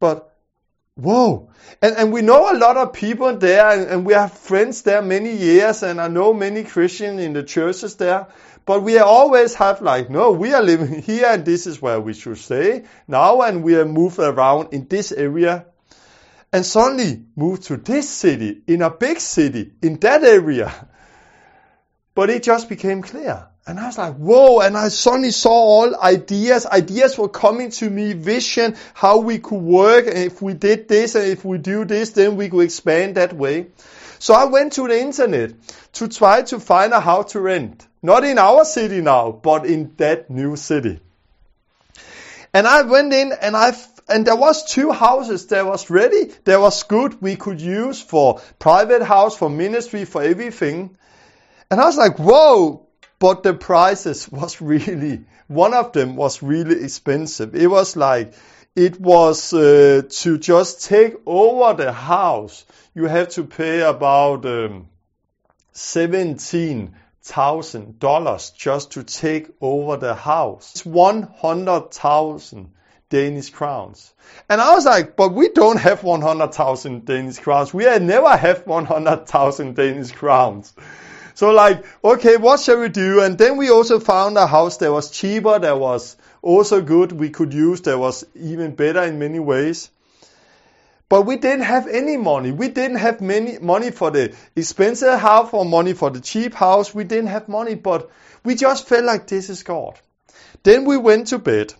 But 0.00 0.34
whoa. 0.96 1.50
And, 1.80 1.96
and 1.96 2.12
we 2.12 2.22
know 2.22 2.52
a 2.52 2.58
lot 2.58 2.76
of 2.76 2.92
people 2.92 3.36
there 3.36 3.70
and, 3.70 3.88
and 3.88 4.04
we 4.04 4.14
have 4.14 4.32
friends 4.32 4.82
there 4.82 5.00
many 5.00 5.32
years 5.32 5.84
and 5.84 6.00
I 6.00 6.08
know 6.08 6.34
many 6.34 6.64
Christians 6.64 7.20
in 7.20 7.32
the 7.32 7.44
churches 7.44 7.94
there. 7.94 8.26
But 8.64 8.82
we 8.82 8.98
always 8.98 9.54
have 9.54 9.80
like, 9.80 10.10
no, 10.10 10.32
we 10.32 10.52
are 10.54 10.62
living 10.62 11.02
here 11.02 11.28
and 11.28 11.44
this 11.44 11.68
is 11.68 11.80
where 11.80 12.00
we 12.00 12.14
should 12.14 12.38
stay 12.38 12.82
now 13.06 13.42
and 13.42 13.62
we 13.62 13.76
are 13.76 13.84
moved 13.84 14.18
around 14.18 14.72
in 14.72 14.88
this 14.88 15.12
area 15.12 15.66
and 16.56 16.64
suddenly 16.64 17.22
moved 17.36 17.64
to 17.64 17.76
this 17.76 18.08
city, 18.08 18.62
in 18.66 18.80
a 18.80 18.88
big 18.88 19.20
city, 19.20 19.72
in 19.82 19.98
that 19.98 20.24
area. 20.24 20.72
But 22.14 22.30
it 22.30 22.44
just 22.44 22.70
became 22.70 23.02
clear. 23.02 23.46
And 23.66 23.78
I 23.78 23.84
was 23.84 23.98
like, 23.98 24.14
whoa, 24.14 24.60
and 24.60 24.74
I 24.74 24.88
suddenly 24.88 25.32
saw 25.32 25.50
all 25.50 26.00
ideas. 26.00 26.64
Ideas 26.64 27.18
were 27.18 27.28
coming 27.28 27.72
to 27.72 27.90
me, 27.90 28.14
vision, 28.14 28.74
how 28.94 29.18
we 29.18 29.38
could 29.38 29.60
work. 29.60 30.06
And 30.06 30.16
if 30.16 30.40
we 30.40 30.54
did 30.54 30.88
this 30.88 31.14
and 31.14 31.26
if 31.26 31.44
we 31.44 31.58
do 31.58 31.84
this, 31.84 32.12
then 32.12 32.36
we 32.36 32.48
could 32.48 32.64
expand 32.64 33.16
that 33.16 33.34
way. 33.34 33.66
So 34.18 34.32
I 34.32 34.46
went 34.46 34.72
to 34.74 34.88
the 34.88 34.98
internet 34.98 35.52
to 35.92 36.08
try 36.08 36.40
to 36.40 36.58
find 36.58 36.94
a 36.94 37.00
how 37.00 37.24
to 37.24 37.38
rent. 37.38 37.86
Not 38.02 38.24
in 38.24 38.38
our 38.38 38.64
city 38.64 39.02
now, 39.02 39.30
but 39.30 39.66
in 39.66 39.92
that 39.98 40.30
new 40.30 40.56
city. 40.56 41.00
And 42.54 42.66
I 42.66 42.80
went 42.80 43.12
in 43.12 43.34
and 43.42 43.54
I 43.54 43.76
and 44.08 44.26
there 44.26 44.36
was 44.36 44.64
two 44.64 44.92
houses 44.92 45.46
that 45.46 45.66
was 45.66 45.90
ready, 45.90 46.30
that 46.44 46.60
was 46.60 46.84
good, 46.84 47.20
we 47.20 47.36
could 47.36 47.60
use 47.60 48.00
for 48.00 48.40
private 48.58 49.02
house, 49.02 49.36
for 49.36 49.50
ministry, 49.50 50.04
for 50.04 50.22
everything. 50.22 50.96
And 51.70 51.80
I 51.80 51.86
was 51.86 51.96
like, 51.96 52.18
whoa, 52.18 52.86
but 53.18 53.42
the 53.42 53.54
prices 53.54 54.28
was 54.30 54.60
really, 54.60 55.24
one 55.48 55.74
of 55.74 55.92
them 55.92 56.14
was 56.14 56.42
really 56.42 56.84
expensive. 56.84 57.54
It 57.56 57.66
was 57.68 57.96
like, 57.96 58.34
it 58.76 59.00
was 59.00 59.52
uh, 59.54 60.02
to 60.08 60.38
just 60.38 60.84
take 60.84 61.14
over 61.24 61.82
the 61.82 61.92
house. 61.92 62.64
You 62.94 63.06
have 63.06 63.30
to 63.30 63.44
pay 63.44 63.80
about 63.80 64.44
um, 64.44 64.88
seventeen 65.72 66.94
thousand 67.22 67.98
dollars 67.98 68.50
just 68.50 68.92
to 68.92 69.02
take 69.02 69.48
over 69.62 69.96
the 69.96 70.14
house. 70.14 70.72
It's 70.72 70.84
one 70.84 71.22
hundred 71.22 71.90
thousand 71.90 72.72
Danish 73.08 73.50
crowns. 73.50 74.12
And 74.48 74.60
I 74.60 74.74
was 74.74 74.84
like, 74.84 75.16
but 75.16 75.32
we 75.32 75.48
don't 75.48 75.78
have 75.78 76.02
100,000 76.02 77.04
Danish 77.04 77.38
crowns. 77.38 77.72
We 77.72 77.84
never 77.98 78.36
have 78.36 78.66
100,000 78.66 79.76
Danish 79.76 80.12
crowns. 80.12 80.74
So 81.34 81.50
like, 81.50 81.84
okay, 82.02 82.36
what 82.38 82.60
shall 82.60 82.80
we 82.80 82.88
do? 82.88 83.20
And 83.20 83.36
then 83.36 83.58
we 83.58 83.70
also 83.70 84.00
found 84.00 84.38
a 84.38 84.46
house 84.46 84.78
that 84.78 84.90
was 84.90 85.10
cheaper, 85.10 85.58
that 85.58 85.78
was 85.78 86.16
also 86.40 86.80
good, 86.80 87.12
we 87.12 87.30
could 87.30 87.52
use, 87.52 87.82
that 87.82 87.98
was 87.98 88.24
even 88.34 88.74
better 88.74 89.02
in 89.02 89.18
many 89.18 89.38
ways. 89.38 89.90
But 91.08 91.22
we 91.22 91.36
didn't 91.36 91.64
have 91.64 91.86
any 91.86 92.16
money. 92.16 92.50
We 92.50 92.68
didn't 92.68 92.96
have 92.96 93.20
many 93.20 93.58
money 93.58 93.90
for 93.90 94.10
the 94.10 94.34
expensive 94.56 95.20
house 95.20 95.50
or 95.52 95.64
money 95.64 95.92
for 95.92 96.10
the 96.10 96.20
cheap 96.20 96.54
house. 96.54 96.94
We 96.94 97.04
didn't 97.04 97.28
have 97.28 97.48
money, 97.48 97.76
but 97.76 98.10
we 98.44 98.56
just 98.56 98.88
felt 98.88 99.04
like 99.04 99.28
this 99.28 99.48
is 99.48 99.62
God. 99.62 100.00
Then 100.64 100.84
we 100.84 100.96
went 100.96 101.28
to 101.28 101.38
bed. 101.38 101.74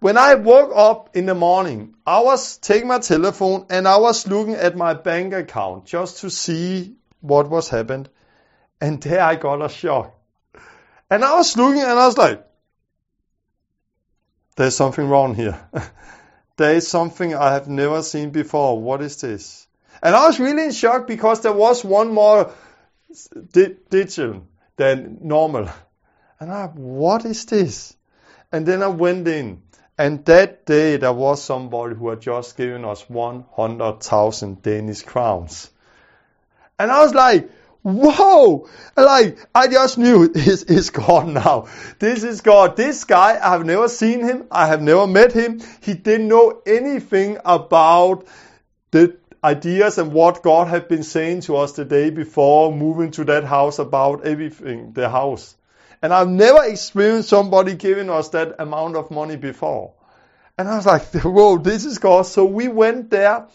When 0.00 0.16
I 0.16 0.34
woke 0.34 0.72
up 0.74 1.14
in 1.14 1.26
the 1.26 1.34
morning, 1.34 1.94
I 2.06 2.20
was 2.20 2.56
taking 2.56 2.88
my 2.88 3.00
telephone 3.00 3.66
and 3.68 3.86
I 3.86 3.98
was 3.98 4.26
looking 4.26 4.54
at 4.54 4.74
my 4.74 4.94
bank 4.94 5.34
account 5.34 5.84
just 5.84 6.20
to 6.20 6.30
see 6.30 6.96
what 7.20 7.50
was 7.50 7.68
happened. 7.68 8.08
And 8.80 9.02
there 9.02 9.20
I 9.20 9.36
got 9.36 9.60
a 9.60 9.68
shock. 9.68 10.18
And 11.10 11.22
I 11.22 11.34
was 11.34 11.54
looking 11.54 11.82
and 11.82 11.98
I 11.98 12.06
was 12.06 12.16
like, 12.16 12.46
there's 14.56 14.74
something 14.74 15.06
wrong 15.06 15.34
here. 15.34 15.60
there 16.56 16.74
is 16.74 16.88
something 16.88 17.34
I 17.34 17.52
have 17.52 17.68
never 17.68 18.02
seen 18.02 18.30
before. 18.30 18.80
What 18.80 19.02
is 19.02 19.20
this? 19.20 19.66
And 20.02 20.14
I 20.14 20.26
was 20.26 20.40
really 20.40 20.64
in 20.64 20.72
shock 20.72 21.06
because 21.06 21.42
there 21.42 21.52
was 21.52 21.84
one 21.84 22.14
more 22.14 22.54
di- 23.52 23.76
digital 23.90 24.46
than 24.76 25.18
normal. 25.20 25.68
And 26.38 26.50
I, 26.50 26.68
what 26.68 27.26
is 27.26 27.44
this? 27.44 27.94
And 28.50 28.64
then 28.64 28.82
I 28.82 28.88
went 28.88 29.28
in 29.28 29.60
and 30.00 30.24
that 30.24 30.64
day 30.64 30.96
there 30.96 31.12
was 31.12 31.42
somebody 31.42 31.94
who 31.94 32.08
had 32.08 32.22
just 32.22 32.56
given 32.56 32.86
us 32.86 33.04
100,000 33.10 34.62
Danish 34.62 35.02
crowns. 35.02 35.70
And 36.78 36.90
I 36.90 37.02
was 37.02 37.12
like, 37.12 37.50
whoa! 37.82 38.66
Like, 38.96 39.46
I 39.54 39.68
just 39.68 39.98
knew 39.98 40.28
this 40.32 40.62
is 40.62 40.88
God 40.88 41.28
now. 41.28 41.68
This 41.98 42.24
is 42.24 42.40
God. 42.40 42.78
This 42.78 43.04
guy, 43.04 43.38
I 43.38 43.50
have 43.50 43.66
never 43.66 43.88
seen 43.88 44.20
him. 44.20 44.46
I 44.50 44.68
have 44.68 44.80
never 44.80 45.06
met 45.06 45.32
him. 45.32 45.60
He 45.82 45.92
didn't 45.92 46.28
know 46.28 46.62
anything 46.64 47.36
about 47.44 48.26
the 48.92 49.18
ideas 49.44 49.98
and 49.98 50.14
what 50.14 50.42
God 50.42 50.68
had 50.68 50.88
been 50.88 51.02
saying 51.02 51.42
to 51.42 51.58
us 51.58 51.72
the 51.72 51.84
day 51.84 52.08
before 52.08 52.72
moving 52.72 53.10
to 53.12 53.24
that 53.24 53.44
house 53.44 53.78
about 53.78 54.24
everything, 54.24 54.94
the 54.94 55.10
house. 55.10 55.56
And 56.02 56.12
I've 56.12 56.28
never 56.28 56.64
experienced 56.64 57.28
somebody 57.28 57.74
giving 57.74 58.08
us 58.08 58.30
that 58.30 58.56
amount 58.58 58.96
of 58.96 59.10
money 59.10 59.36
before. 59.36 59.92
And 60.56 60.68
I 60.68 60.76
was 60.76 60.86
like, 60.86 61.02
whoa, 61.22 61.58
this 61.58 61.84
is 61.84 61.98
God. 61.98 62.22
So 62.22 62.44
we 62.44 62.68
went 62.68 63.10
there. 63.10 63.46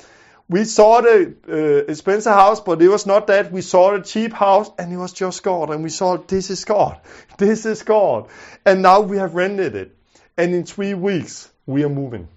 We 0.48 0.64
saw 0.64 1.02
the 1.02 1.36
uh, 1.50 1.92
expensive 1.92 2.34
house, 2.34 2.60
but 2.60 2.80
it 2.82 2.88
was 2.88 3.08
not 3.08 3.28
that. 3.28 3.52
We 3.52 3.62
saw 3.62 3.98
the 3.98 4.04
cheap 4.04 4.32
house, 4.32 4.70
and 4.78 4.94
it 4.94 4.98
was 4.98 5.12
just 5.12 5.42
God. 5.42 5.72
And 5.72 5.84
we 5.84 5.90
saw, 5.90 6.18
this 6.18 6.52
is 6.52 6.66
God. 6.66 7.00
This 7.38 7.66
is 7.66 7.82
God. 7.82 8.30
And 8.64 8.84
now 8.84 9.02
we 9.02 9.18
have 9.18 9.34
rented 9.34 9.76
it. 9.76 9.98
And 10.38 10.54
in 10.54 10.66
three 10.66 10.94
weeks, 10.94 11.50
we 11.66 11.84
are 11.84 11.90
moving. 11.90 12.28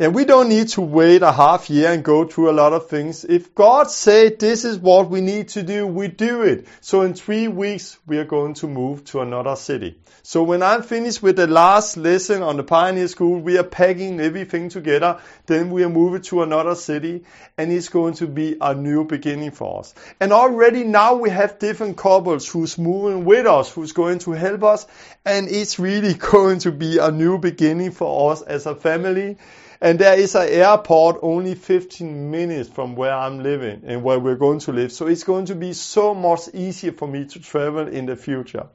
And 0.00 0.12
we 0.12 0.24
don't 0.24 0.48
need 0.48 0.70
to 0.70 0.80
wait 0.80 1.22
a 1.22 1.30
half 1.30 1.70
year 1.70 1.92
and 1.92 2.02
go 2.02 2.24
through 2.24 2.50
a 2.50 2.58
lot 2.58 2.72
of 2.72 2.88
things. 2.88 3.24
If 3.24 3.54
God 3.54 3.88
said 3.88 4.40
this 4.40 4.64
is 4.64 4.76
what 4.76 5.08
we 5.08 5.20
need 5.20 5.50
to 5.50 5.62
do, 5.62 5.86
we 5.86 6.08
do 6.08 6.42
it. 6.42 6.66
So 6.80 7.02
in 7.02 7.14
three 7.14 7.46
weeks, 7.46 7.96
we 8.04 8.18
are 8.18 8.24
going 8.24 8.54
to 8.54 8.66
move 8.66 9.04
to 9.04 9.20
another 9.20 9.54
city. 9.54 9.96
So 10.24 10.42
when 10.42 10.64
I'm 10.64 10.82
finished 10.82 11.22
with 11.22 11.36
the 11.36 11.46
last 11.46 11.96
lesson 11.96 12.42
on 12.42 12.56
the 12.56 12.64
Pioneer 12.64 13.06
School, 13.06 13.38
we 13.38 13.56
are 13.56 13.62
packing 13.62 14.18
everything 14.18 14.68
together. 14.68 15.20
Then 15.46 15.70
we 15.70 15.84
are 15.84 15.88
moving 15.88 16.22
to 16.22 16.42
another 16.42 16.74
city 16.74 17.22
and 17.56 17.70
it's 17.70 17.88
going 17.88 18.14
to 18.14 18.26
be 18.26 18.56
a 18.60 18.74
new 18.74 19.04
beginning 19.04 19.52
for 19.52 19.78
us. 19.78 19.94
And 20.18 20.32
already 20.32 20.82
now 20.82 21.14
we 21.14 21.30
have 21.30 21.60
different 21.60 21.96
couples 21.96 22.48
who's 22.48 22.78
moving 22.78 23.24
with 23.24 23.46
us, 23.46 23.70
who's 23.70 23.92
going 23.92 24.18
to 24.20 24.32
help 24.32 24.64
us. 24.64 24.88
And 25.24 25.46
it's 25.48 25.78
really 25.78 26.14
going 26.32 26.58
to 26.60 26.72
be 26.72 26.98
a 26.98 27.12
new 27.12 27.38
beginning 27.38 27.92
for 27.92 28.32
us 28.32 28.42
as 28.42 28.66
a 28.66 28.74
family. 28.74 29.36
And 29.84 29.98
there 29.98 30.18
is 30.18 30.34
an 30.34 30.48
airport 30.48 31.18
only 31.20 31.54
15 31.54 32.30
minutes 32.30 32.70
from 32.70 32.96
where 32.96 33.12
I'm 33.12 33.42
living 33.42 33.82
and 33.84 34.02
where 34.02 34.18
we're 34.18 34.34
going 34.34 34.60
to 34.60 34.72
live. 34.72 34.90
So 34.92 35.08
it's 35.08 35.24
going 35.24 35.44
to 35.44 35.54
be 35.54 35.74
so 35.74 36.14
much 36.14 36.48
easier 36.54 36.92
for 36.92 37.06
me 37.06 37.26
to 37.26 37.38
travel 37.38 37.86
in 37.86 38.06
the 38.06 38.16
future. 38.16 38.66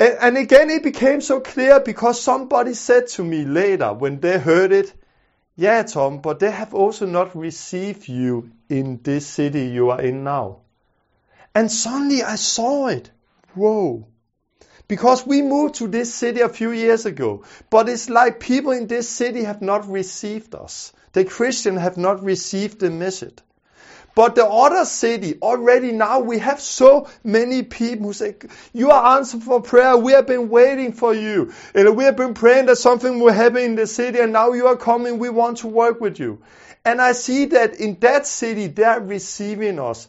And, 0.00 0.16
and 0.20 0.38
again, 0.38 0.70
it 0.70 0.82
became 0.82 1.20
so 1.20 1.38
clear 1.38 1.78
because 1.78 2.20
somebody 2.20 2.74
said 2.74 3.06
to 3.10 3.22
me 3.22 3.44
later 3.44 3.92
when 3.92 4.18
they 4.18 4.40
heard 4.40 4.72
it, 4.72 4.92
yeah, 5.54 5.84
Tom, 5.84 6.18
but 6.18 6.40
they 6.40 6.50
have 6.50 6.74
also 6.74 7.06
not 7.06 7.36
received 7.36 8.08
you 8.08 8.50
in 8.68 8.98
this 9.04 9.24
city 9.24 9.66
you 9.66 9.90
are 9.90 10.00
in 10.00 10.24
now. 10.24 10.62
And 11.54 11.70
suddenly 11.70 12.24
I 12.24 12.34
saw 12.34 12.88
it. 12.88 13.12
Whoa. 13.54 14.08
Because 14.88 15.26
we 15.26 15.42
moved 15.42 15.76
to 15.76 15.88
this 15.88 16.14
city 16.14 16.40
a 16.40 16.48
few 16.48 16.70
years 16.70 17.06
ago, 17.06 17.44
but 17.70 17.88
it's 17.88 18.08
like 18.08 18.38
people 18.38 18.72
in 18.72 18.86
this 18.86 19.08
city 19.08 19.42
have 19.42 19.60
not 19.60 19.90
received 19.90 20.54
us. 20.54 20.92
The 21.12 21.24
Christians 21.24 21.80
have 21.80 21.96
not 21.96 22.22
received 22.22 22.78
the 22.78 22.90
message. 22.90 23.38
But 24.14 24.34
the 24.34 24.46
other 24.46 24.86
city, 24.86 25.38
already 25.42 25.92
now 25.92 26.20
we 26.20 26.38
have 26.38 26.58
so 26.58 27.06
many 27.22 27.62
people 27.62 28.06
who 28.06 28.12
say, 28.14 28.36
you 28.72 28.90
are 28.90 29.18
answered 29.18 29.42
for 29.42 29.60
prayer. 29.60 29.94
We 29.96 30.12
have 30.12 30.26
been 30.26 30.48
waiting 30.48 30.92
for 30.92 31.12
you. 31.12 31.52
And 31.74 31.94
we 31.96 32.04
have 32.04 32.16
been 32.16 32.32
praying 32.32 32.66
that 32.66 32.76
something 32.76 33.20
will 33.20 33.32
happen 33.32 33.58
in 33.58 33.74
the 33.74 33.86
city 33.86 34.18
and 34.20 34.32
now 34.32 34.52
you 34.52 34.68
are 34.68 34.76
coming. 34.76 35.18
We 35.18 35.28
want 35.28 35.58
to 35.58 35.66
work 35.66 36.00
with 36.00 36.18
you. 36.18 36.42
And 36.82 37.02
I 37.02 37.12
see 37.12 37.46
that 37.46 37.74
in 37.74 37.98
that 38.00 38.26
city, 38.26 38.68
they 38.68 38.84
are 38.84 39.00
receiving 39.00 39.78
us 39.78 40.08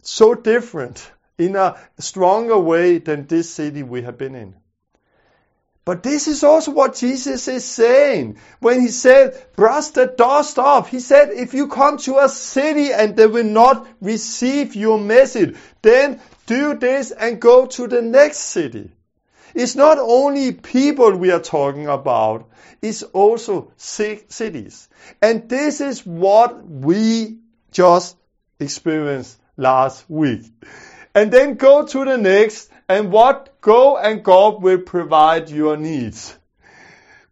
so 0.00 0.34
different 0.34 1.10
in 1.38 1.56
a 1.56 1.76
stronger 1.98 2.58
way 2.58 2.98
than 2.98 3.26
this 3.26 3.50
city 3.50 3.82
we 3.82 4.02
have 4.02 4.18
been 4.18 4.34
in. 4.34 4.54
But 5.84 6.02
this 6.02 6.28
is 6.28 6.42
also 6.44 6.70
what 6.70 6.94
Jesus 6.94 7.46
is 7.46 7.64
saying 7.64 8.38
when 8.60 8.80
he 8.80 8.88
said, 8.88 9.38
brush 9.54 9.88
the 9.88 10.06
dust 10.06 10.58
off. 10.58 10.88
He 10.88 10.98
said, 10.98 11.28
if 11.30 11.52
you 11.52 11.68
come 11.68 11.98
to 11.98 12.18
a 12.18 12.28
city 12.28 12.90
and 12.90 13.14
they 13.16 13.26
will 13.26 13.44
not 13.44 13.86
receive 14.00 14.74
your 14.74 14.98
message, 14.98 15.56
then 15.82 16.22
do 16.46 16.74
this 16.74 17.10
and 17.10 17.40
go 17.40 17.66
to 17.66 17.86
the 17.86 18.00
next 18.00 18.38
city. 18.38 18.92
It's 19.54 19.76
not 19.76 19.98
only 19.98 20.52
people 20.52 21.16
we 21.16 21.30
are 21.30 21.40
talking 21.40 21.86
about, 21.86 22.48
it's 22.80 23.02
also 23.02 23.72
cities. 23.76 24.88
And 25.20 25.48
this 25.50 25.82
is 25.82 26.04
what 26.04 26.66
we 26.66 27.38
just 27.72 28.16
experienced 28.58 29.38
last 29.56 30.08
week 30.08 30.44
and 31.14 31.32
then 31.32 31.54
go 31.54 31.86
to 31.86 32.04
the 32.04 32.18
next 32.18 32.70
and 32.88 33.10
what 33.12 33.60
go 33.60 33.96
and 33.96 34.24
God 34.24 34.62
will 34.62 34.78
provide 34.78 35.48
your 35.48 35.76
needs. 35.76 36.36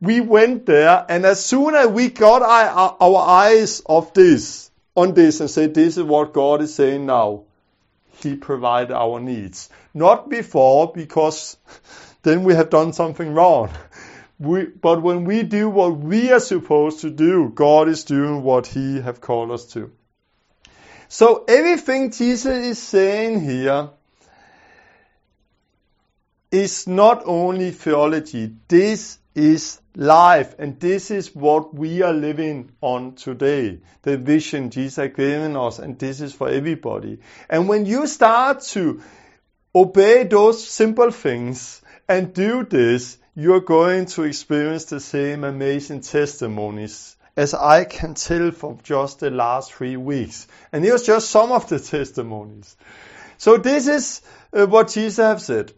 We 0.01 0.21
went 0.21 0.67
there 0.67 1.05
and 1.09 1.25
as 1.25 1.45
soon 1.45 1.75
as 1.75 1.89
we 1.89 2.09
got 2.09 2.43
our, 2.43 3.17
eyes 3.29 3.83
off 3.87 4.15
this, 4.15 4.71
on 4.97 5.15
this 5.15 5.41
and 5.41 5.51
said 5.51 5.75
this 5.75 5.97
is 5.97 6.05
what 6.05 6.33
God 6.33 6.63
is 6.63 6.75
saying 6.75 7.07
now, 7.07 7.45
He 8.21 8.37
provided 8.37 8.95
our 8.95 9.21
needs. 9.21 9.69
Not 9.95 10.29
before 10.31 10.93
because 10.93 11.57
then 12.23 12.45
we 12.45 12.55
have 12.55 12.71
done 12.71 12.93
something 12.93 13.35
wrong. 13.35 13.71
We, 14.39 14.65
but 14.65 15.03
when 15.03 15.25
we 15.25 15.45
do 15.45 15.69
what 15.69 15.99
we 15.99 16.33
are 16.33 16.41
supposed 16.41 17.01
to 17.01 17.11
do, 17.11 17.51
God 17.55 17.89
is 17.89 18.03
doing 18.03 18.43
what 18.43 18.67
He 18.67 19.01
have 19.01 19.21
called 19.21 19.53
us 19.53 19.67
to. 19.75 19.93
So 21.13 21.45
everything 21.47 22.11
Jesus 22.11 22.67
is 22.67 22.79
saying 22.79 23.43
here 23.43 23.91
is 26.51 26.87
not 26.87 27.25
only 27.27 27.71
theology. 27.71 28.55
This 28.67 29.19
is 29.35 29.79
life 29.95 30.55
and 30.59 30.81
this 30.81 31.11
is 31.11 31.35
what 31.35 31.75
we 31.75 32.01
are 32.01 32.15
living 32.15 32.73
on 32.81 33.17
today. 33.17 33.81
The 34.01 34.17
vision 34.17 34.71
Jesus 34.71 34.97
has 34.97 35.13
given 35.15 35.55
us 35.55 35.81
and 35.81 35.99
this 35.99 36.23
is 36.23 36.33
for 36.33 36.49
everybody. 36.49 37.19
And 37.51 37.69
when 37.69 37.85
you 37.85 38.07
start 38.07 38.63
to 38.73 39.03
obey 39.75 40.25
those 40.25 40.67
simple 40.67 41.11
things 41.11 41.83
and 42.09 42.33
do 42.33 42.65
this, 42.65 43.19
you're 43.35 43.61
going 43.61 44.07
to 44.07 44.23
experience 44.23 44.87
the 44.87 45.01
same 45.01 45.45
amazing 45.45 46.01
testimonies 46.01 47.12
as 47.37 47.55
I 47.55 47.85
can 47.85 48.15
tell 48.15 48.51
from 48.51 48.79
just 48.83 49.21
the 49.21 49.31
last 49.31 49.73
three 49.73 49.97
weeks. 49.97 50.47
And 50.73 50.85
here's 50.85 51.03
just 51.03 51.31
some 51.31 51.53
of 51.53 51.69
the 51.69 51.79
testimonies. 51.79 52.77
So 53.39 53.57
this 53.57 53.87
is 53.87 54.23
uh, 54.53 54.67
what 54.67 54.89
Jesus 54.89 55.25
have 55.25 55.43
said. 55.43 55.73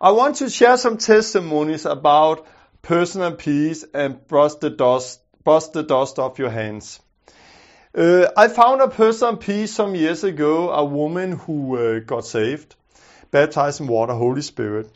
I 0.00 0.12
want 0.12 0.36
to 0.36 0.50
share 0.50 0.76
some 0.76 0.98
testimonies 0.98 1.86
about 1.86 2.46
personal 2.82 3.32
peace 3.32 3.84
and 3.94 4.26
brush 4.26 4.54
the 4.54 4.70
dust, 4.70 5.20
brush 5.44 5.66
the 5.68 5.82
dust 5.82 6.18
off 6.18 6.38
your 6.38 6.50
hands. 6.50 7.00
Uh, 7.94 8.26
I 8.36 8.48
found 8.48 8.80
a 8.80 8.88
personal 8.88 9.36
peace 9.36 9.72
some 9.72 9.94
years 9.94 10.24
ago, 10.24 10.70
a 10.70 10.84
woman 10.84 11.32
who 11.32 11.76
uh, 11.76 11.98
got 11.98 12.24
saved, 12.24 12.74
baptized 13.32 13.80
in 13.80 13.88
water, 13.88 14.14
Holy 14.14 14.42
Spirit. 14.42 14.88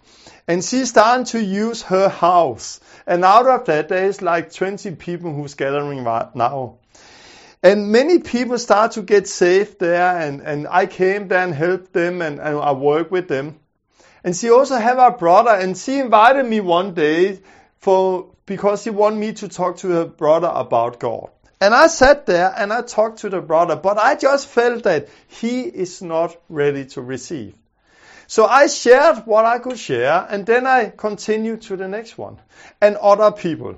And 0.47 0.65
she 0.65 0.85
started 0.85 1.27
to 1.29 1.43
use 1.43 1.83
her 1.83 2.09
house. 2.09 2.79
And 3.05 3.25
out 3.25 3.49
of 3.49 3.65
that, 3.65 3.89
there 3.89 4.07
is 4.07 4.23
like 4.23 4.53
20 4.53 4.93
people 4.95 5.35
who's 5.35 5.55
gathering 5.55 6.05
right 6.05 6.33
now. 6.37 6.79
And 7.65 7.91
many 7.91 8.21
people 8.21 8.59
start 8.59 8.93
to 8.93 9.03
get 9.03 9.27
saved 9.27 9.81
there, 9.81 10.17
and, 10.21 10.41
and 10.43 10.69
I 10.69 10.87
came 10.87 11.27
there 11.27 11.43
and 11.43 11.53
helped 11.53 11.93
them, 11.93 12.23
and, 12.23 12.39
and 12.39 12.59
I 12.59 12.71
work 12.73 13.11
with 13.11 13.27
them. 13.27 13.59
And 14.23 14.37
she 14.37 14.51
also 14.51 14.77
have 14.77 14.99
a 14.99 15.11
brother, 15.11 15.51
and 15.51 15.77
she 15.77 15.99
invited 15.99 16.47
me 16.47 16.61
one 16.61 16.95
day 16.95 17.41
for 17.79 18.31
because 18.45 18.83
she 18.83 18.91
wanted 18.91 19.19
me 19.19 19.33
to 19.33 19.49
talk 19.49 19.79
to 19.79 19.89
her 19.89 20.05
brother 20.05 20.51
about 20.53 21.01
God. 21.01 21.31
And 21.61 21.75
I 21.75 21.87
sat 21.87 22.27
there 22.27 22.55
and 22.57 22.73
I 22.73 22.83
talked 22.83 23.21
to 23.21 23.31
the 23.31 23.41
brother, 23.41 23.77
but 23.77 23.99
I 23.99 24.15
just 24.15 24.47
felt 24.47 24.85
that 24.85 25.09
he 25.27 25.63
is 25.63 26.03
not 26.03 26.37
ready 26.49 26.85
to 26.87 27.01
receive. 27.01 27.55
So 28.27 28.47
I 28.47 28.67
shared 28.67 29.27
what 29.27 29.45
I 29.45 29.59
could 29.59 29.79
share, 29.79 30.27
and 30.29 30.45
then 30.45 30.67
I 30.67 30.91
continued 30.91 31.63
to 31.63 31.77
the 31.77 31.89
next 31.89 32.19
one 32.19 32.39
and 32.81 32.97
other 32.97 33.31
people. 33.33 33.77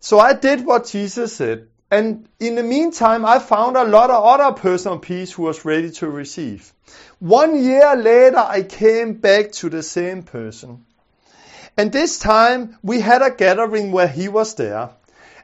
So 0.00 0.18
I 0.18 0.32
did 0.32 0.64
what 0.64 0.86
Jesus 0.86 1.34
said. 1.34 1.68
And 1.90 2.28
in 2.38 2.54
the 2.54 2.62
meantime, 2.62 3.24
I 3.24 3.38
found 3.38 3.76
a 3.76 3.84
lot 3.84 4.10
of 4.10 4.22
other 4.22 4.54
personal 4.54 4.98
peace 4.98 5.32
who 5.32 5.44
was 5.44 5.64
ready 5.64 5.90
to 5.92 6.08
receive. 6.10 6.72
One 7.18 7.64
year 7.64 7.96
later, 7.96 8.38
I 8.38 8.62
came 8.62 9.14
back 9.14 9.52
to 9.52 9.70
the 9.70 9.82
same 9.82 10.22
person. 10.22 10.84
And 11.78 11.90
this 11.90 12.18
time, 12.18 12.76
we 12.82 13.00
had 13.00 13.22
a 13.22 13.30
gathering 13.30 13.90
where 13.90 14.08
he 14.08 14.28
was 14.28 14.54
there. 14.56 14.90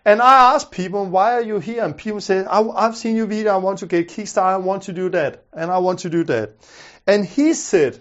And 0.04 0.20
I 0.20 0.54
asked 0.54 0.70
people, 0.70 1.06
why 1.06 1.32
are 1.32 1.40
you 1.40 1.60
here? 1.60 1.82
And 1.82 1.96
people 1.96 2.20
said, 2.20 2.46
I've 2.46 2.96
seen 2.96 3.16
your 3.16 3.26
video. 3.26 3.54
I 3.54 3.56
want 3.56 3.78
to 3.78 3.86
get 3.86 4.08
kickstarted. 4.08 4.54
I 4.54 4.56
want 4.58 4.82
to 4.82 4.92
do 4.92 5.08
that. 5.10 5.44
And 5.52 5.70
I 5.70 5.78
want 5.78 6.00
to 6.00 6.10
do 6.10 6.24
that. 6.24 6.56
And 7.06 7.24
he 7.24 7.54
said, 7.54 7.98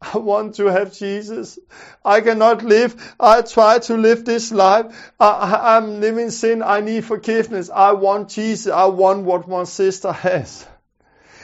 I 0.00 0.16
want 0.16 0.54
to 0.54 0.66
have 0.66 0.94
Jesus. 0.94 1.58
I 2.04 2.22
cannot 2.22 2.62
live. 2.64 3.14
I 3.20 3.42
try 3.42 3.78
to 3.80 3.96
live 3.96 4.24
this 4.24 4.50
life. 4.50 5.12
I, 5.20 5.76
am 5.76 6.00
living 6.00 6.30
sin. 6.30 6.62
I 6.62 6.80
need 6.80 7.04
forgiveness. 7.04 7.68
I 7.68 7.92
want 7.92 8.30
Jesus. 8.30 8.72
I 8.72 8.86
want 8.86 9.24
what 9.24 9.46
my 9.46 9.64
sister 9.64 10.12
has. 10.12 10.66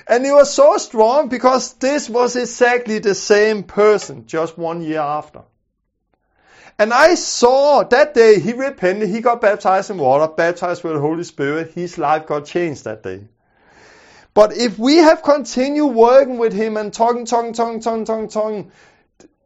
And 0.09 0.25
he 0.25 0.31
was 0.31 0.55
so 0.55 0.79
strong 0.79 1.29
because 1.29 1.75
this 1.75 2.09
was 2.09 2.37
exactly 2.37 2.99
the 3.01 3.15
same 3.15 3.63
person 3.63 4.27
just 4.27 4.57
one 4.57 4.81
year 4.83 5.01
after. 5.01 5.43
And 6.79 6.93
I 6.93 7.15
saw 7.15 7.85
that 7.85 8.15
day 8.15 8.39
he 8.39 8.53
repented, 8.53 9.09
he 9.09 9.21
got 9.21 9.41
baptized 9.41 9.91
in 9.91 9.99
water, 9.99 10.33
baptized 10.33 10.85
with 10.85 10.93
the 10.93 11.01
Holy 11.01 11.25
Spirit, 11.25 11.73
his 11.73 11.99
life 11.99 12.27
got 12.27 12.45
changed 12.45 12.85
that 12.85 13.03
day. 13.03 13.25
But 14.37 14.55
if 14.55 14.79
we 14.79 14.97
have 14.97 15.23
continued 15.23 15.95
working 15.95 16.37
with 16.37 16.53
him 16.53 16.77
and 16.77 16.93
talking, 16.93 17.25
talking, 17.25 17.55
talking, 17.55 17.81
talking, 17.81 18.05
talking, 18.05 18.29
talking, 18.29 18.73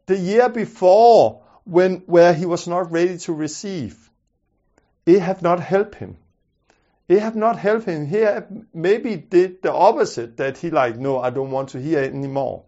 the 0.05 0.17
year 0.17 0.49
before 0.49 1.43
when 1.63 1.99
where 2.07 2.33
he 2.33 2.45
was 2.45 2.67
not 2.67 2.91
ready 2.91 3.17
to 3.19 3.31
receive, 3.31 4.09
it 5.05 5.21
have 5.21 5.41
not 5.41 5.61
helped 5.61 5.95
him. 5.95 6.17
It 7.07 7.21
have 7.21 7.37
not 7.37 7.57
helped 7.57 7.85
him. 7.85 8.05
He 8.05 8.25
maybe 8.73 9.15
did 9.15 9.61
the 9.61 9.71
opposite 9.71 10.35
that 10.37 10.57
he 10.57 10.71
like, 10.71 10.97
no, 10.97 11.21
I 11.21 11.29
don't 11.29 11.51
want 11.51 11.69
to 11.69 11.79
hear 11.79 12.03
it 12.03 12.13
anymore. 12.13 12.65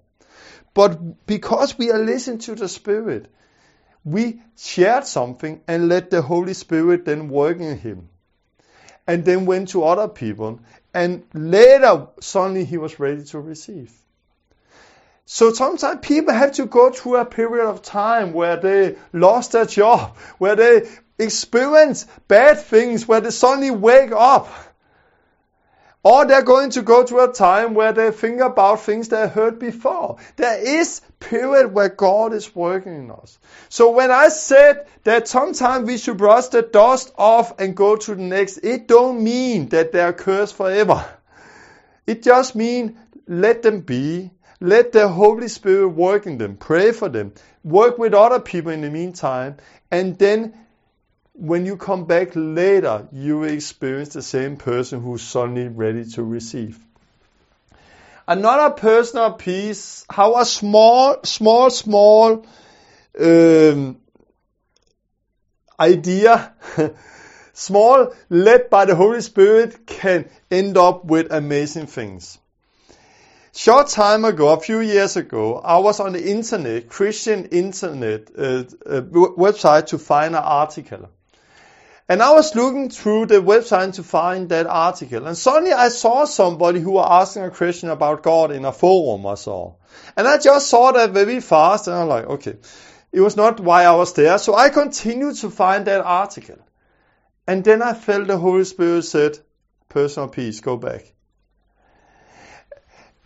But 0.73 1.25
because 1.27 1.77
we 1.77 1.91
are 1.91 1.99
listening 1.99 2.39
to 2.47 2.55
the 2.55 2.69
Spirit, 2.69 3.27
we 4.05 4.41
shared 4.57 5.05
something 5.07 5.59
and 5.67 5.89
let 5.89 6.09
the 6.09 6.21
Holy 6.21 6.53
Spirit 6.53 7.03
then 7.03 7.27
work 7.27 7.59
in 7.59 7.77
him. 7.77 8.07
And 9.05 9.25
then 9.25 9.45
went 9.45 9.67
to 9.69 9.83
other 9.83 10.07
people. 10.07 10.61
And 10.93 11.23
later, 11.33 12.07
suddenly 12.19 12.65
he 12.65 12.77
was 12.77 12.99
ready 12.99 13.23
to 13.25 13.39
receive. 13.39 13.91
So 15.25 15.53
sometimes 15.53 15.99
people 16.01 16.33
have 16.33 16.51
to 16.53 16.65
go 16.65 16.91
through 16.91 17.17
a 17.17 17.25
period 17.25 17.67
of 17.67 17.81
time 17.81 18.33
where 18.33 18.57
they 18.57 18.95
lost 19.13 19.53
their 19.53 19.65
job, 19.65 20.17
where 20.37 20.55
they 20.55 20.89
experience 21.17 22.05
bad 22.27 22.59
things, 22.59 23.07
where 23.07 23.21
they 23.21 23.31
suddenly 23.31 23.71
wake 23.71 24.11
up. 24.11 24.49
Or 26.03 26.25
they're 26.25 26.43
going 26.43 26.71
to 26.71 26.81
go 26.81 27.05
through 27.05 27.29
a 27.29 27.33
time 27.33 27.75
where 27.75 27.93
they 27.93 28.11
think 28.11 28.41
about 28.41 28.81
things 28.81 29.07
they 29.07 29.25
heard 29.27 29.57
before. 29.57 30.17
There 30.35 30.61
is 30.61 30.99
period 31.21 31.73
where 31.73 31.87
God 31.87 32.33
is 32.33 32.53
working 32.53 32.93
in 32.93 33.11
us. 33.11 33.39
So 33.69 33.91
when 33.91 34.11
I 34.11 34.27
said 34.27 34.85
that 35.05 35.29
sometimes 35.29 35.87
we 35.87 35.97
should 35.97 36.17
brush 36.17 36.47
the 36.47 36.61
dust 36.61 37.13
off 37.17 37.57
and 37.57 37.73
go 37.75 37.95
to 37.95 38.15
the 38.15 38.21
next, 38.21 38.57
it 38.57 38.87
don't 38.87 39.23
mean 39.23 39.69
that 39.69 39.93
they 39.93 40.01
are 40.01 40.11
cursed 40.11 40.55
forever. 40.55 41.05
It 42.05 42.21
just 42.21 42.53
means 42.53 42.97
let 43.25 43.61
them 43.61 43.79
be. 43.79 44.31
Let 44.59 44.91
the 44.91 45.07
Holy 45.07 45.47
Spirit 45.47 45.89
work 45.89 46.25
in 46.25 46.37
them. 46.37 46.57
Pray 46.57 46.91
for 46.91 47.07
them. 47.07 47.33
Work 47.63 47.97
with 47.97 48.13
other 48.13 48.39
people 48.39 48.71
in 48.71 48.81
the 48.81 48.89
meantime. 48.89 49.57
And 49.89 50.17
then 50.17 50.53
when 51.33 51.65
you 51.65 51.77
come 51.77 52.05
back 52.05 52.29
later, 52.35 53.07
you 53.11 53.39
will 53.39 53.49
experience 53.49 54.09
the 54.09 54.21
same 54.21 54.55
person 54.55 55.01
who's 55.01 55.21
suddenly 55.21 55.67
ready 55.67 56.05
to 56.11 56.23
receive. 56.23 56.79
Another 58.27 58.73
personal 58.73 59.33
piece, 59.33 60.05
how 60.09 60.37
a 60.37 60.45
small, 60.45 61.17
small, 61.23 61.69
small 61.69 62.45
um, 63.19 63.97
idea, 65.79 66.53
small, 67.53 68.13
led 68.29 68.69
by 68.69 68.85
the 68.85 68.95
Holy 68.95 69.21
Spirit, 69.21 69.85
can 69.85 70.29
end 70.49 70.77
up 70.77 71.03
with 71.03 71.33
amazing 71.33 71.87
things. 71.87 72.37
Short 73.55 73.89
time 73.89 74.23
ago, 74.23 74.53
a 74.53 74.59
few 74.59 74.79
years 74.79 75.17
ago, 75.17 75.57
I 75.57 75.79
was 75.79 75.99
on 75.99 76.13
the 76.13 76.31
internet, 76.31 76.89
Christian 76.89 77.45
internet 77.45 78.29
uh, 78.37 78.63
uh, 78.85 79.01
website 79.01 79.87
to 79.87 79.99
find 79.99 80.35
an 80.35 80.43
article. 80.43 81.09
And 82.09 82.21
I 82.21 82.31
was 82.31 82.53
looking 82.53 82.89
through 82.89 83.27
the 83.27 83.35
website 83.35 83.93
to 83.93 84.03
find 84.03 84.49
that 84.49 84.67
article. 84.67 85.25
And 85.25 85.37
suddenly 85.37 85.71
I 85.71 85.87
saw 85.87 86.25
somebody 86.25 86.79
who 86.79 86.91
was 86.91 87.07
asking 87.09 87.43
a 87.43 87.49
question 87.49 87.89
about 87.89 88.23
God 88.23 88.51
in 88.51 88.65
a 88.65 88.73
forum 88.73 89.25
I 89.25 89.35
saw. 89.35 89.75
And 90.17 90.27
I 90.27 90.37
just 90.37 90.67
saw 90.67 90.91
that 90.91 91.11
very 91.11 91.39
fast 91.39 91.87
and 91.87 91.95
I'm 91.95 92.09
like, 92.09 92.25
okay, 92.25 92.57
it 93.11 93.21
was 93.21 93.37
not 93.37 93.59
why 93.59 93.85
I 93.85 93.95
was 93.95 94.13
there. 94.13 94.37
So 94.37 94.53
I 94.53 94.69
continued 94.69 95.35
to 95.37 95.49
find 95.49 95.85
that 95.85 96.01
article. 96.01 96.59
And 97.47 97.63
then 97.63 97.81
I 97.81 97.93
felt 97.93 98.27
the 98.27 98.37
Holy 98.37 98.65
Spirit 98.65 99.03
said, 99.03 99.39
personal 99.87 100.27
peace, 100.27 100.59
go 100.59 100.75
back. 100.77 101.13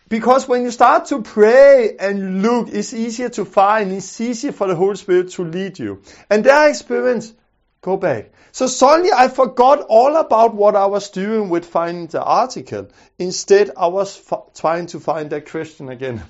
Because 0.09 0.47
when 0.47 0.63
you 0.63 0.71
start 0.71 1.07
to 1.07 1.21
pray 1.21 1.95
and 1.99 2.41
look, 2.41 2.69
it's 2.69 2.93
easier 2.93 3.29
to 3.29 3.43
find, 3.43 3.91
it's 3.91 4.21
easier 4.21 4.51
for 4.51 4.67
the 4.67 4.75
Holy 4.75 4.95
Spirit 4.95 5.31
to 5.31 5.43
lead 5.43 5.79
you. 5.79 6.01
And 6.29 6.43
their 6.43 6.69
experience, 6.69 7.33
go 7.81 7.97
back. 7.97 8.31
So 8.57 8.65
suddenly 8.65 9.11
I 9.11 9.27
forgot 9.27 9.81
all 9.81 10.15
about 10.15 10.55
what 10.55 10.75
I 10.75 10.87
was 10.87 11.11
doing 11.11 11.49
with 11.49 11.63
finding 11.63 12.07
the 12.07 12.23
article. 12.23 12.87
Instead, 13.19 13.69
I 13.77 13.85
was 13.85 14.19
trying 14.55 14.87
to 14.87 14.99
find 14.99 15.29
that 15.29 15.47
question 15.47 15.89
again. 15.89 16.23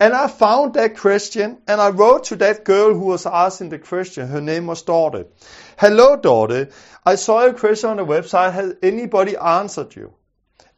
And 0.00 0.12
I 0.12 0.26
found 0.26 0.74
that 0.74 0.96
question 0.96 1.58
and 1.68 1.80
I 1.80 1.90
wrote 1.90 2.24
to 2.24 2.36
that 2.38 2.64
girl 2.64 2.94
who 2.94 3.04
was 3.04 3.26
asking 3.26 3.68
the 3.68 3.78
question. 3.78 4.26
Her 4.26 4.40
name 4.40 4.66
was 4.66 4.82
Dorte. 4.82 5.28
Hello, 5.76 6.16
Dorte. 6.16 6.72
I 7.06 7.14
saw 7.14 7.44
your 7.44 7.54
question 7.54 7.90
on 7.90 7.98
the 7.98 8.04
website. 8.04 8.54
Has 8.54 8.74
anybody 8.82 9.36
answered 9.36 9.94
you? 9.94 10.14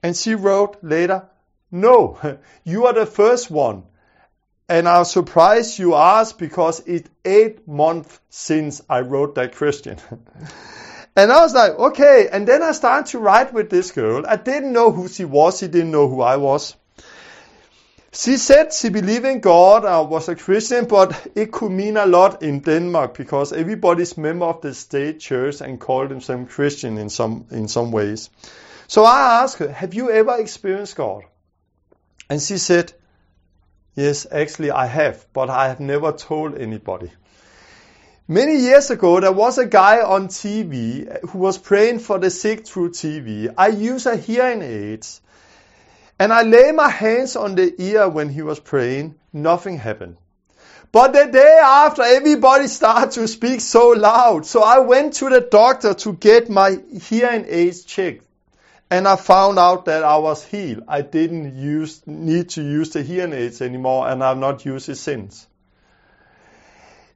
And 0.02 0.14
she 0.14 0.34
wrote 0.34 0.76
later, 0.82 1.30
no, 1.70 2.18
you 2.64 2.84
are 2.84 2.92
the 2.92 3.06
first 3.06 3.50
one. 3.50 3.84
And 4.68 4.86
I'm 4.86 5.06
surprised 5.06 5.78
you 5.78 5.94
asked 5.94 6.38
because 6.38 6.80
it's 6.80 7.08
eight 7.24 7.66
months 7.66 8.20
since 8.28 8.82
I 8.86 9.00
wrote 9.00 9.36
that 9.36 9.56
question. 9.56 9.96
and 11.16 11.32
I 11.32 11.40
was 11.40 11.54
like, 11.54 11.72
okay. 11.72 12.28
And 12.30 12.46
then 12.46 12.62
I 12.62 12.72
started 12.72 13.10
to 13.10 13.18
write 13.18 13.52
with 13.52 13.70
this 13.70 13.90
girl. 13.90 14.24
I 14.26 14.36
didn't 14.36 14.72
know 14.72 14.90
who 14.92 15.08
she 15.08 15.24
was. 15.24 15.58
She 15.58 15.68
didn't 15.68 15.90
know 15.90 16.08
who 16.08 16.22
I 16.22 16.36
was. 16.36 16.76
She 18.12 18.38
said 18.38 18.72
she 18.72 18.88
believed 18.88 19.24
in 19.24 19.40
God 19.40 19.84
and 19.84 20.10
was 20.10 20.28
a 20.28 20.34
Christian, 20.34 20.86
but 20.86 21.30
it 21.36 21.52
could 21.52 21.70
mean 21.70 21.96
a 21.96 22.06
lot 22.06 22.42
in 22.42 22.60
Denmark 22.60 23.16
because 23.16 23.52
everybody's 23.52 24.16
member 24.16 24.46
of 24.46 24.60
the 24.62 24.74
state 24.74 25.20
church 25.20 25.60
and 25.60 25.78
called 25.78 26.08
themselves 26.08 26.52
Christian 26.52 26.98
in 26.98 27.08
some 27.08 27.46
in 27.52 27.68
some 27.68 27.92
ways. 27.92 28.30
So 28.88 29.04
I 29.04 29.42
asked 29.42 29.58
her, 29.58 29.70
"Have 29.70 29.94
you 29.94 30.10
ever 30.10 30.38
experienced 30.38 30.96
God?" 30.96 31.22
And 32.28 32.42
she 32.42 32.58
said, 32.58 32.92
Yes, 33.94 34.26
actually 34.30 34.70
I 34.70 34.86
have, 34.86 35.26
but 35.32 35.50
I 35.50 35.68
have 35.68 35.80
never 35.80 36.12
told 36.12 36.56
anybody. 36.56 37.10
Many 38.30 38.58
years 38.58 38.90
ago, 38.90 39.18
there 39.18 39.32
was 39.32 39.58
a 39.58 39.66
guy 39.66 40.02
on 40.02 40.28
TV 40.28 41.10
uh, 41.10 41.26
who 41.26 41.40
was 41.40 41.58
praying 41.58 41.98
for 41.98 42.16
the 42.16 42.30
sick 42.30 42.64
through 42.64 42.90
TV. 42.90 43.52
I 43.58 43.70
use 43.70 44.06
a 44.06 44.16
hearing 44.16 44.62
aid. 44.62 45.04
and 46.16 46.32
I 46.32 46.42
lay 46.42 46.70
my 46.70 46.88
hands 46.88 47.34
on 47.34 47.56
the 47.56 47.74
ear 47.82 48.08
when 48.08 48.28
he 48.28 48.42
was 48.42 48.60
praying. 48.60 49.16
Nothing 49.32 49.78
happened. 49.78 50.16
But 50.92 51.12
the 51.12 51.26
day 51.26 51.58
after, 51.60 52.02
everybody 52.02 52.68
started 52.68 53.10
to 53.14 53.26
speak 53.26 53.60
so 53.60 53.88
loud. 53.88 54.46
So 54.46 54.62
I 54.62 54.78
went 54.78 55.14
to 55.14 55.28
the 55.28 55.40
doctor 55.40 55.94
to 55.94 56.12
get 56.12 56.48
my 56.48 56.78
hearing 57.08 57.46
aids 57.48 57.82
checked 57.82 58.24
and 58.92 59.08
I 59.08 59.16
found 59.16 59.58
out 59.58 59.86
that 59.86 60.04
I 60.04 60.18
was 60.18 60.44
healed. 60.44 60.84
I 60.86 61.02
didn't 61.02 61.56
use, 61.56 62.00
need 62.06 62.50
to 62.50 62.62
use 62.62 62.90
the 62.90 63.02
hearing 63.02 63.32
aids 63.32 63.60
anymore, 63.60 64.08
and 64.08 64.22
I've 64.22 64.38
not 64.38 64.64
used 64.64 64.88
it 64.88 64.98
since. 64.98 65.48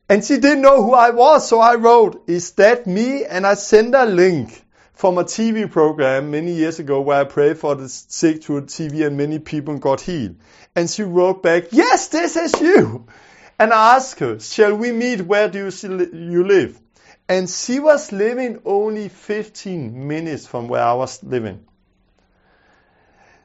And 0.09 0.24
she 0.24 0.36
didn't 0.36 0.62
know 0.62 0.82
who 0.82 0.92
I 0.92 1.11
was, 1.11 1.48
so 1.48 1.61
I 1.61 1.76
wrote, 1.76 2.24
Is 2.28 2.52
that 2.52 2.86
me? 2.86 3.24
And 3.24 3.46
I 3.46 3.55
sent 3.55 3.94
a 3.94 4.05
link 4.05 4.64
from 4.92 5.18
a 5.18 5.24
TV 5.24 5.70
program 5.70 6.30
many 6.30 6.52
years 6.52 6.78
ago 6.78 7.00
where 7.00 7.20
I 7.20 7.24
prayed 7.24 7.59
for 7.59 7.74
the 7.74 7.88
sick 7.88 8.44
through 8.44 8.62
TV 8.62 9.07
and 9.07 9.16
many 9.16 9.38
people 9.38 9.78
got 9.78 10.00
healed. 10.00 10.36
And 10.76 10.90
she 10.90 11.02
wrote 11.02 11.42
back, 11.42 11.64
Yes, 11.72 12.09
this 12.09 12.36
is 12.36 12.61
you. 12.61 13.07
And 13.59 13.72
I 13.72 13.96
asked 13.96 14.18
her, 14.20 14.38
Shall 14.40 14.74
we 14.74 14.92
meet? 14.92 15.22
Where 15.22 15.48
do 15.48 15.70
you 15.70 16.44
live? 16.44 16.78
And 17.28 17.48
she 17.48 17.80
was 17.80 18.12
living 18.12 18.61
only 18.66 19.09
15 19.09 20.07
minutes 20.07 20.46
from 20.46 20.68
where 20.68 20.82
I 20.82 20.92
was 20.92 21.22
living. 21.22 21.64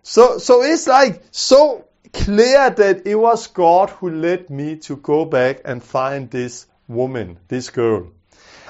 So, 0.04 0.38
so 0.38 0.64
it's 0.64 0.88
like 0.88 1.24
so 1.32 1.86
clear 2.14 2.70
that 2.70 3.06
it 3.06 3.16
was 3.16 3.48
God 3.48 3.90
who 3.90 4.10
led 4.10 4.50
me 4.50 4.78
to 4.78 4.98
go 4.98 5.26
back 5.26 5.62
and 5.66 5.84
find 5.84 6.30
this 6.30 6.68
woman, 6.88 7.40
this 7.48 7.70
girl. 7.70 8.12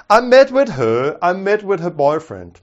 I 0.10 0.22
met 0.22 0.52
with 0.52 0.70
her, 0.70 1.18
I 1.22 1.34
met 1.34 1.64
with 1.64 1.80
her 1.82 1.90
boyfriend. 1.90 2.60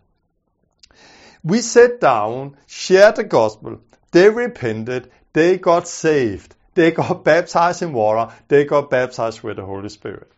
We 1.45 1.61
sat 1.61 2.01
down, 2.01 2.57
shared 2.66 3.16
the 3.16 3.24
gospel, 3.24 3.81
they 4.11 4.29
repented, 4.29 5.11
they 5.33 5.59
got 5.59 5.87
saved, 5.87 6.55
they 6.74 6.91
got 6.91 7.24
baptized 7.33 7.83
in 7.83 7.93
water, 7.93 8.33
they 8.49 8.64
got 8.64 8.91
baptized 8.91 9.43
with 9.43 9.57
the 9.57 9.64
Holy 9.64 9.89
Spirit. 9.89 10.31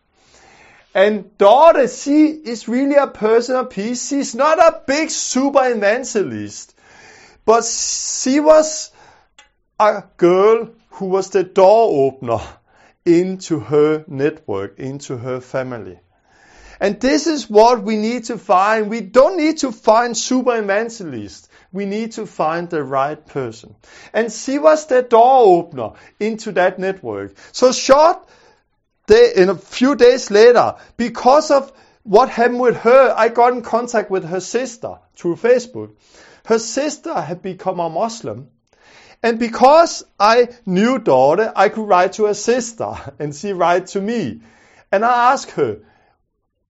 And 0.93 1.37
Dorte, 1.37 1.87
she 2.03 2.27
is 2.27 2.67
really 2.67 2.95
a 2.95 3.07
person 3.07 3.55
of 3.55 3.69
peace. 3.69 4.07
She's 4.07 4.33
not 4.33 4.57
a 4.59 4.81
big 4.87 5.11
super 5.11 5.69
evangelist, 5.69 6.75
but 7.45 7.63
she 7.63 8.39
was 8.39 8.91
a 9.79 10.03
girl 10.17 10.69
who 10.91 11.05
was 11.05 11.29
the 11.29 11.43
door 11.43 12.07
opener 12.07 12.41
into 13.05 13.59
her 13.59 14.03
network, 14.07 14.77
into 14.79 15.17
her 15.17 15.39
family. 15.39 15.99
And 16.81 16.99
this 16.99 17.27
is 17.27 17.49
what 17.49 17.83
we 17.83 17.97
need 17.97 18.25
to 18.25 18.37
find. 18.37 18.89
We 18.89 19.01
don't 19.01 19.37
need 19.37 19.59
to 19.59 19.71
find 19.71 20.15
super 20.15 20.57
evangelists. 20.57 21.49
We 21.71 21.85
need 21.85 22.13
to 22.13 22.25
find 22.25 22.69
the 22.69 22.83
right 22.83 23.25
person. 23.25 23.75
And 24.13 24.31
she 24.31 24.59
was 24.59 24.87
the 24.87 25.01
door 25.01 25.59
opener 25.59 25.91
into 26.19 26.53
that 26.53 26.79
network. 26.79 27.35
So 27.51 27.71
short 27.71 28.27
day, 29.07 29.33
in 29.35 29.49
a 29.49 29.55
few 29.55 29.95
days 29.95 30.31
later, 30.31 30.75
because 30.95 31.51
of 31.51 31.71
what 32.03 32.29
happened 32.29 32.61
with 32.61 32.77
her, 32.77 33.13
I 33.15 33.27
got 33.27 33.53
in 33.53 33.61
contact 33.61 34.09
with 34.09 34.23
her 34.23 34.39
sister 34.39 34.99
through 35.15 35.35
Facebook. 35.35 35.95
Her 36.45 36.59
sister 36.59 37.13
had 37.13 37.41
become 37.41 37.79
a 37.79 37.89
Muslim. 37.89 38.49
And 39.21 39.37
because 39.37 40.05
I 40.19 40.49
knew 40.65 40.97
Dorte, 40.99 41.51
I 41.55 41.69
could 41.69 41.87
write 41.87 42.13
to 42.13 42.25
her 42.25 42.33
sister 42.33 42.93
and 43.19 43.35
she 43.35 43.53
write 43.53 43.87
to 43.87 44.01
me. 44.01 44.39
And 44.91 45.03
I 45.03 45.33
asked 45.33 45.51
her, 45.51 45.79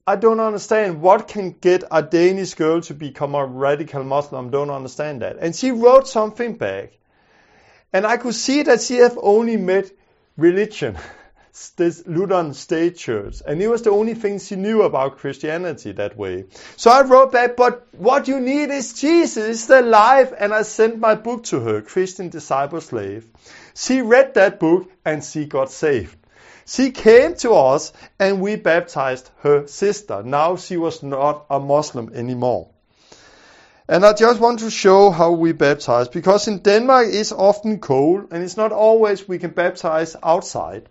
I 0.07 0.15
don't 0.15 0.39
understand 0.39 1.01
what 1.01 1.27
can 1.27 1.51
get 1.51 1.83
a 1.91 2.01
Danish 2.01 2.55
girl 2.55 2.81
to 2.81 2.95
become 2.95 3.35
a 3.35 3.45
radical 3.45 4.03
Muslim. 4.03 4.49
Don't 4.49 4.71
understand 4.71 5.21
that. 5.21 5.37
And 5.39 5.55
she 5.55 5.69
wrote 5.69 6.07
something 6.07 6.55
back. 6.55 6.93
And 7.93 8.07
I 8.07 8.17
could 8.17 8.33
see 8.33 8.63
that 8.63 8.81
she 8.81 8.95
have 8.95 9.19
only 9.21 9.57
met 9.57 9.91
religion, 10.35 10.97
this 11.75 12.07
Lutheran 12.07 12.53
church. 12.53 13.41
And 13.45 13.61
it 13.61 13.67
was 13.67 13.81
the 13.81 13.91
only 13.91 14.13
thing 14.13 14.39
she 14.39 14.55
knew 14.55 14.83
about 14.83 15.17
Christianity 15.17 15.91
that 15.93 16.17
way. 16.17 16.45
So 16.77 16.89
I 16.89 17.01
wrote 17.01 17.31
back, 17.31 17.55
but 17.57 17.87
what 17.97 18.27
you 18.27 18.39
need 18.39 18.69
is 18.69 18.93
Jesus, 18.93 19.49
it's 19.49 19.65
the 19.65 19.81
life. 19.81 20.33
And 20.37 20.53
I 20.53 20.61
sent 20.61 20.99
my 20.99 21.15
book 21.15 21.43
to 21.45 21.59
her, 21.59 21.81
Christian 21.81 22.29
Disciple 22.29 22.81
Slave. 22.81 23.27
She 23.75 24.01
read 24.01 24.35
that 24.35 24.59
book 24.59 24.89
and 25.03 25.23
she 25.23 25.45
got 25.45 25.71
saved. 25.71 26.15
She 26.65 26.91
came 26.91 27.35
to 27.35 27.53
us 27.53 27.93
and 28.19 28.41
we 28.41 28.55
baptized 28.55 29.29
her 29.39 29.67
sister. 29.67 30.23
Now 30.23 30.55
she 30.55 30.77
was 30.77 31.01
not 31.01 31.45
a 31.49 31.59
Muslim 31.59 32.11
anymore. 32.13 32.69
And 33.87 34.05
I 34.05 34.13
just 34.13 34.39
want 34.39 34.59
to 34.59 34.69
show 34.69 35.09
how 35.09 35.31
we 35.31 35.51
baptize 35.51 36.07
because 36.09 36.47
in 36.47 36.59
Denmark 36.59 37.07
it's 37.09 37.31
often 37.31 37.79
cold 37.79 38.27
and 38.31 38.43
it's 38.43 38.55
not 38.55 38.71
always 38.71 39.27
we 39.27 39.39
can 39.39 39.49
baptize 39.49 40.15
outside. 40.21 40.87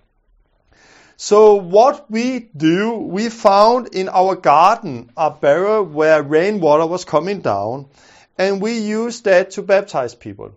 So 1.18 1.56
what 1.56 2.10
we 2.10 2.48
do, 2.56 2.94
we 2.94 3.28
found 3.28 3.88
in 3.88 4.08
our 4.08 4.36
garden 4.36 5.10
a 5.16 5.30
barrel 5.30 5.84
where 5.84 6.22
rainwater 6.22 6.86
was 6.86 7.04
coming 7.04 7.40
down 7.40 7.88
and 8.38 8.62
we 8.62 8.78
use 8.78 9.20
that 9.22 9.50
to 9.52 9.62
baptize 9.62 10.14
people 10.14 10.54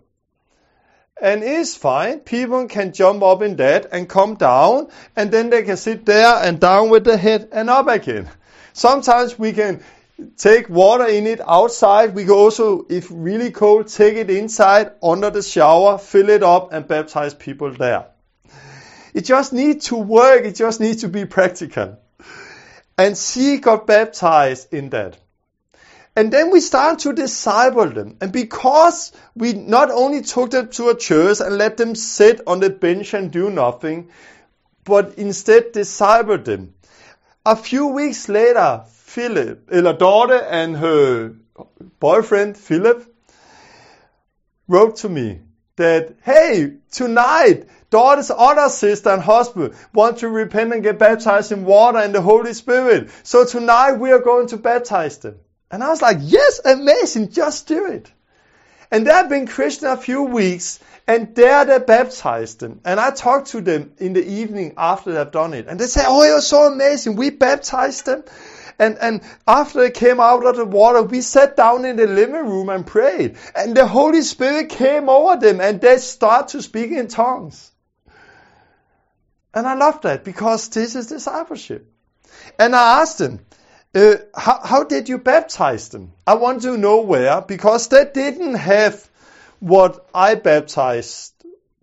and 1.22 1.44
it's 1.44 1.76
fine. 1.76 2.18
People 2.18 2.66
can 2.66 2.92
jump 2.92 3.22
up 3.22 3.42
in 3.42 3.56
that 3.56 3.86
and 3.92 4.08
come 4.08 4.34
down, 4.34 4.88
and 5.14 5.30
then 5.30 5.50
they 5.50 5.62
can 5.62 5.76
sit 5.76 6.04
there 6.04 6.34
and 6.42 6.58
down 6.58 6.90
with 6.90 7.04
the 7.04 7.16
head 7.16 7.48
and 7.52 7.70
up 7.70 7.86
again. 7.86 8.28
Sometimes 8.72 9.38
we 9.38 9.52
can 9.52 9.82
take 10.36 10.68
water 10.68 11.06
in 11.06 11.28
it 11.28 11.40
outside. 11.40 12.14
We 12.14 12.24
can 12.24 12.32
also, 12.32 12.86
if 12.90 13.06
really 13.10 13.52
cold, 13.52 13.86
take 13.86 14.16
it 14.16 14.30
inside 14.30 14.92
under 15.00 15.30
the 15.30 15.42
shower, 15.42 15.96
fill 15.96 16.28
it 16.28 16.42
up, 16.42 16.72
and 16.72 16.88
baptize 16.88 17.34
people 17.34 17.70
there. 17.70 18.06
It 19.14 19.24
just 19.24 19.52
needs 19.52 19.86
to 19.86 19.96
work. 19.96 20.44
It 20.44 20.54
just 20.54 20.80
needs 20.80 21.02
to 21.02 21.08
be 21.08 21.24
practical. 21.24 21.98
And 22.96 23.16
she 23.16 23.58
got 23.58 23.86
baptized 23.86 24.72
in 24.72 24.90
that. 24.90 25.18
And 26.14 26.30
then 26.30 26.50
we 26.50 26.60
start 26.60 27.00
to 27.00 27.14
disciple 27.14 27.88
them. 27.88 28.16
And 28.20 28.32
because 28.32 29.12
we 29.34 29.54
not 29.54 29.90
only 29.90 30.20
took 30.22 30.50
them 30.50 30.68
to 30.70 30.90
a 30.90 30.96
church 30.96 31.40
and 31.40 31.56
let 31.56 31.78
them 31.78 31.94
sit 31.94 32.42
on 32.46 32.60
the 32.60 32.68
bench 32.68 33.14
and 33.14 33.30
do 33.30 33.50
nothing, 33.50 34.10
but 34.84 35.14
instead 35.16 35.72
discipled 35.72 36.44
them. 36.44 36.74
A 37.46 37.56
few 37.56 37.88
weeks 37.88 38.28
later, 38.28 38.84
Philip, 38.88 39.68
eh, 39.70 39.78
eller 39.78 39.94
Dorte 39.94 40.46
and 40.50 40.76
her 40.76 41.34
boyfriend, 41.98 42.56
Philip, 42.56 43.06
wrote 44.68 44.96
to 44.96 45.08
me 45.08 45.40
that, 45.76 46.14
hey, 46.22 46.74
tonight, 46.90 47.66
Dorte's 47.92 48.30
other 48.34 48.70
sister 48.70 49.10
and 49.10 49.22
husband 49.22 49.74
want 49.92 50.18
to 50.18 50.28
repent 50.28 50.72
and 50.72 50.82
get 50.82 50.98
baptized 50.98 51.52
in 51.52 51.66
water 51.66 51.98
and 51.98 52.14
the 52.14 52.22
Holy 52.22 52.54
Spirit. 52.54 53.10
So 53.22 53.44
tonight 53.44 53.92
we 53.92 54.12
are 54.12 54.18
going 54.18 54.46
to 54.48 54.56
baptize 54.56 55.18
them. 55.18 55.36
And 55.70 55.84
I 55.84 55.90
was 55.90 56.00
like, 56.00 56.16
yes, 56.20 56.62
amazing, 56.64 57.32
just 57.32 57.68
do 57.68 57.86
it. 57.86 58.10
And 58.90 59.06
they 59.06 59.10
had 59.10 59.28
been 59.28 59.46
Christian 59.46 59.88
a 59.88 59.98
few 59.98 60.22
weeks, 60.22 60.80
and 61.06 61.34
there 61.34 61.66
they 61.66 61.78
baptized 61.80 62.60
them. 62.60 62.80
And 62.84 62.98
I 62.98 63.10
talked 63.10 63.48
to 63.48 63.60
them 63.60 63.92
in 63.98 64.14
the 64.14 64.24
evening 64.24 64.72
after 64.78 65.12
they've 65.12 65.30
done 65.30 65.52
it. 65.52 65.66
And 65.68 65.78
they 65.78 65.86
said, 65.86 66.04
oh, 66.06 66.34
was 66.34 66.46
so 66.46 66.72
amazing. 66.72 67.16
We 67.16 67.28
baptized 67.28 68.06
them. 68.06 68.24
And, 68.78 68.96
and 68.98 69.20
after 69.46 69.80
they 69.80 69.90
came 69.90 70.18
out 70.18 70.46
of 70.46 70.56
the 70.56 70.64
water, 70.64 71.02
we 71.02 71.20
sat 71.20 71.56
down 71.56 71.84
in 71.84 71.96
the 71.96 72.06
living 72.06 72.46
room 72.46 72.70
and 72.70 72.86
prayed. 72.86 73.36
And 73.54 73.76
the 73.76 73.86
Holy 73.86 74.22
Spirit 74.22 74.70
came 74.70 75.10
over 75.10 75.38
them 75.38 75.60
and 75.60 75.78
they 75.78 75.98
start 75.98 76.48
to 76.48 76.62
speak 76.62 76.90
in 76.90 77.08
tongues. 77.08 77.71
And 79.54 79.66
I 79.66 79.74
love 79.74 80.00
that 80.02 80.24
because 80.24 80.68
this 80.68 80.94
is 80.94 81.08
discipleship. 81.08 81.86
And 82.58 82.74
I 82.74 83.00
asked 83.02 83.18
them, 83.18 83.40
uh, 83.94 84.14
how, 84.34 84.60
how 84.64 84.84
did 84.84 85.08
you 85.08 85.18
baptize 85.18 85.90
them? 85.90 86.12
I 86.26 86.34
want 86.34 86.62
to 86.62 86.78
know 86.78 87.02
where, 87.02 87.42
because 87.42 87.88
they 87.88 88.06
didn't 88.12 88.54
have 88.54 89.08
what 89.60 90.06
I 90.14 90.34
baptized 90.34 91.34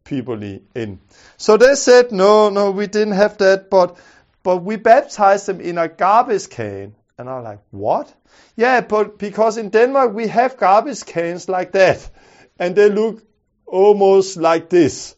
people 0.03 0.41
in. 0.43 0.99
So 1.37 1.57
they 1.57 1.75
said, 1.75 2.11
no, 2.11 2.49
no, 2.49 2.71
we 2.71 2.87
didn't 2.87 3.13
have 3.13 3.37
that, 3.37 3.69
but, 3.69 3.97
but 4.41 4.57
we 4.57 4.75
baptized 4.75 5.45
them 5.45 5.61
in 5.61 5.77
a 5.77 5.87
garbage 5.87 6.49
can. 6.49 6.95
And 7.17 7.29
I'm 7.29 7.43
like, 7.43 7.59
what? 7.69 8.13
Yeah, 8.55 8.81
but 8.81 9.19
because 9.19 9.57
in 9.57 9.69
Denmark 9.69 10.13
we 10.13 10.27
have 10.27 10.57
garbage 10.57 11.05
cans 11.05 11.47
like 11.47 11.73
that, 11.73 12.09
and 12.57 12.75
they 12.75 12.89
look 12.89 13.23
almost 13.65 14.37
like 14.37 14.69
this. 14.69 15.15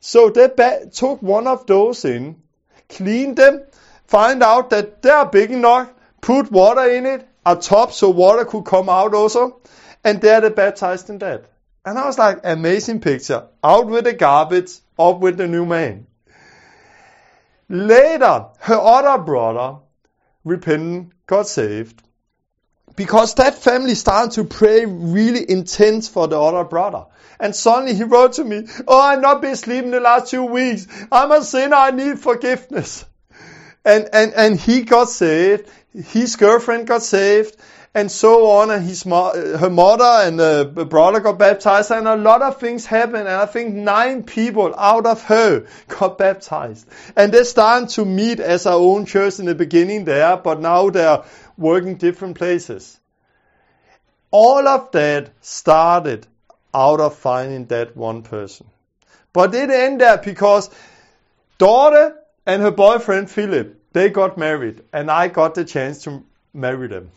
So 0.00 0.30
they 0.30 0.48
took 0.92 1.22
one 1.22 1.46
of 1.46 1.66
those 1.66 2.04
in, 2.04 2.42
cleaned 2.88 3.36
them, 3.36 3.62
find 4.06 4.42
out 4.42 4.70
that 4.70 5.02
they 5.02 5.10
are 5.10 5.26
big 5.26 5.50
enough, 5.50 5.92
put 6.20 6.50
water 6.50 6.88
in 6.90 7.06
it, 7.06 7.28
a 7.44 7.56
top 7.56 7.92
so 7.92 8.10
water 8.10 8.44
could 8.44 8.64
come 8.64 8.88
out 8.88 9.14
also, 9.14 9.60
and 10.04 10.20
there 10.20 10.40
they 10.40 10.50
baptized 10.50 11.10
in 11.10 11.18
that. 11.18 11.44
And 11.84 11.98
I 11.98 12.06
was 12.06 12.18
like, 12.18 12.40
amazing 12.44 13.00
picture. 13.00 13.46
Out 13.64 13.86
with 13.86 14.04
the 14.04 14.12
garbage, 14.12 14.72
up 14.98 15.20
with 15.20 15.38
the 15.38 15.46
new 15.46 15.64
man. 15.64 16.06
Later, 17.68 18.46
her 18.58 18.74
other 18.74 19.22
brother, 19.22 19.78
repentant, 20.44 21.12
got 21.26 21.48
saved. 21.48 22.02
Because 22.96 23.34
that 23.34 23.54
family 23.54 23.94
started 23.94 24.32
to 24.32 24.44
pray 24.44 24.84
really 24.84 25.48
intense 25.48 26.08
for 26.08 26.26
the 26.26 26.40
other 26.40 26.64
brother. 26.64 27.06
And 27.40 27.54
suddenly 27.54 27.94
he 27.94 28.04
wrote 28.04 28.34
to 28.34 28.44
me, 28.44 28.66
Oh, 28.86 28.98
I've 28.98 29.20
not 29.20 29.40
been 29.40 29.56
sleeping 29.56 29.90
the 29.90 30.00
last 30.00 30.30
two 30.30 30.44
weeks. 30.44 30.86
I'm 31.10 31.30
a 31.32 31.42
sinner. 31.42 31.76
I 31.76 31.90
need 31.90 32.18
forgiveness 32.18 33.04
and, 33.88 34.08
and, 34.12 34.34
and 34.34 34.60
he 34.60 34.82
got 34.82 35.08
saved. 35.08 35.68
His 35.94 36.36
girlfriend 36.36 36.86
got 36.86 37.02
saved 37.02 37.56
and 37.94 38.12
so 38.12 38.50
on, 38.50 38.70
and 38.70 38.84
his 38.84 39.06
mo- 39.06 39.32
her 39.56 39.70
mother 39.70 40.04
and 40.04 40.38
the 40.38 40.86
brother 40.88 41.20
got 41.20 41.38
baptized, 41.38 41.90
and 41.90 42.06
a 42.06 42.16
lot 42.16 42.42
of 42.42 42.60
things 42.60 42.84
happened. 42.84 43.26
And 43.26 43.28
I 43.28 43.46
think 43.46 43.74
nine 43.74 44.22
people 44.24 44.74
out 44.76 45.06
of 45.06 45.22
her 45.24 45.66
got 45.88 46.18
baptized, 46.18 46.86
and 47.16 47.32
they 47.32 47.44
started 47.44 47.88
to 47.90 48.04
meet 48.04 48.40
as 48.40 48.66
our 48.66 48.78
own 48.78 49.06
church 49.06 49.38
in 49.38 49.46
the 49.46 49.54
beginning 49.54 50.04
there, 50.04 50.36
but 50.36 50.60
now 50.60 50.90
they're 50.90 51.24
working 51.56 51.96
different 51.96 52.36
places. 52.36 53.00
All 54.30 54.68
of 54.68 54.92
that 54.92 55.30
started 55.40 56.26
out 56.74 57.00
of 57.00 57.14
finding 57.16 57.66
that 57.66 57.96
one 57.96 58.22
person, 58.22 58.66
but 59.32 59.54
it 59.54 59.70
ended 59.70 60.00
there 60.00 60.18
because 60.18 60.70
Dorte 61.58 62.14
and 62.46 62.62
her 62.62 62.70
boyfriend 62.70 63.30
Philip 63.30 63.78
they 63.92 64.10
got 64.10 64.36
married, 64.38 64.82
and 64.92 65.10
I 65.10 65.28
got 65.28 65.54
the 65.54 65.64
chance 65.64 66.02
to 66.04 66.22
marry 66.52 66.88
them. 66.88 67.10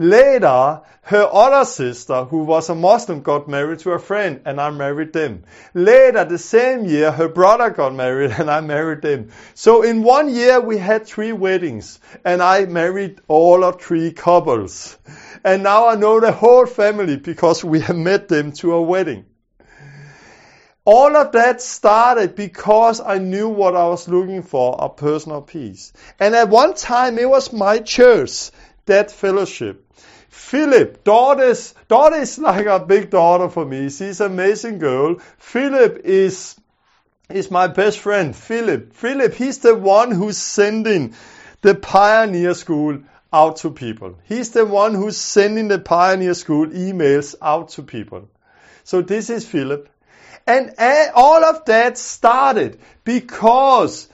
Later, 0.00 0.82
her 1.02 1.28
other 1.32 1.64
sister, 1.64 2.22
who 2.22 2.44
was 2.44 2.68
a 2.68 2.74
Muslim, 2.76 3.20
got 3.20 3.48
married 3.48 3.80
to 3.80 3.90
a 3.90 3.98
friend, 3.98 4.40
and 4.44 4.60
I 4.60 4.70
married 4.70 5.12
them. 5.12 5.42
Later, 5.74 6.24
the 6.24 6.38
same 6.38 6.84
year, 6.84 7.10
her 7.10 7.26
brother 7.28 7.70
got 7.70 7.96
married, 7.96 8.30
and 8.38 8.48
I 8.48 8.60
married 8.60 9.02
them. 9.02 9.30
So 9.54 9.82
in 9.82 10.04
one 10.04 10.32
year, 10.32 10.60
we 10.60 10.78
had 10.78 11.04
three 11.04 11.32
weddings, 11.32 11.98
and 12.24 12.40
I 12.40 12.66
married 12.66 13.20
all 13.26 13.64
of 13.64 13.82
three 13.82 14.12
couples. 14.12 14.96
And 15.42 15.64
now 15.64 15.88
I 15.88 15.96
know 15.96 16.20
the 16.20 16.30
whole 16.30 16.66
family 16.66 17.16
because 17.16 17.64
we 17.64 17.80
have 17.80 17.96
met 17.96 18.28
them 18.28 18.52
to 18.52 18.74
a 18.74 18.80
wedding. 18.82 19.24
All 20.84 21.16
of 21.16 21.32
that 21.32 21.60
started 21.60 22.36
because 22.36 23.00
I 23.00 23.18
knew 23.18 23.48
what 23.48 23.74
I 23.74 23.86
was 23.88 24.06
looking 24.06 24.44
for, 24.44 24.76
a 24.78 24.88
personal 24.88 25.42
peace. 25.42 25.92
And 26.20 26.36
at 26.36 26.48
one 26.48 26.74
time 26.74 27.18
it 27.18 27.28
was 27.28 27.52
my 27.52 27.80
church, 27.80 28.52
that 28.86 29.10
fellowship. 29.10 29.84
Philip, 30.28 31.04
Dorte's, 31.04 31.74
Dorte 31.88 32.20
is 32.20 32.38
like 32.38 32.66
a 32.66 32.80
big 32.80 33.10
daughter 33.10 33.48
for 33.48 33.64
me. 33.64 33.90
She's 33.90 34.20
an 34.20 34.32
amazing 34.32 34.78
girl. 34.78 35.16
Philip 35.38 36.02
is 36.04 36.56
is 37.30 37.50
my 37.50 37.66
best 37.66 37.98
friend, 37.98 38.34
Philip. 38.34 38.94
Philip, 38.94 39.34
he's 39.34 39.58
the 39.58 39.74
one 39.74 40.10
who's 40.10 40.38
sending 40.38 41.14
the 41.60 41.74
Pioneer 41.74 42.54
School 42.54 43.00
out 43.32 43.56
to 43.58 43.70
people. 43.70 44.18
He's 44.24 44.50
the 44.50 44.64
one 44.64 44.94
who's 44.94 45.18
sending 45.18 45.68
the 45.68 45.78
Pioneer 45.78 46.32
School 46.32 46.68
emails 46.68 47.34
out 47.42 47.70
to 47.70 47.82
people. 47.82 48.28
So 48.84 49.02
this 49.02 49.28
is 49.28 49.46
Philip. 49.46 49.90
And 50.46 50.74
all 51.14 51.44
of 51.44 51.66
that 51.66 51.98
started 51.98 52.80
because 53.04 54.08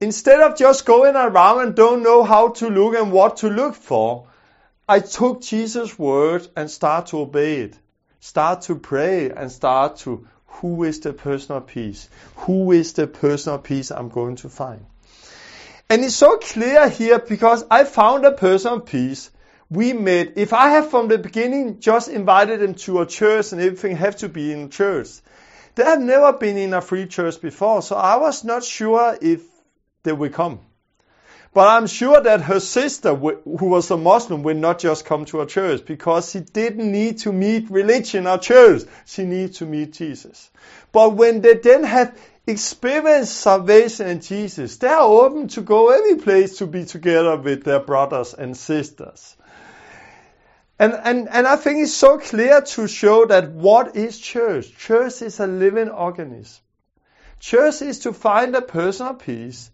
instead 0.00 0.40
of 0.40 0.56
just 0.56 0.86
going 0.86 1.16
around 1.16 1.60
and 1.60 1.74
don't 1.74 2.04
know 2.04 2.22
how 2.22 2.50
to 2.50 2.68
look 2.68 2.94
and 2.94 3.10
what 3.10 3.38
to 3.38 3.48
look 3.48 3.74
for, 3.74 4.28
I 4.92 5.00
took 5.00 5.40
Jesus' 5.40 5.98
word 5.98 6.46
and 6.54 6.70
start 6.70 7.06
to 7.06 7.20
obey 7.20 7.62
it. 7.62 7.74
Start 8.20 8.60
to 8.62 8.74
pray 8.74 9.30
and 9.30 9.50
start 9.50 9.96
to 10.00 10.28
who 10.44 10.84
is 10.84 11.00
the 11.00 11.14
personal 11.14 11.62
peace? 11.62 12.10
Who 12.44 12.72
is 12.72 12.92
the 12.92 13.06
personal 13.06 13.58
peace 13.58 13.90
I'm 13.90 14.10
going 14.10 14.36
to 14.36 14.50
find? 14.50 14.84
And 15.88 16.04
it's 16.04 16.14
so 16.14 16.36
clear 16.36 16.90
here 16.90 17.18
because 17.18 17.64
I 17.70 17.84
found 17.84 18.26
a 18.26 18.32
personal 18.32 18.80
peace 18.80 19.30
we 19.70 19.94
met. 19.94 20.34
If 20.36 20.52
I 20.52 20.68
have 20.72 20.90
from 20.90 21.08
the 21.08 21.16
beginning 21.16 21.80
just 21.80 22.08
invited 22.08 22.60
them 22.60 22.74
to 22.84 23.00
a 23.00 23.06
church 23.06 23.52
and 23.52 23.62
everything 23.62 23.96
have 23.96 24.16
to 24.16 24.28
be 24.28 24.52
in 24.52 24.68
church, 24.68 25.08
they 25.74 25.84
have 25.84 26.02
never 26.02 26.34
been 26.34 26.58
in 26.58 26.74
a 26.74 26.82
free 26.82 27.06
church 27.06 27.40
before, 27.40 27.80
so 27.80 27.96
I 27.96 28.18
was 28.18 28.44
not 28.44 28.62
sure 28.62 29.16
if 29.22 29.40
they 30.02 30.12
will 30.12 30.28
come. 30.28 30.60
But 31.54 31.68
I'm 31.68 31.86
sure 31.86 32.18
that 32.18 32.40
her 32.42 32.60
sister, 32.60 33.14
who 33.14 33.66
was 33.66 33.90
a 33.90 33.96
Muslim, 33.98 34.42
would 34.44 34.56
not 34.56 34.78
just 34.78 35.04
come 35.04 35.26
to 35.26 35.42
a 35.42 35.46
church 35.46 35.84
because 35.84 36.30
she 36.30 36.40
didn't 36.40 36.90
need 36.90 37.18
to 37.18 37.32
meet 37.32 37.70
religion 37.70 38.26
or 38.26 38.38
church. 38.38 38.82
She 39.04 39.24
needed 39.24 39.54
to 39.56 39.66
meet 39.66 39.92
Jesus. 39.92 40.50
But 40.92 41.14
when 41.14 41.42
they 41.42 41.54
then 41.54 41.84
have 41.84 42.18
experienced 42.46 43.34
salvation 43.34 44.08
in 44.08 44.22
Jesus, 44.22 44.78
they 44.78 44.88
are 44.88 45.02
open 45.02 45.48
to 45.48 45.60
go 45.60 45.90
any 45.90 46.16
place 46.16 46.56
to 46.58 46.66
be 46.66 46.86
together 46.86 47.36
with 47.36 47.64
their 47.64 47.80
brothers 47.80 48.32
and 48.32 48.56
sisters. 48.56 49.36
And, 50.78 50.94
and, 51.04 51.28
and 51.28 51.46
I 51.46 51.56
think 51.56 51.82
it's 51.82 51.94
so 51.94 52.18
clear 52.18 52.62
to 52.62 52.88
show 52.88 53.26
that 53.26 53.52
what 53.52 53.94
is 53.94 54.18
church? 54.18 54.74
Church 54.78 55.20
is 55.20 55.38
a 55.38 55.46
living 55.46 55.90
organism. 55.90 56.62
Church 57.38 57.82
is 57.82 57.98
to 58.00 58.14
find 58.14 58.56
a 58.56 58.62
personal 58.62 59.14
peace 59.14 59.70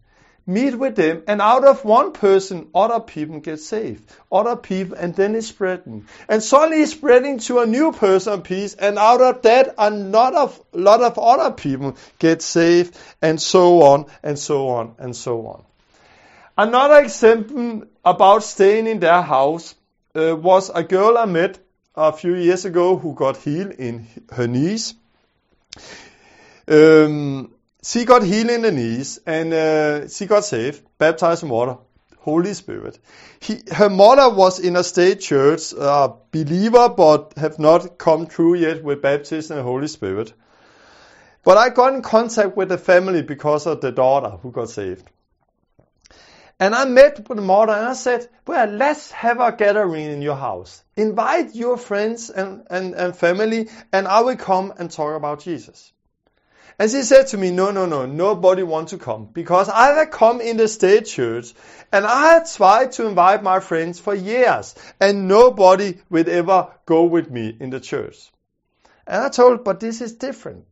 meet 0.48 0.74
with 0.74 0.96
them, 0.96 1.22
and 1.28 1.42
out 1.42 1.64
of 1.64 1.84
one 1.84 2.12
person, 2.12 2.68
other 2.74 3.00
people 3.00 3.38
get 3.38 3.60
saved. 3.60 4.02
Other 4.32 4.56
people, 4.56 4.96
and 4.96 5.14
then 5.14 5.36
it's 5.36 5.48
spreading. 5.48 6.06
And 6.28 6.42
suddenly 6.42 6.82
it's 6.82 6.92
spreading 6.92 7.38
to 7.40 7.58
a 7.60 7.66
new 7.66 7.92
person 7.92 8.40
piece, 8.42 8.74
and 8.74 8.98
out 8.98 9.20
of 9.20 9.42
that, 9.42 9.74
a 9.76 9.90
lot 9.90 10.34
of, 10.34 10.60
lot 10.72 11.02
of 11.02 11.18
other 11.18 11.54
people 11.54 11.96
get 12.18 12.40
saved, 12.40 12.98
and 13.20 13.40
so 13.40 13.82
on, 13.82 14.06
and 14.22 14.38
so 14.38 14.68
on, 14.68 14.94
and 14.98 15.14
so 15.14 15.46
on. 15.46 15.64
Another 16.56 17.00
example 17.00 17.84
about 18.04 18.42
staying 18.42 18.86
in 18.86 19.00
their 19.00 19.22
house 19.22 19.74
uh, 20.16 20.34
was 20.34 20.70
a 20.70 20.82
girl 20.82 21.18
I 21.18 21.26
met 21.26 21.58
a 21.94 22.12
few 22.12 22.34
years 22.34 22.64
ago 22.64 22.96
who 22.96 23.14
got 23.14 23.36
healed 23.36 23.72
in 23.72 24.06
her 24.32 24.46
knees. 24.46 24.94
Um, 26.66 27.52
she 27.82 28.04
got 28.04 28.22
healed 28.22 28.50
in 28.50 28.62
the 28.62 28.72
knees 28.72 29.18
and 29.26 29.52
uh, 29.52 30.08
she 30.08 30.26
got 30.26 30.44
saved, 30.44 30.82
baptized 30.98 31.42
in 31.42 31.48
water, 31.48 31.78
Holy 32.18 32.52
Spirit. 32.54 32.98
He, 33.40 33.62
her 33.72 33.88
mother 33.88 34.28
was 34.34 34.58
in 34.58 34.76
a 34.76 34.84
state 34.84 35.20
church, 35.20 35.72
a 35.72 36.12
believer, 36.32 36.88
but 36.88 37.34
have 37.36 37.58
not 37.58 37.98
come 37.98 38.26
through 38.26 38.54
yet 38.56 38.82
with 38.82 39.00
baptism 39.00 39.58
and 39.58 39.66
Holy 39.66 39.86
Spirit. 39.86 40.32
But 41.44 41.56
I 41.56 41.70
got 41.70 41.94
in 41.94 42.02
contact 42.02 42.56
with 42.56 42.68
the 42.68 42.78
family 42.78 43.22
because 43.22 43.66
of 43.66 43.80
the 43.80 43.92
daughter 43.92 44.30
who 44.30 44.50
got 44.50 44.70
saved. 44.70 45.08
And 46.60 46.74
I 46.74 46.84
met 46.86 47.28
with 47.28 47.38
the 47.38 47.42
mother 47.42 47.72
and 47.72 47.86
I 47.86 47.92
said, 47.92 48.28
well, 48.44 48.66
let's 48.66 49.12
have 49.12 49.40
a 49.40 49.52
gathering 49.52 50.06
in 50.06 50.20
your 50.20 50.34
house. 50.34 50.82
Invite 50.96 51.54
your 51.54 51.76
friends 51.76 52.30
and, 52.30 52.66
and, 52.68 52.94
and 52.94 53.16
family 53.16 53.68
and 53.92 54.08
I 54.08 54.20
will 54.20 54.36
come 54.36 54.74
and 54.76 54.90
talk 54.90 55.16
about 55.16 55.40
Jesus. 55.40 55.92
And 56.78 56.90
she 56.90 57.02
said 57.02 57.26
to 57.28 57.38
me, 57.38 57.50
no, 57.50 57.72
no, 57.72 57.86
no, 57.86 58.06
nobody 58.06 58.62
wants 58.62 58.90
to 58.90 58.98
come 58.98 59.26
because 59.32 59.68
I 59.68 59.94
have 59.94 60.10
come 60.12 60.40
in 60.40 60.56
the 60.56 60.68
state 60.68 61.06
church 61.06 61.52
and 61.90 62.06
I 62.06 62.34
had 62.34 62.48
tried 62.48 62.92
to 62.92 63.06
invite 63.06 63.42
my 63.42 63.58
friends 63.58 63.98
for 63.98 64.14
years 64.14 64.76
and 65.00 65.26
nobody 65.26 65.98
would 66.08 66.28
ever 66.28 66.68
go 66.86 67.04
with 67.04 67.30
me 67.30 67.56
in 67.58 67.70
the 67.70 67.80
church. 67.80 68.30
And 69.08 69.24
I 69.24 69.28
told, 69.28 69.64
but 69.64 69.80
this 69.80 70.00
is 70.00 70.12
different. 70.12 70.66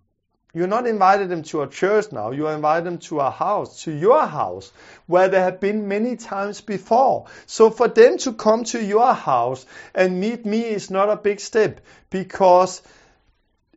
You're 0.54 0.68
not 0.68 0.86
invited 0.86 1.28
them 1.28 1.42
to 1.44 1.62
a 1.62 1.68
church 1.68 2.12
now. 2.12 2.30
You 2.30 2.46
invite 2.48 2.84
them 2.84 2.98
to 2.98 3.20
a 3.20 3.30
house, 3.30 3.82
to 3.82 3.92
your 3.92 4.26
house, 4.26 4.72
where 5.06 5.28
they 5.28 5.40
have 5.40 5.60
been 5.60 5.88
many 5.88 6.16
times 6.16 6.60
before. 6.60 7.26
So 7.46 7.68
for 7.68 7.88
them 7.88 8.16
to 8.18 8.32
come 8.32 8.64
to 8.64 8.82
your 8.82 9.12
house 9.12 9.66
and 9.94 10.20
meet 10.20 10.46
me 10.46 10.60
is 10.60 10.88
not 10.88 11.10
a 11.10 11.16
big 11.16 11.40
step 11.40 11.80
because 12.10 12.80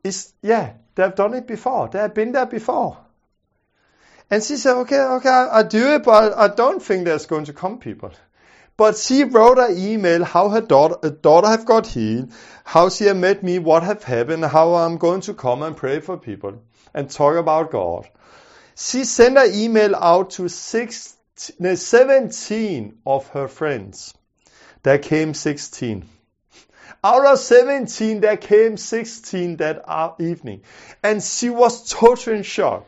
it's, 0.04 0.32
yeah, 0.42 0.74
they 1.00 1.04
have 1.04 1.16
done 1.16 1.34
it 1.34 1.48
before. 1.48 1.88
They 1.88 2.00
have 2.00 2.14
been 2.14 2.34
there 2.34 2.46
before. 2.46 2.98
And 4.30 4.44
she 4.44 4.58
said, 4.58 4.76
okay, 4.80 5.00
okay, 5.00 5.30
I, 5.30 5.64
do 5.64 5.94
it, 5.94 6.04
but 6.04 6.38
I 6.38 6.50
don't 6.50 6.84
think 6.84 7.06
there's 7.06 7.26
going 7.26 7.46
to 7.46 7.54
come 7.54 7.80
people. 7.80 8.12
But 8.76 8.98
she 8.98 9.24
wrote 9.24 9.60
an 9.60 9.78
email 9.78 10.26
how 10.26 10.50
her 10.50 10.60
daughter, 10.60 10.98
uh, 11.02 11.10
daughter 11.10 11.48
have 11.48 11.64
got 11.64 11.88
healed, 11.88 12.34
how 12.66 12.90
she 12.90 13.06
have 13.06 13.16
met 13.16 13.44
me, 13.44 13.60
what 13.60 13.84
have 13.84 14.04
happened, 14.04 14.44
how 14.44 14.76
I'm 14.76 14.98
going 14.98 15.22
to 15.22 15.34
come 15.34 15.64
and 15.64 15.78
pray 15.78 16.02
for 16.02 16.18
people 16.18 16.62
and 16.94 17.10
talk 17.10 17.38
about 17.38 17.72
God. 17.72 18.10
She 18.76 19.06
sent 19.06 19.38
an 19.38 19.54
email 19.54 19.96
out 19.96 20.32
to 20.32 20.50
16, 20.50 21.78
17 21.78 22.98
of 23.06 23.30
her 23.30 23.48
friends. 23.48 24.14
There 24.84 25.00
came 25.00 25.34
16. 25.34 26.10
Out 27.04 27.26
of 27.26 27.40
17, 27.40 28.22
there 28.22 28.38
came 28.38 28.76
16 28.76 29.58
that 29.58 30.16
evening. 30.20 30.62
And 31.02 31.24
she 31.24 31.50
was 31.50 31.90
totally 31.90 32.38
in 32.38 32.44
shock. 32.44 32.86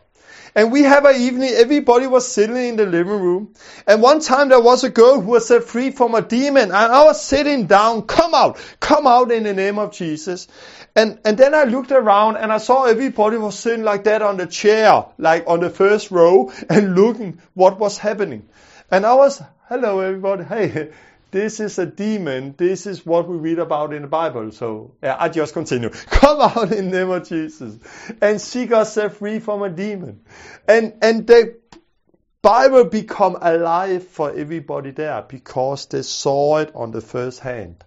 And 0.54 0.70
we 0.70 0.82
have 0.84 1.06
an 1.06 1.16
evening, 1.16 1.52
everybody 1.54 2.08
was 2.08 2.30
sitting 2.30 2.58
in 2.58 2.76
the 2.76 2.86
living 2.86 3.22
room. 3.22 3.54
And 3.88 4.02
one 4.02 4.20
time 4.20 4.50
there 4.50 4.60
was 4.60 4.84
a 4.84 4.90
girl 4.90 5.22
who 5.22 5.32
was 5.32 5.48
set 5.48 5.64
free 5.64 5.92
from 5.92 6.14
a 6.14 6.22
demon. 6.22 6.64
And 6.64 6.74
I 6.74 7.06
was 7.06 7.24
sitting 7.24 7.68
down, 7.68 8.02
come 8.02 8.34
out, 8.34 8.60
come 8.82 9.08
out 9.08 9.32
in 9.32 9.44
the 9.44 9.54
name 9.54 9.80
of 9.80 9.94
Jesus. 9.94 10.50
And, 10.94 11.20
and 11.24 11.38
then 11.38 11.54
I 11.54 11.64
looked 11.64 11.92
around 11.94 12.36
and 12.36 12.52
I 12.52 12.58
saw 12.58 12.84
everybody 12.84 13.38
was 13.38 13.58
sitting 13.58 13.86
like 13.86 14.04
that 14.04 14.22
on 14.22 14.36
the 14.36 14.46
chair, 14.46 15.06
like 15.18 15.46
on 15.48 15.62
the 15.62 15.70
first 15.70 16.12
row 16.12 16.52
and 16.70 16.96
looking 16.96 17.40
what 17.54 17.80
was 17.80 17.98
happening. 17.98 18.50
And 18.90 19.06
I 19.06 19.14
was, 19.14 19.42
hello 19.70 20.02
everybody, 20.02 20.44
hey, 20.44 20.92
this 21.32 21.60
is 21.60 21.80
a 21.80 21.86
demon. 21.86 22.56
This 22.58 22.86
is 22.86 23.06
what 23.06 23.28
we 23.28 23.38
read 23.38 23.60
about 23.60 23.94
in 23.94 24.04
the 24.04 24.08
Bible. 24.08 24.52
So 24.52 24.96
yeah, 25.02 25.16
I 25.20 25.30
just 25.30 25.54
continue. 25.54 25.90
Come 26.08 26.42
out 26.42 26.72
in 26.72 26.92
the 26.92 26.98
name 27.00 27.10
of 27.10 27.28
Jesus. 27.28 27.78
And 28.22 28.40
seek 28.40 28.72
set 28.86 29.14
free 29.14 29.40
from 29.40 29.64
a 29.64 29.70
demon. 29.70 30.22
And, 30.68 30.94
and 31.02 31.26
the 31.26 31.58
Bible 32.42 32.86
become 32.86 33.38
alive 33.42 34.08
for 34.08 34.36
everybody 34.36 34.92
there 34.92 35.22
because 35.22 35.86
they 35.86 36.02
saw 36.02 36.58
it 36.58 36.72
on 36.76 36.92
the 36.92 37.02
first 37.02 37.40
hand. 37.40 37.84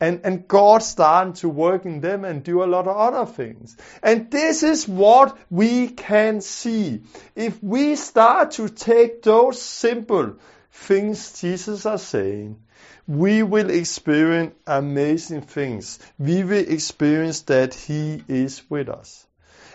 And, 0.00 0.22
and 0.24 0.48
God 0.48 0.82
started 0.82 1.36
to 1.36 1.48
work 1.48 1.84
in 1.84 2.00
them 2.00 2.24
and 2.24 2.42
do 2.42 2.64
a 2.64 2.66
lot 2.66 2.88
of 2.88 2.96
other 2.96 3.30
things. 3.30 3.76
And 4.02 4.30
this 4.32 4.64
is 4.64 4.88
what 4.88 5.38
we 5.48 5.88
can 5.88 6.40
see. 6.40 7.02
If 7.36 7.62
we 7.62 7.94
start 7.94 8.52
to 8.52 8.68
take 8.68 9.22
those 9.22 9.62
simple 9.62 10.38
things 10.72 11.40
Jesus 11.40 11.86
are 11.86 11.98
saying, 11.98 12.58
we 13.06 13.42
will 13.42 13.70
experience 13.70 14.54
amazing 14.66 15.42
things. 15.42 15.98
We 16.18 16.44
will 16.44 16.64
experience 16.66 17.42
that 17.42 17.74
He 17.74 18.22
is 18.28 18.62
with 18.70 18.88
us. 18.88 19.26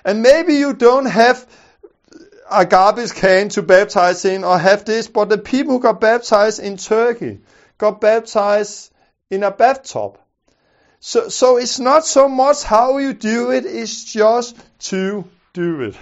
And 0.04 0.22
maybe 0.22 0.56
you 0.56 0.74
don't 0.74 1.06
have 1.06 1.45
a 2.50 2.66
garbage 2.66 3.14
can 3.14 3.50
to 3.50 3.62
baptize 3.62 4.24
in 4.26 4.43
or 4.43 4.58
have 4.58 4.86
this, 4.86 5.08
but 5.08 5.30
the 5.30 5.38
people 5.38 5.74
who 5.74 5.80
got 5.82 6.00
baptized 6.00 6.60
in 6.60 6.78
Turkey 6.78 7.39
got 7.78 8.02
baptized 8.02 8.91
in 9.30 9.43
a 9.43 9.52
bathtub. 9.52 10.18
So, 11.00 11.30
so 11.30 11.58
it's 11.58 11.80
not 11.80 12.06
so 12.06 12.28
much 12.28 12.64
how 12.64 12.98
you 12.98 13.14
do 13.14 13.52
it, 13.52 13.66
it's 13.66 14.04
just 14.04 14.58
to 14.89 15.26
do 15.54 15.82
it. 15.82 15.95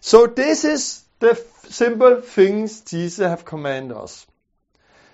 So 0.00 0.26
this 0.26 0.64
is 0.64 1.04
the 1.20 1.34
simple 1.70 2.20
things 2.20 2.80
Jesus 2.80 3.26
have 3.26 3.44
commanded 3.44 3.96
us. 3.96 4.26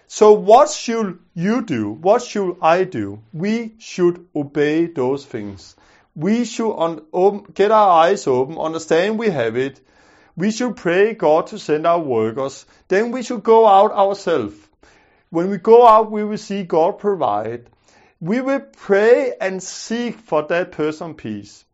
So 0.08 0.32
what 0.32 0.70
should 0.70 1.18
you 1.34 1.62
do? 1.62 1.90
What 1.90 2.22
should 2.22 2.56
I 2.62 2.84
do? 2.84 3.20
We 3.32 3.74
should 3.78 4.26
obey 4.34 4.86
those 4.86 5.26
things. 5.26 5.76
We 6.14 6.44
should 6.44 7.02
open, 7.12 7.52
get 7.52 7.70
our 7.70 7.90
eyes 8.04 8.26
open, 8.26 8.56
understand 8.56 9.18
we 9.18 9.28
have 9.28 9.56
it. 9.56 9.80
We 10.34 10.50
should 10.50 10.76
pray 10.76 11.12
God 11.12 11.48
to 11.48 11.58
send 11.58 11.86
our 11.86 12.00
workers. 12.00 12.64
Then 12.88 13.10
we 13.10 13.22
should 13.22 13.42
go 13.42 13.66
out 13.66 13.92
ourselves. 13.92 14.56
When 15.28 15.50
we 15.50 15.58
go 15.58 15.86
out, 15.86 16.10
we 16.10 16.24
will 16.24 16.38
see 16.38 16.62
God 16.62 16.98
provide. 16.98 17.66
We 18.20 18.40
will 18.40 18.60
pray 18.60 19.34
and 19.38 19.62
seek 19.62 20.18
for 20.20 20.42
that 20.44 20.72
person 20.72 21.14
peace. 21.14 21.65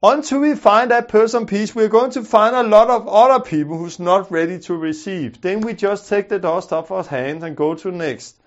Until 0.00 0.38
we 0.38 0.54
find 0.54 0.92
that 0.92 1.08
person 1.08 1.46
peace, 1.46 1.74
we're 1.74 1.88
going 1.88 2.12
to 2.12 2.22
find 2.22 2.54
a 2.54 2.62
lot 2.62 2.88
of 2.88 3.08
other 3.08 3.42
people 3.42 3.76
who's 3.76 3.98
not 3.98 4.30
ready 4.30 4.60
to 4.60 4.76
receive. 4.76 5.40
Then 5.40 5.60
we 5.60 5.74
just 5.74 6.08
take 6.08 6.28
the 6.28 6.38
dust 6.38 6.72
off 6.72 6.92
our 6.92 7.02
hands 7.02 7.42
and 7.42 7.56
go 7.56 7.74
to 7.74 7.90
next. 7.90 8.40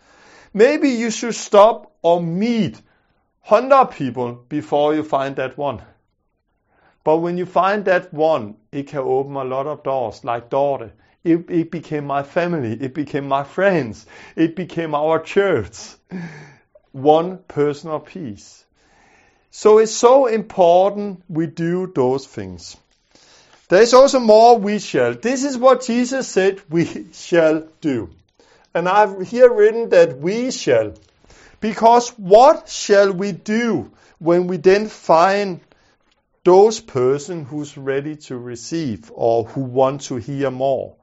Maybe 0.53 0.89
you 0.91 1.11
should 1.11 1.35
stop 1.35 1.91
or 2.01 2.21
meet 2.21 2.81
100 3.47 3.87
people 3.87 4.45
before 4.47 4.95
you 4.95 5.03
find 5.03 5.35
that 5.35 5.57
one. 5.57 5.81
But 7.03 7.17
when 7.17 7.37
you 7.37 7.45
find 7.45 7.83
that 7.83 8.13
one, 8.13 8.55
it 8.71 8.87
can 8.87 8.99
open 8.99 9.35
a 9.35 9.43
lot 9.43 9.67
of 9.67 9.83
doors, 9.83 10.23
like 10.23 10.49
Dorte. 10.49 10.91
It, 11.21 11.49
it 11.49 11.69
became 11.69 12.05
my 12.05 12.23
family. 12.23 12.77
It 12.79 12.93
became 12.93 13.27
my 13.27 13.43
friends. 13.43 14.05
It 14.37 14.55
became 14.55 14.95
our 14.95 15.19
church. 15.19 15.77
One 16.93 17.39
personal 17.39 17.99
peace. 17.99 18.60
So 19.53 19.79
it's 19.79 19.91
so 19.91 20.27
important 20.27 21.23
we 21.27 21.45
do 21.45 21.91
those 21.93 22.25
things. 22.25 22.77
There 23.67 23.81
is 23.81 23.93
also 23.93 24.19
more 24.19 24.57
we 24.57 24.79
shall. 24.79 25.13
This 25.13 25.43
is 25.43 25.57
what 25.57 25.83
Jesus 25.83 26.29
said 26.29 26.61
we 26.69 27.07
shall 27.13 27.67
do. 27.81 28.09
And 28.73 28.87
I've 28.87 29.27
here 29.27 29.51
written 29.53 29.89
that 29.89 30.17
we 30.17 30.51
shall. 30.51 30.93
Because 31.59 32.09
what 32.17 32.69
shall 32.69 33.11
we 33.11 33.33
do 33.33 33.91
when 34.19 34.47
we 34.47 34.55
then 34.55 34.87
find 34.87 35.59
those 36.45 36.79
person 36.79 37.43
who's 37.43 37.77
ready 37.77 38.15
to 38.15 38.37
receive 38.37 39.11
or 39.13 39.43
who 39.43 39.61
want 39.61 40.03
to 40.03 40.15
hear 40.15 40.49
more? 40.49 40.95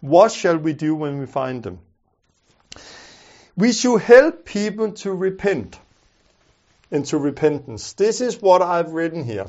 What 0.00 0.30
shall 0.30 0.58
we 0.58 0.74
do 0.74 0.94
when 0.94 1.20
we 1.20 1.26
find 1.26 1.62
them? 1.62 1.78
We 3.56 3.72
should 3.72 4.02
help 4.02 4.44
people 4.44 4.92
to 4.92 5.10
repent 5.10 5.78
into 6.90 7.18
repentance. 7.18 7.92
This 7.94 8.20
is 8.20 8.40
what 8.40 8.62
I've 8.62 8.92
written 8.92 9.24
here. 9.24 9.46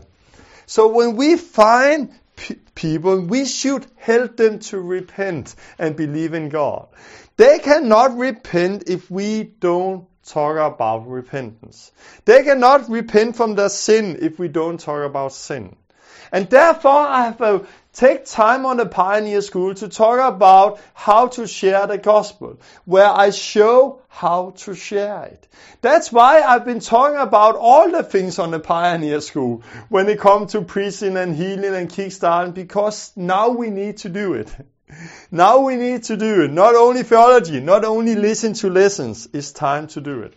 So 0.66 0.88
when 0.88 1.16
we 1.16 1.38
find 1.38 2.12
p- 2.36 2.56
people, 2.74 3.22
we 3.22 3.46
should 3.46 3.86
help 3.98 4.38
them 4.38 4.60
to 4.60 4.80
repent 4.80 5.56
and 5.78 5.96
believe 5.96 6.34
in 6.34 6.50
God. 6.50 6.88
They 7.38 7.60
cannot 7.60 8.18
repent 8.18 8.86
if 8.88 9.12
we 9.12 9.44
don't 9.44 10.08
talk 10.26 10.58
about 10.58 11.08
repentance. 11.08 11.92
They 12.26 12.44
cannot 12.44 12.90
repent 12.90 13.36
from 13.36 13.56
their 13.56 13.70
sin 13.70 14.20
if 14.22 14.40
we 14.40 14.48
don't 14.48 14.80
talk 14.80 15.06
about 15.06 15.34
sin. 15.34 15.76
And 16.32 16.50
therefore 16.50 16.92
I 16.92 17.26
have 17.26 17.42
uh, 17.42 17.60
take 17.96 18.26
time 18.26 18.66
on 18.66 18.78
the 18.78 18.86
Pioneer 18.86 19.42
School 19.42 19.74
to 19.76 19.88
talk 19.88 20.20
about 20.20 20.80
how 20.94 21.28
to 21.30 21.48
share 21.48 21.88
the 21.88 21.98
gospel, 21.98 22.60
where 22.84 23.10
I 23.10 23.30
show 23.32 24.02
how 24.10 24.52
to 24.58 24.76
share 24.76 25.24
it. 25.24 25.48
That's 25.82 26.12
why 26.12 26.42
I've 26.42 26.66
been 26.66 26.82
talking 26.82 27.18
about 27.18 27.56
all 27.56 27.90
the 27.90 28.04
things 28.04 28.38
on 28.38 28.52
the 28.52 28.60
Pioneer 28.60 29.22
School 29.22 29.64
when 29.90 30.10
it 30.10 30.20
comes 30.20 30.52
to 30.52 30.62
preaching 30.62 31.18
and 31.18 31.36
healing 31.36 31.74
and 31.74 31.90
kickstarting, 31.90 32.54
because 32.54 33.12
now 33.16 33.50
we 33.50 33.70
need 33.70 33.98
to 33.98 34.10
do 34.10 34.34
it. 34.34 34.54
Now 35.32 35.62
we 35.62 35.76
need 35.78 36.04
to 36.04 36.18
do 36.18 36.44
it. 36.44 36.52
Not 36.52 36.76
only 36.76 37.04
theology, 37.04 37.60
not 37.60 37.86
only 37.86 38.16
listen 38.16 38.54
to 38.56 38.70
lessons, 38.70 39.28
it's 39.34 39.52
time 39.52 39.88
to 39.88 40.02
do 40.02 40.22
it. 40.22 40.34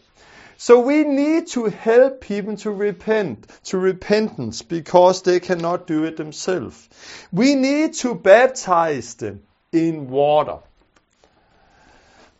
So 0.60 0.80
we 0.80 1.04
need 1.04 1.46
to 1.48 1.66
help 1.66 2.20
people 2.20 2.56
to 2.58 2.72
repent, 2.72 3.46
to 3.66 3.78
repentance, 3.78 4.62
because 4.62 5.22
they 5.22 5.38
cannot 5.38 5.86
do 5.86 6.02
it 6.02 6.16
themselves. 6.16 6.88
We 7.30 7.54
need 7.54 7.94
to 8.02 8.16
baptize 8.16 9.14
them 9.14 9.44
in 9.70 10.10
water. 10.10 10.58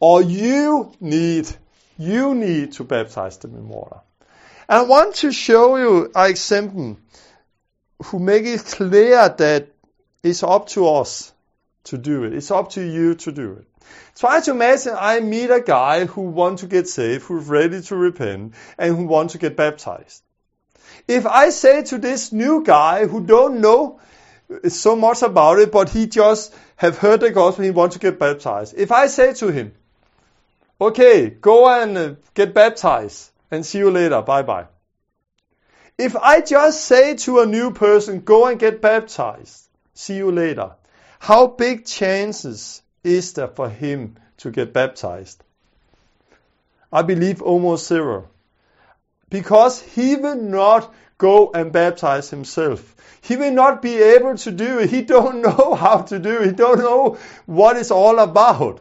Or 0.00 0.20
you 0.20 0.92
need, 1.00 1.46
you 1.96 2.34
need 2.34 2.72
to 2.72 2.82
baptize 2.82 3.38
them 3.38 3.54
in 3.54 3.68
water. 3.68 4.00
And 4.68 4.78
I 4.78 4.82
want 4.82 5.14
to 5.16 5.30
show 5.30 5.76
you 5.76 6.10
an 6.12 6.30
example 6.30 6.98
who 8.06 8.18
make 8.18 8.44
it 8.46 8.64
clear 8.64 9.28
that 9.28 9.68
it's 10.24 10.42
up 10.42 10.66
to 10.70 10.88
us 10.88 11.32
to 11.84 11.98
do 11.98 12.24
it. 12.24 12.32
It's 12.34 12.50
up 12.50 12.70
to 12.70 12.82
you 12.82 13.14
to 13.16 13.32
do 13.32 13.52
it. 13.52 13.66
Try 14.16 14.40
to 14.40 14.50
imagine 14.50 14.94
I 14.98 15.20
meet 15.20 15.50
a 15.50 15.60
guy 15.60 16.04
who 16.06 16.22
wants 16.22 16.62
to 16.62 16.68
get 16.68 16.88
saved, 16.88 17.24
who's 17.24 17.46
ready 17.46 17.80
to 17.82 17.96
repent, 17.96 18.54
and 18.76 18.96
who 18.96 19.04
wants 19.04 19.32
to 19.32 19.38
get 19.38 19.56
baptized. 19.56 20.22
If 21.06 21.26
I 21.26 21.50
say 21.50 21.82
to 21.84 21.98
this 21.98 22.32
new 22.32 22.62
guy 22.64 23.06
who 23.06 23.24
don't 23.24 23.60
know 23.60 24.00
so 24.68 24.96
much 24.96 25.22
about 25.22 25.58
it, 25.58 25.72
but 25.72 25.88
he 25.90 26.06
just 26.06 26.54
have 26.76 26.98
heard 26.98 27.20
the 27.20 27.30
gospel, 27.30 27.64
he 27.64 27.70
wants 27.70 27.94
to 27.96 28.00
get 28.00 28.18
baptized. 28.18 28.74
If 28.76 28.92
I 28.92 29.06
say 29.06 29.32
to 29.34 29.48
him, 29.48 29.72
okay, 30.80 31.30
go 31.30 31.68
and 31.68 31.98
uh, 31.98 32.14
get 32.34 32.54
baptized 32.54 33.30
and 33.50 33.64
see 33.64 33.78
you 33.78 33.90
later, 33.90 34.22
bye 34.22 34.42
bye. 34.42 34.66
If 35.96 36.16
I 36.16 36.40
just 36.40 36.84
say 36.84 37.14
to 37.16 37.40
a 37.40 37.46
new 37.46 37.72
person, 37.72 38.20
go 38.20 38.46
and 38.46 38.58
get 38.58 38.80
baptized, 38.80 39.68
see 39.94 40.16
you 40.16 40.30
later, 40.30 40.72
how 41.18 41.46
big 41.46 41.84
chances 41.84 42.82
is 43.04 43.32
there 43.32 43.48
for 43.48 43.68
him 43.68 44.16
to 44.38 44.50
get 44.50 44.72
baptized? 44.72 45.42
I 46.92 47.02
believe 47.02 47.42
almost 47.42 47.86
zero. 47.86 48.28
Because 49.30 49.80
he 49.82 50.16
will 50.16 50.36
not 50.36 50.94
go 51.18 51.50
and 51.52 51.72
baptize 51.72 52.30
himself. 52.30 52.94
He 53.20 53.36
will 53.36 53.52
not 53.52 53.82
be 53.82 53.96
able 54.00 54.36
to 54.38 54.50
do 54.50 54.78
it. 54.78 54.90
He 54.90 55.02
don't 55.02 55.42
know 55.48 55.74
how 55.74 56.02
to 56.02 56.18
do 56.18 56.38
it. 56.38 56.46
He 56.46 56.52
don't 56.52 56.78
know 56.78 57.18
what 57.44 57.76
it's 57.76 57.90
all 57.90 58.18
about. 58.18 58.80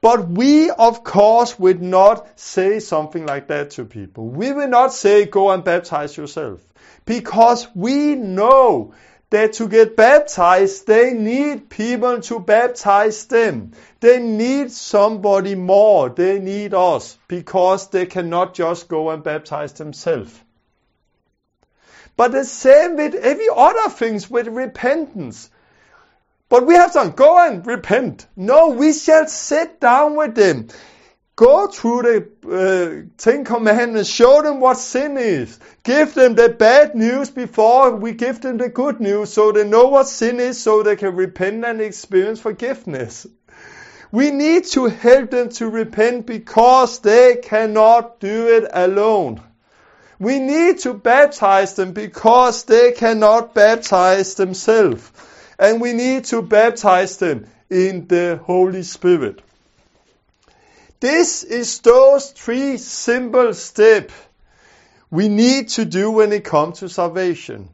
But 0.00 0.28
we, 0.28 0.70
of 0.70 1.02
course, 1.02 1.58
would 1.58 1.82
not 1.82 2.38
say 2.38 2.78
something 2.78 3.26
like 3.26 3.48
that 3.48 3.70
to 3.72 3.84
people. 3.84 4.28
We 4.28 4.52
will 4.52 4.68
not 4.68 4.92
say, 4.92 5.26
go 5.26 5.50
and 5.50 5.64
baptize 5.64 6.16
yourself. 6.16 6.60
Because 7.04 7.66
we 7.74 8.14
know 8.14 8.94
that 9.30 9.54
to 9.54 9.68
get 9.68 9.96
baptized, 9.96 10.86
they 10.86 11.12
need 11.12 11.68
people 11.68 12.20
to 12.22 12.40
baptize 12.40 13.26
them. 13.26 13.72
They 14.00 14.18
need 14.20 14.72
somebody 14.72 15.54
more. 15.54 16.08
They 16.08 16.38
need 16.38 16.72
us 16.72 17.18
because 17.28 17.88
they 17.88 18.06
cannot 18.06 18.54
just 18.54 18.88
go 18.88 19.10
and 19.10 19.22
baptize 19.22 19.74
themselves. 19.74 20.38
But 22.16 22.32
the 22.32 22.44
same 22.44 22.96
with 22.96 23.14
every 23.14 23.48
other 23.54 23.90
things 23.90 24.30
with 24.30 24.48
repentance. 24.48 25.50
But 26.48 26.66
we 26.66 26.74
have 26.74 26.94
to 26.94 27.12
go 27.14 27.38
and 27.46 27.66
repent. 27.66 28.26
No, 28.34 28.70
we 28.70 28.92
shall 28.92 29.26
sit 29.26 29.78
down 29.80 30.16
with 30.16 30.34
them 30.34 30.68
Go 31.38 31.68
through 31.68 32.02
the 32.02 32.28
uh, 32.50 33.02
Ten 33.16 33.44
Commandments, 33.44 34.08
show 34.08 34.42
them 34.42 34.60
what 34.60 34.78
sin 34.78 35.16
is. 35.16 35.58
Give 35.82 36.12
them 36.14 36.34
the 36.34 36.48
bad 36.48 36.94
news 36.94 37.30
before 37.30 37.96
we 37.96 38.12
give 38.12 38.40
them 38.40 38.58
the 38.58 38.68
good 38.68 39.00
news 39.00 39.32
so 39.32 39.52
they 39.52 39.64
know 39.64 39.88
what 39.88 40.08
sin 40.08 40.40
is 40.40 40.60
so 40.62 40.82
they 40.82 40.96
can 40.96 41.14
repent 41.16 41.64
and 41.64 41.80
experience 41.80 42.40
forgiveness. 42.40 43.26
We 44.10 44.30
need 44.30 44.64
to 44.68 44.86
help 44.86 45.30
them 45.30 45.50
to 45.50 45.68
repent 45.68 46.26
because 46.26 47.00
they 47.00 47.36
cannot 47.42 48.20
do 48.20 48.48
it 48.48 48.70
alone. 48.72 49.42
We 50.18 50.40
need 50.40 50.78
to 50.80 50.94
baptize 50.94 51.74
them 51.74 51.92
because 51.92 52.64
they 52.64 52.92
cannot 52.92 53.54
baptize 53.54 54.34
themselves. 54.34 55.12
And 55.58 55.80
we 55.80 55.92
need 55.92 56.24
to 56.26 56.42
baptize 56.42 57.18
them 57.18 57.46
in 57.70 58.06
the 58.08 58.40
Holy 58.42 58.82
Spirit. 58.82 59.42
This 61.00 61.44
is 61.44 61.78
those 61.80 62.30
three 62.30 62.76
simple 62.76 63.54
steps 63.54 64.14
we 65.10 65.28
need 65.28 65.68
to 65.70 65.84
do 65.84 66.10
when 66.10 66.32
it 66.32 66.44
comes 66.44 66.80
to 66.80 66.88
salvation. 66.88 67.68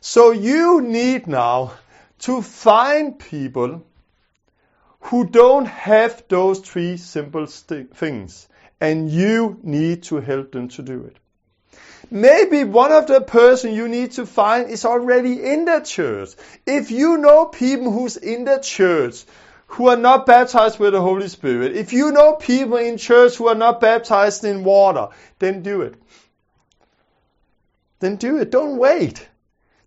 So 0.00 0.30
you 0.30 0.80
need 0.80 1.26
now 1.26 1.72
to 2.20 2.40
find 2.42 3.18
people 3.18 3.84
who 5.00 5.26
don't 5.26 5.66
have 5.66 6.24
those 6.28 6.60
three 6.60 6.96
simple 6.96 7.46
st- 7.46 7.94
things 7.94 8.48
and 8.80 9.10
you 9.10 9.58
need 9.62 10.02
to 10.04 10.16
help 10.16 10.52
them 10.52 10.68
to 10.68 10.82
do 10.82 11.04
it. 11.04 11.16
Maybe 12.10 12.64
one 12.64 12.92
of 12.92 13.06
the 13.06 13.20
person 13.20 13.74
you 13.74 13.88
need 13.88 14.12
to 14.12 14.26
find 14.26 14.70
is 14.70 14.84
already 14.84 15.44
in 15.44 15.64
the 15.64 15.80
church. 15.80 16.30
If 16.64 16.90
you 16.90 17.18
know 17.18 17.46
people 17.46 17.90
who's 17.90 18.16
in 18.16 18.44
the 18.44 18.58
church 18.58 19.24
who 19.76 19.88
are 19.88 19.96
not 19.96 20.24
baptized 20.24 20.78
with 20.78 20.94
the 20.94 21.00
Holy 21.02 21.28
Spirit, 21.28 21.76
if 21.76 21.92
you 21.92 22.10
know 22.10 22.34
people 22.34 22.78
in 22.78 22.96
church 22.96 23.36
who 23.36 23.48
are 23.48 23.54
not 23.54 23.78
baptized 23.78 24.42
in 24.42 24.64
water, 24.64 25.08
then 25.38 25.62
do 25.62 25.82
it. 25.82 25.94
Then 27.98 28.16
do 28.16 28.38
it. 28.38 28.50
Don't 28.50 28.78
wait. 28.78 29.28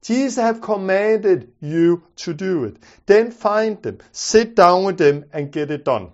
Jesus 0.03 0.41
have 0.41 0.61
commanded 0.61 1.51
you 1.59 2.03
to 2.17 2.35
do 2.35 2.65
it. 2.65 2.77
Then 3.07 3.31
find 3.31 3.81
them, 3.81 3.97
sit 4.11 4.55
down 4.55 4.83
with 4.83 4.99
them 4.99 5.25
and 5.33 5.51
get 5.51 5.71
it 5.71 5.85
done. 5.85 6.11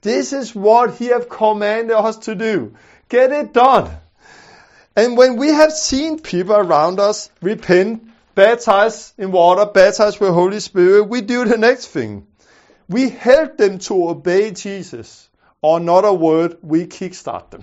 This 0.00 0.32
is 0.32 0.52
what 0.52 0.96
he 0.96 1.06
have 1.06 1.28
commanded 1.28 1.96
us 1.96 2.18
to 2.26 2.34
do. 2.34 2.74
Get 3.08 3.30
it 3.30 3.52
done. 3.52 3.88
And 4.96 5.16
when 5.16 5.36
we 5.36 5.48
have 5.48 5.72
seen 5.72 6.18
people 6.18 6.56
around 6.56 6.98
us 6.98 7.30
repent 7.40 8.11
baptized 8.34 9.14
in 9.18 9.32
water, 9.32 9.66
baptized 9.66 10.20
with 10.20 10.30
Holy 10.30 10.60
Spirit, 10.60 11.04
we 11.04 11.20
do 11.20 11.44
the 11.44 11.58
next 11.58 11.88
thing. 11.88 12.26
We 12.88 13.08
help 13.08 13.56
them 13.56 13.78
to 13.80 14.08
obey 14.08 14.50
Jesus. 14.50 15.28
Or 15.60 15.78
another 15.78 16.12
word, 16.12 16.58
we 16.62 16.86
kickstart 16.86 17.50
them. 17.50 17.62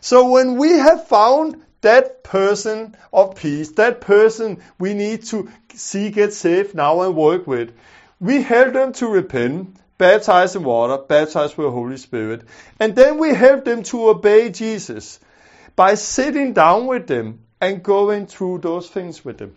So 0.00 0.30
when 0.30 0.56
we 0.56 0.70
have 0.70 1.08
found 1.08 1.62
that 1.80 2.22
person 2.22 2.96
of 3.12 3.34
peace, 3.34 3.72
that 3.72 4.00
person 4.00 4.62
we 4.78 4.94
need 4.94 5.24
to 5.24 5.50
see 5.74 6.10
get 6.10 6.32
saved 6.32 6.74
now 6.74 7.02
and 7.02 7.16
work 7.16 7.46
with, 7.46 7.72
we 8.20 8.42
help 8.42 8.72
them 8.72 8.92
to 8.94 9.08
repent, 9.08 9.76
baptize 9.98 10.54
in 10.56 10.62
water, 10.62 11.02
baptize 11.02 11.56
with 11.56 11.66
the 11.66 11.70
Holy 11.72 11.96
Spirit, 11.96 12.42
and 12.78 12.94
then 12.94 13.18
we 13.18 13.34
help 13.34 13.64
them 13.64 13.82
to 13.84 14.08
obey 14.08 14.50
Jesus 14.50 15.18
by 15.74 15.94
sitting 15.94 16.52
down 16.52 16.86
with 16.86 17.06
them 17.06 17.40
and 17.60 17.82
going 17.82 18.26
through 18.26 18.58
those 18.58 18.88
things 18.88 19.24
with 19.24 19.38
them. 19.38 19.56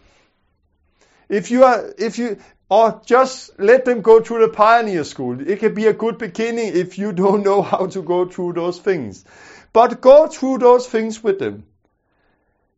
If 1.28 1.52
you 1.52 1.64
are, 1.64 1.94
if 1.98 2.18
you, 2.18 2.38
or 2.70 3.02
just 3.04 3.60
let 3.60 3.86
them 3.86 4.02
go 4.02 4.22
through 4.22 4.46
the 4.46 4.54
pioneer 4.54 5.04
school. 5.04 5.48
It 5.48 5.60
can 5.60 5.74
be 5.74 5.88
a 5.88 5.94
good 5.94 6.20
beginning 6.20 6.76
if 6.76 7.00
you 7.00 7.12
don't 7.12 7.44
know 7.44 7.64
how 7.64 7.88
to 7.88 8.02
go 8.04 8.26
through 8.26 8.54
those 8.54 8.80
things. 8.80 9.26
But 9.74 10.02
go 10.02 10.28
through 10.28 10.60
those 10.60 10.88
things 10.88 11.24
with 11.24 11.40
them. 11.40 11.66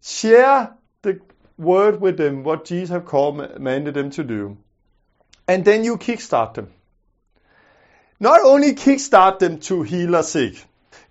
Share 0.02 0.74
the 1.02 1.20
word 1.58 2.00
with 2.00 2.18
them, 2.18 2.44
what 2.44 2.66
Jesus 2.66 2.90
have 2.90 3.06
commanded 3.06 3.94
them 3.94 4.12
to 4.12 4.24
do. 4.24 4.58
And 5.48 5.66
then 5.66 5.84
you 5.84 5.98
kickstart 5.98 6.54
them. 6.54 6.72
Not 8.20 8.42
only 8.42 8.74
kickstart 8.74 9.40
them 9.40 9.60
to 9.62 9.82
heal 9.82 10.16
a 10.16 10.24
sick, 10.24 10.64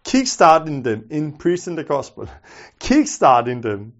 kickstarting 0.04 0.82
them 0.82 1.06
in 1.10 1.32
preaching 1.32 1.76
the 1.76 1.84
gospel, 1.84 2.28
kickstarting 2.80 3.60
them 3.62 3.92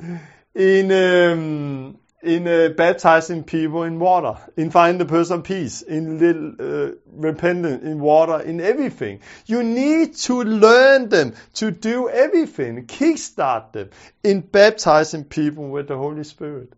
Øhm, 0.00 0.10
øh, 0.14 0.18
in 0.54 0.90
um, 0.90 1.96
in 2.22 2.46
uh, 2.46 2.70
baptizing 2.76 3.44
people 3.44 3.84
in 3.84 4.00
water, 4.00 4.34
in 4.56 4.70
finding 4.70 4.98
the 4.98 5.04
person 5.04 5.42
peace, 5.42 5.82
in 5.82 6.18
little 6.18 6.54
uh, 6.58 6.90
repentant, 7.06 7.84
in 7.84 8.00
water, 8.00 8.40
in 8.40 8.60
everything. 8.60 9.20
You 9.46 9.62
need 9.62 10.14
to 10.26 10.42
learn 10.42 11.08
them 11.08 11.34
to 11.54 11.70
do 11.70 12.08
everything, 12.08 12.86
kickstart 12.86 13.72
them 13.72 13.90
in 14.24 14.40
baptizing 14.40 15.24
people 15.24 15.68
with 15.68 15.86
the 15.88 15.96
Holy 15.96 16.24
Spirit. 16.24 16.72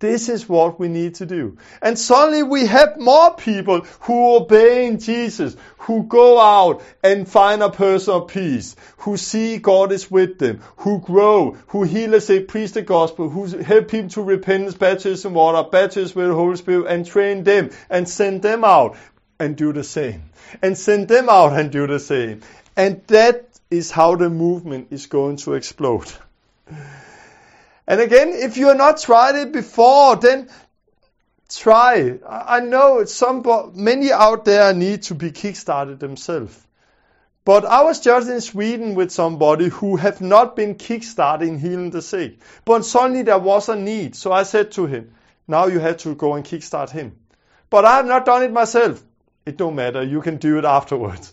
This 0.00 0.30
is 0.30 0.48
what 0.48 0.80
we 0.80 0.88
need 0.88 1.16
to 1.16 1.26
do. 1.26 1.58
And 1.82 1.98
suddenly 1.98 2.42
we 2.42 2.64
have 2.64 2.98
more 2.98 3.34
people 3.34 3.82
who 4.00 4.36
obey 4.36 4.86
in 4.86 4.98
Jesus, 4.98 5.54
who 5.76 6.04
go 6.04 6.40
out 6.40 6.82
and 7.02 7.28
find 7.28 7.62
a 7.62 7.68
person 7.68 8.14
of 8.14 8.28
peace, 8.28 8.76
who 8.96 9.18
see 9.18 9.58
God 9.58 9.92
is 9.92 10.10
with 10.10 10.38
them, 10.38 10.62
who 10.78 11.00
grow, 11.00 11.52
who 11.68 11.82
heal 11.82 12.14
as 12.14 12.26
they 12.28 12.40
preach 12.40 12.72
the 12.72 12.80
gospel, 12.80 13.28
who 13.28 13.44
help 13.58 13.88
people 13.88 14.08
to 14.08 14.22
repentance, 14.22 14.74
baptism 14.74 15.34
water, 15.34 15.68
baptism 15.68 16.18
with 16.18 16.30
the 16.30 16.34
Holy 16.34 16.56
Spirit, 16.56 16.86
and 16.86 17.04
train 17.04 17.44
them 17.44 17.68
and 17.90 18.08
send 18.08 18.40
them 18.40 18.64
out 18.64 18.96
and 19.38 19.54
do 19.54 19.74
the 19.74 19.84
same. 19.84 20.22
And 20.62 20.78
send 20.78 21.08
them 21.08 21.28
out 21.28 21.52
and 21.52 21.70
do 21.70 21.86
the 21.86 22.00
same. 22.00 22.40
And 22.74 23.02
that 23.08 23.50
is 23.70 23.90
how 23.90 24.16
the 24.16 24.30
movement 24.30 24.88
is 24.92 25.04
going 25.04 25.36
to 25.36 25.52
explode. 25.52 26.10
And 27.90 28.00
again, 28.00 28.28
if 28.28 28.56
you 28.56 28.68
have 28.68 28.76
not 28.76 29.00
tried 29.00 29.34
it 29.34 29.50
before, 29.50 30.14
then 30.14 30.48
try. 31.48 32.20
I 32.24 32.60
know 32.60 33.04
some 33.04 33.42
many 33.74 34.12
out 34.12 34.44
there 34.44 34.72
need 34.72 35.02
to 35.08 35.16
be 35.16 35.32
kickstarted 35.32 35.98
themselves. 35.98 36.56
But 37.44 37.64
I 37.64 37.82
was 37.82 37.98
just 37.98 38.30
in 38.30 38.40
Sweden 38.42 38.94
with 38.94 39.10
somebody 39.10 39.70
who 39.70 39.96
have 39.96 40.20
not 40.20 40.54
been 40.54 40.76
kickstarting 40.76 41.58
healing 41.58 41.90
the 41.90 42.00
sick. 42.00 42.38
But 42.64 42.84
suddenly 42.84 43.22
there 43.22 43.40
was 43.40 43.68
a 43.68 43.74
need. 43.74 44.14
So 44.14 44.30
I 44.30 44.44
said 44.44 44.70
to 44.72 44.86
him, 44.86 45.12
now 45.48 45.66
you 45.66 45.80
have 45.80 45.96
to 46.04 46.14
go 46.14 46.34
and 46.34 46.44
kickstart 46.44 46.90
him. 46.90 47.16
But 47.70 47.84
I 47.84 47.96
have 47.96 48.06
not 48.06 48.24
done 48.24 48.44
it 48.44 48.52
myself. 48.52 49.02
It 49.44 49.56
don't 49.56 49.74
matter. 49.74 50.04
You 50.04 50.20
can 50.20 50.36
do 50.36 50.58
it 50.58 50.64
afterwards. 50.64 51.32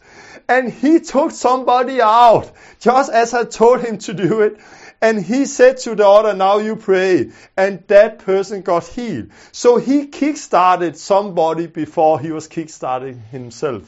And 0.49 0.73
he 0.73 1.01
took 1.01 1.29
somebody 1.29 2.01
out 2.01 2.51
just 2.79 3.11
as 3.11 3.35
I 3.35 3.43
told 3.43 3.81
him 3.81 3.99
to 3.99 4.15
do 4.15 4.41
it. 4.41 4.57
And 5.01 5.23
he 5.23 5.45
said 5.45 5.77
to 5.79 5.95
the 5.95 6.07
other, 6.07 6.33
now 6.33 6.57
you 6.57 6.75
pray. 6.75 7.31
And 7.55 7.83
that 7.87 8.19
person 8.19 8.61
got 8.61 8.85
healed. 8.87 9.29
So 9.51 9.77
he 9.77 10.07
kickstarted 10.07 10.95
somebody 10.95 11.67
before 11.67 12.19
he 12.19 12.31
was 12.31 12.47
kickstarting 12.47 13.23
himself. 13.29 13.83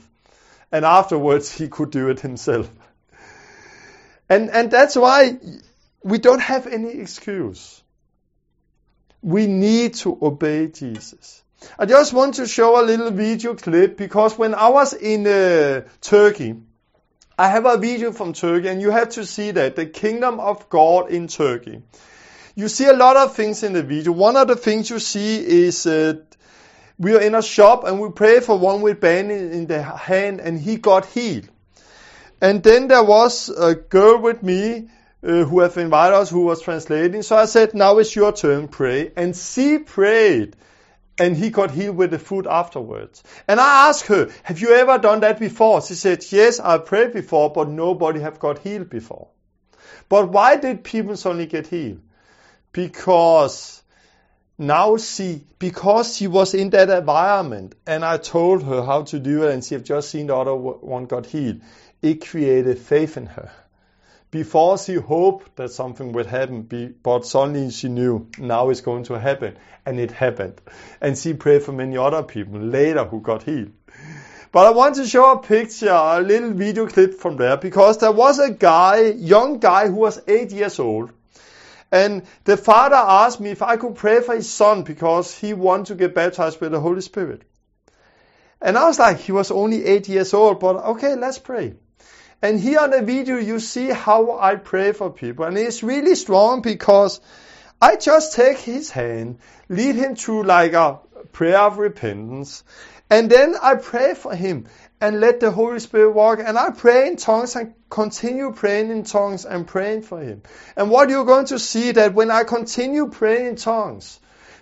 And 0.72 0.86
afterwards 0.86 1.52
he 1.52 1.68
could 1.68 1.90
do 1.90 2.10
it 2.10 2.20
himself. 2.20 2.70
And, 4.30 4.52
and 4.52 4.70
that's 4.70 4.96
why 4.96 5.40
we 6.04 6.20
don't 6.20 6.42
have 6.42 6.68
any 6.68 6.90
excuse. 6.90 7.82
We 9.22 9.48
need 9.48 9.96
to 9.96 10.18
obey 10.22 10.68
Jesus. 10.68 11.44
I 11.78 11.86
just 11.86 12.14
want 12.14 12.36
to 12.36 12.48
show 12.48 12.82
a 12.82 12.86
little 12.86 13.12
video 13.12 13.56
clip 13.56 13.98
because 13.98 14.38
when 14.38 14.54
I 14.54 14.70
was 14.70 14.94
in 14.94 15.28
uh, 15.28 15.82
Turkey, 16.00 16.56
I 17.40 17.48
have 17.48 17.66
a 17.66 17.78
video 17.78 18.12
from 18.12 18.34
Turkey 18.34 18.68
and 18.68 18.82
you 18.82 18.92
have 18.92 19.12
to 19.12 19.26
see 19.26 19.52
that 19.52 19.78
the 19.78 19.86
kingdom 19.86 20.42
of 20.42 20.68
God 20.68 21.10
in 21.10 21.30
Turkey. 21.30 21.82
You 22.54 22.68
see 22.68 22.86
a 22.88 22.92
lot 22.92 23.16
of 23.16 23.34
things 23.34 23.64
in 23.64 23.72
the 23.72 23.82
video. 23.82 24.12
One 24.12 24.36
of 24.36 24.50
the 24.50 24.58
things 24.58 24.90
you 24.90 25.00
see 25.00 25.38
is 25.38 25.86
uh, 25.86 26.16
we 26.98 27.16
are 27.16 27.22
in 27.22 27.36
a 27.36 27.42
shop 27.42 27.86
and 27.86 28.02
we 28.02 28.10
pray 28.10 28.42
for 28.42 28.60
one 28.60 28.82
with 28.82 29.00
band 29.00 29.32
in 29.32 29.68
the 29.68 29.82
hand 29.82 30.42
and 30.42 30.60
he 30.60 30.76
got 30.76 31.06
healed. 31.06 31.48
And 32.42 32.62
then 32.62 32.90
there 32.90 33.06
was 33.06 33.48
a 33.48 33.74
girl 33.74 34.18
with 34.18 34.44
me 34.44 34.90
uh, 35.24 35.46
who 35.46 35.62
have 35.62 35.78
invited 35.78 36.16
us 36.16 36.30
who 36.30 36.42
was 36.42 36.62
translating. 36.62 37.22
So 37.22 37.38
I 37.38 37.46
said, 37.46 37.74
now 37.74 38.00
it's 38.00 38.14
your 38.14 38.34
turn, 38.34 38.68
pray. 38.68 39.14
And 39.16 39.34
she 39.34 39.78
prayed 39.78 40.58
and 41.20 41.36
he 41.36 41.50
got 41.50 41.72
healed 41.72 41.98
with 41.98 42.12
the 42.12 42.20
food 42.20 42.48
afterwards. 42.48 43.24
And 43.48 43.60
I 43.60 43.90
asked 43.90 44.08
her, 44.08 44.30
have 44.44 44.60
you 44.60 44.74
ever 44.74 44.98
done 44.98 45.20
that 45.20 45.40
before? 45.40 45.82
She 45.82 45.96
said, 45.96 46.24
yes, 46.32 46.60
I 46.60 46.78
prayed 46.78 47.14
before, 47.14 47.52
but 47.52 47.70
nobody 47.70 48.22
have 48.22 48.40
got 48.40 48.60
healed 48.60 48.90
before. 48.90 49.28
But 50.08 50.30
why 50.30 50.56
did 50.56 50.84
people 50.84 51.18
suddenly 51.18 51.46
get 51.46 51.68
healed? 51.68 52.02
Because 52.72 53.84
now 54.58 54.98
she, 54.98 55.44
because 55.60 56.16
she 56.16 56.28
was 56.28 56.54
in 56.54 56.70
that 56.72 56.90
environment 56.90 57.76
and 57.86 58.04
I 58.04 58.18
told 58.18 58.64
her 58.64 58.84
how 58.84 59.04
to 59.04 59.20
do 59.20 59.44
it 59.44 59.54
and 59.54 59.64
she 59.64 59.76
had 59.76 59.86
just 59.86 60.10
seen 60.10 60.28
the 60.28 60.36
other 60.36 60.56
one 60.56 61.06
got 61.06 61.26
healed, 61.26 61.62
it 62.02 62.26
created 62.26 62.80
faith 62.80 63.18
in 63.18 63.26
her. 63.28 63.52
Before 64.32 64.78
she 64.78 64.94
hoped 64.94 65.56
that 65.56 65.72
something 65.72 66.12
would 66.12 66.28
happen, 66.28 66.96
but 67.02 67.26
suddenly 67.26 67.72
she 67.72 67.90
knew 67.90 68.28
now 68.38 68.70
it's 68.70 68.82
going 68.82 69.04
to 69.06 69.20
happen, 69.20 69.58
and 69.88 70.00
it 70.00 70.12
happened. 70.12 70.62
And 71.02 71.18
she 71.18 71.34
prayed 71.34 71.64
for 71.64 71.72
many 71.72 71.98
other 71.98 72.22
people 72.22 72.60
later 72.60 73.06
who 73.06 73.22
got 73.22 73.42
healed. 73.42 73.72
But 74.52 74.68
I 74.68 74.70
want 74.70 74.96
to 74.96 75.08
show 75.08 75.32
a 75.32 75.40
picture, 75.40 75.90
a 75.90 76.22
little 76.22 76.52
video 76.52 76.88
clip 76.88 77.16
from 77.16 77.38
there, 77.38 77.58
because 77.58 77.98
there 77.98 78.12
was 78.12 78.38
a 78.38 78.52
guy, 78.52 79.02
young 79.18 79.60
guy 79.60 79.88
who 79.88 79.96
was 79.96 80.22
eight 80.28 80.52
years 80.52 80.80
old. 80.80 81.12
And 81.92 82.24
the 82.44 82.56
father 82.56 82.98
asked 82.98 83.40
me 83.40 83.50
if 83.50 83.64
I 83.64 83.78
could 83.78 83.96
pray 83.96 84.22
for 84.22 84.36
his 84.36 84.50
son 84.50 84.84
because 84.84 85.36
he 85.36 85.56
wanted 85.56 85.88
to 85.88 85.96
get 85.96 86.14
baptized 86.14 86.62
with 86.62 86.72
the 86.72 86.80
Holy 86.80 87.02
Spirit. 87.02 87.42
And 88.62 88.78
I 88.78 88.86
was 88.86 89.00
like, 89.00 89.18
he 89.20 89.32
was 89.32 89.50
only 89.50 89.86
eight 89.86 90.08
years 90.08 90.36
old, 90.36 90.60
but 90.60 90.76
okay, 90.76 91.16
let's 91.16 91.40
pray. 91.40 91.74
And 92.42 92.60
here 92.60 92.80
on 92.80 92.92
the 92.92 93.02
video, 93.02 93.38
you 93.38 93.60
see 93.60 93.90
how 93.90 94.40
I 94.40 94.56
pray 94.56 94.94
for 94.94 95.10
people. 95.10 95.46
And 95.46 95.58
it's 95.58 95.84
really 95.84 96.16
strong 96.16 96.62
because 96.62 97.20
I 97.82 97.98
just 97.98 98.34
take 98.34 98.58
his 98.58 98.90
hand, 98.90 99.40
lead 99.68 99.96
him 99.96 100.16
through 100.16 100.44
like 100.44 100.74
a 100.74 101.00
prayer 101.34 101.60
of 101.60 101.78
repentance. 101.78 102.64
And 103.10 103.30
then 103.30 103.56
I 103.62 103.76
pray 103.76 104.14
for 104.14 104.34
him 104.34 104.68
and 105.02 105.20
let 105.20 105.40
the 105.40 105.52
Holy 105.52 105.80
Spirit 105.80 106.12
walk. 106.12 106.40
And 106.40 106.58
I 106.58 106.70
pray 106.72 107.08
in 107.08 107.18
tongues 107.18 107.56
and 107.56 107.74
continue 107.90 108.54
praying 108.54 108.92
in 108.92 109.04
tongues 109.04 109.46
and 109.46 109.68
praying 109.68 110.04
for 110.04 110.22
him. 110.22 110.44
And 110.78 110.90
what 110.90 111.10
you're 111.10 111.26
going 111.26 111.48
to 111.48 111.60
see 111.60 111.92
that 111.92 112.14
when 112.14 112.32
I 112.32 112.44
continue 112.46 113.08
praying 113.10 113.48
in 113.48 113.56
tongues, 113.58 114.20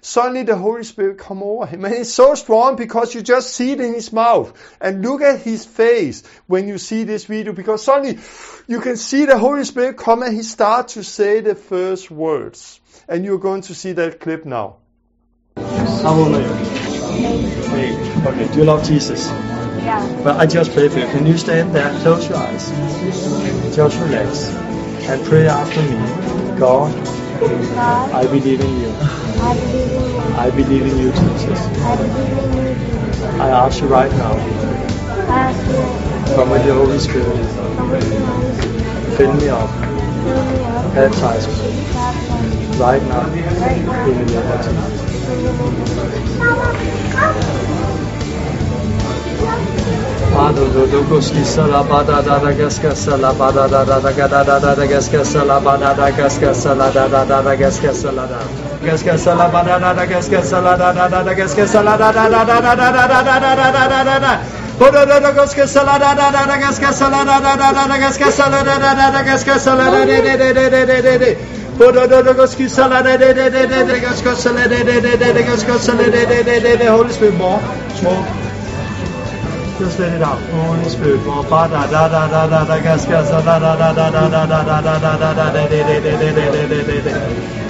suddenly 0.08 0.44
the 0.44 0.56
Holy 0.56 0.84
Spirit 0.84 1.18
come 1.18 1.44
over 1.44 1.66
him. 1.66 1.84
And 1.84 1.94
it's 1.94 2.14
so 2.14 2.34
strong 2.36 2.78
because 2.78 3.14
you 3.14 3.22
just 3.22 3.54
see 3.54 3.72
it 3.72 3.82
in 3.82 3.94
his 3.94 4.14
mouth. 4.14 4.54
And 4.80 5.02
look 5.04 5.22
at 5.22 5.42
his 5.42 5.66
face 5.66 6.24
when 6.48 6.68
you 6.68 6.78
see 6.78 7.04
this 7.04 7.26
video 7.26 7.54
because 7.54 7.84
suddenly 7.84 8.20
you 8.68 8.80
can 8.80 8.96
see 8.96 9.26
the 9.26 9.38
Holy 9.38 9.66
Spirit 9.66 9.98
come 9.98 10.24
and 10.24 10.34
he 10.34 10.44
start 10.44 10.90
to 10.90 11.04
say 11.04 11.42
the 11.42 11.56
first 11.56 12.10
words. 12.10 12.80
And 13.08 13.26
you're 13.26 13.40
going 13.40 13.62
to 13.64 13.76
see 13.76 13.92
that 13.94 14.20
clip 14.20 14.46
now. 14.46 14.78
How 15.58 16.14
old 16.14 16.34
are 16.34 16.42
you? 16.42 16.78
Okay, 18.28 18.48
do 18.52 18.60
you 18.60 18.66
love 18.66 18.86
Jesus? 18.86 19.28
Yeah. 19.28 20.22
But 20.24 20.38
I 20.38 20.46
just 20.46 20.72
pray 20.74 20.88
for 20.90 21.00
you. 21.00 21.06
Can 21.08 21.26
you 21.26 21.38
stand 21.38 21.74
there? 21.76 21.90
Close 22.02 22.28
your 22.30 22.38
eyes. 22.38 22.70
Just 23.76 24.00
relax. 24.00 24.50
And 25.10 25.26
pray 25.26 25.48
after 25.48 25.82
me. 25.82 26.60
God, 26.60 26.94
God, 27.40 28.12
I 28.12 28.26
believe 28.26 28.60
in 28.62 28.82
you. 28.82 29.27
I 29.40 29.54
believe 29.54 30.86
in 30.86 30.98
you. 30.98 31.10
I 31.10 31.12
you, 31.12 31.12
Jesus. 31.12 31.60
I 31.78 31.96
believe 31.96 32.38
in 32.38 32.52
you, 32.58 32.76
Jesus. 32.76 33.24
I 33.24 33.50
ask 33.50 33.82
you 33.82 33.88
right 33.88 34.12
now. 34.12 34.34
From 36.34 36.50
the 36.50 36.74
Holy 36.74 37.00
Spirit. 37.00 37.46
Fill 39.18 39.34
me 39.34 39.50
up. 39.50 39.70
Fill 39.70 40.46
me 40.46 40.66
up. 40.66 40.94
Baptize 40.96 41.48
me. 41.48 41.54
Baptize 41.94 42.56
me. 42.58 42.78
Right 42.78 43.04
now. 43.04 43.22
Right 43.30 43.84
now. 43.86 44.08
In 44.08 44.26
the 44.26 44.42
name. 44.42 44.78
Father, 50.34 50.68
do 50.74 50.92
do 50.92 51.10
go 51.10 51.20
ski 51.20 51.44
sala 51.44 51.84
bada 51.84 52.22
da 52.24 52.40
da 52.40 52.52
gaska 52.54 52.96
sala 52.96 53.34
bada 53.34 53.68
da 53.70 53.84
da 53.86 54.00
da 54.00 54.12
da 54.12 54.44
da 54.44 54.76
da 54.76 54.86
gaska 54.88 55.24
sala 55.26 55.60
da 55.62 55.78
da 55.78 57.26
da 57.26 57.42
da 57.42 57.56
da 57.56 58.28
da 58.28 58.67
da 68.96 69.12
da 69.12 69.24
gaska 69.24 69.60
salada 69.60 70.06
de 70.06 70.22
de 70.22 70.38
de 70.38 70.54
de 70.54 70.70
de 70.70 70.86
de 70.86 71.02
de 71.02 71.18
de. 71.18 71.38
Bodo 71.78 72.08
do 72.08 72.24
do 72.24 72.34
gaska 72.34 72.70
salada 72.70 73.18
de 73.18 73.34
de 73.34 73.50
de 73.50 73.68
de 73.68 73.84
de 73.86 74.00
gaska 74.00 74.36
salada 74.36 74.68
de 74.70 74.84
de 74.84 75.02
de 75.02 75.18
de 75.18 75.34
de 75.34 75.44
gaska 75.44 75.80
salada 75.80 76.12
de 76.12 76.26
de 76.26 76.44
de 76.44 76.60
de 76.60 76.78
de. 76.78 76.88
Holy 76.88 77.12
Spirit 77.12 77.36
more, 77.38 77.60
more. 78.04 78.26
Just 79.80 80.00
let 80.00 80.14
it 80.14 80.22
out. 80.22 80.40
Holy 80.50 80.90
Spirit, 80.90 81.26
more. 81.26 81.44
Ba 81.44 81.68
da 81.68 81.86
da 81.88 82.08
da 82.08 82.28
da 82.28 82.48
da 82.48 82.66
da 82.66 82.80
gas 82.80 83.06
gas 83.06 83.30
da 83.30 83.42
da 83.42 83.58
da 83.60 83.76
da 83.76 83.94
da 83.94 84.10
da 84.10 84.30
da 84.30 84.46
da 84.46 84.82
da 84.82 85.00
da 85.00 85.18
da 85.18 85.34
da 85.34 85.52
da 85.52 85.68
de 85.68 85.84
de 85.84 86.00
de 86.02 87.02
de 87.02 87.67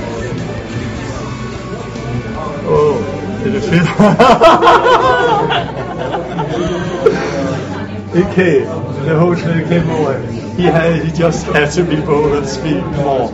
it 8.14 8.36
came. 8.36 8.66
The 9.06 9.18
whole 9.20 9.36
Spirit 9.36 9.68
came 9.68 9.90
over. 9.90 10.20
He 10.56 10.64
had. 10.64 11.04
He 11.06 11.12
just 11.12 11.46
had 11.48 11.72
to 11.72 11.84
be 11.84 11.98
bold 12.02 12.34
and 12.34 12.48
speak 12.48 12.84
more. 12.98 13.30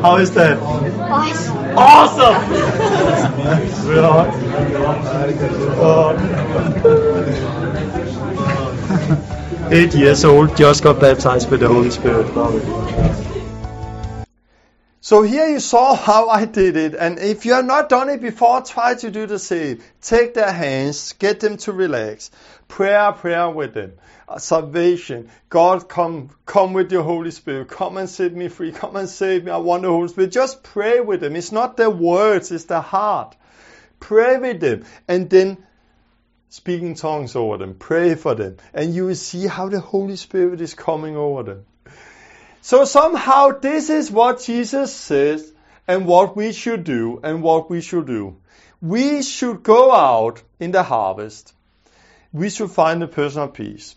How 0.00 0.16
is 0.16 0.32
that? 0.34 0.58
Awesome. 0.60 1.56
Awesome! 1.76 2.36
Uh, 5.78 6.14
eight 9.70 9.94
years 9.94 10.24
old, 10.24 10.56
just 10.56 10.82
got 10.82 11.00
baptized 11.00 11.50
with 11.50 11.60
the 11.60 11.68
Holy 11.68 11.90
Spirit. 11.90 12.26
So 15.06 15.22
here 15.22 15.46
you 15.46 15.60
saw 15.60 15.94
how 16.08 16.30
I 16.30 16.46
did 16.46 16.76
it, 16.76 16.96
and 16.96 17.20
if 17.20 17.46
you 17.46 17.52
have 17.52 17.64
not 17.64 17.88
done 17.88 18.08
it 18.08 18.20
before, 18.20 18.60
try 18.62 18.96
to 18.96 19.08
do 19.08 19.26
the 19.26 19.38
same. 19.38 19.78
Take 20.02 20.34
their 20.34 20.50
hands, 20.50 21.12
get 21.12 21.38
them 21.38 21.58
to 21.58 21.70
relax. 21.70 22.32
Prayer, 22.66 23.12
prayer 23.12 23.48
with 23.48 23.72
them. 23.72 23.92
Uh, 24.28 24.38
salvation. 24.38 25.30
God, 25.48 25.88
come, 25.88 26.30
come 26.44 26.72
with 26.72 26.90
your 26.90 27.04
Holy 27.04 27.30
Spirit. 27.30 27.68
Come 27.68 27.98
and 27.98 28.08
set 28.08 28.34
me 28.34 28.48
free. 28.48 28.72
Come 28.72 28.96
and 28.96 29.08
save 29.08 29.44
me. 29.44 29.52
I 29.52 29.58
want 29.58 29.84
the 29.84 29.90
Holy 29.90 30.08
Spirit. 30.08 30.32
Just 30.32 30.64
pray 30.64 30.98
with 30.98 31.20
them. 31.20 31.36
It's 31.36 31.52
not 31.52 31.76
their 31.76 31.88
words, 31.88 32.50
it's 32.50 32.64
their 32.64 32.80
heart. 32.80 33.36
Pray 34.00 34.38
with 34.38 34.58
them, 34.58 34.86
and 35.06 35.30
then 35.30 35.56
speak 36.48 36.82
in 36.82 36.96
tongues 36.96 37.36
over 37.36 37.58
them. 37.58 37.74
Pray 37.74 38.16
for 38.16 38.34
them, 38.34 38.56
and 38.74 38.92
you 38.92 39.06
will 39.06 39.14
see 39.14 39.46
how 39.46 39.68
the 39.68 39.78
Holy 39.78 40.16
Spirit 40.16 40.60
is 40.60 40.74
coming 40.74 41.16
over 41.16 41.44
them. 41.44 41.64
So 42.66 42.84
somehow 42.84 43.60
this 43.60 43.90
is 43.90 44.10
what 44.10 44.40
Jesus 44.40 44.92
says 44.92 45.52
and 45.86 46.04
what 46.04 46.34
we 46.34 46.52
should 46.52 46.82
do 46.82 47.20
and 47.22 47.40
what 47.40 47.70
we 47.70 47.80
should 47.80 48.08
do. 48.08 48.38
We 48.82 49.22
should 49.22 49.62
go 49.62 49.92
out 49.92 50.42
in 50.58 50.72
the 50.72 50.82
harvest. 50.82 51.54
We 52.32 52.50
should 52.50 52.72
find 52.72 53.00
the 53.00 53.06
personal 53.06 53.46
peace. 53.46 53.94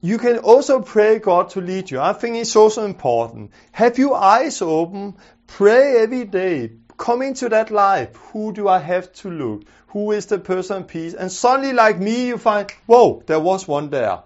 You 0.00 0.16
can 0.16 0.38
also 0.38 0.80
pray 0.80 1.18
God 1.18 1.50
to 1.50 1.60
lead 1.60 1.90
you. 1.90 2.00
I 2.00 2.14
think 2.14 2.36
it's 2.36 2.56
also 2.56 2.86
important. 2.86 3.50
Have 3.72 3.98
your 3.98 4.16
eyes 4.16 4.62
open. 4.62 5.18
Pray 5.46 5.98
every 5.98 6.24
day. 6.24 6.70
Come 6.96 7.20
into 7.20 7.50
that 7.50 7.70
life. 7.70 8.16
Who 8.32 8.54
do 8.54 8.68
I 8.68 8.78
have 8.78 9.12
to 9.20 9.28
look? 9.28 9.64
Who 9.88 10.12
is 10.12 10.24
the 10.24 10.38
person 10.38 10.78
of 10.78 10.88
peace? 10.88 11.12
And 11.12 11.30
suddenly, 11.30 11.74
like 11.74 12.00
me, 12.00 12.28
you 12.28 12.38
find, 12.38 12.72
whoa, 12.86 13.22
there 13.26 13.38
was 13.38 13.68
one 13.68 13.90
there 13.90 14.20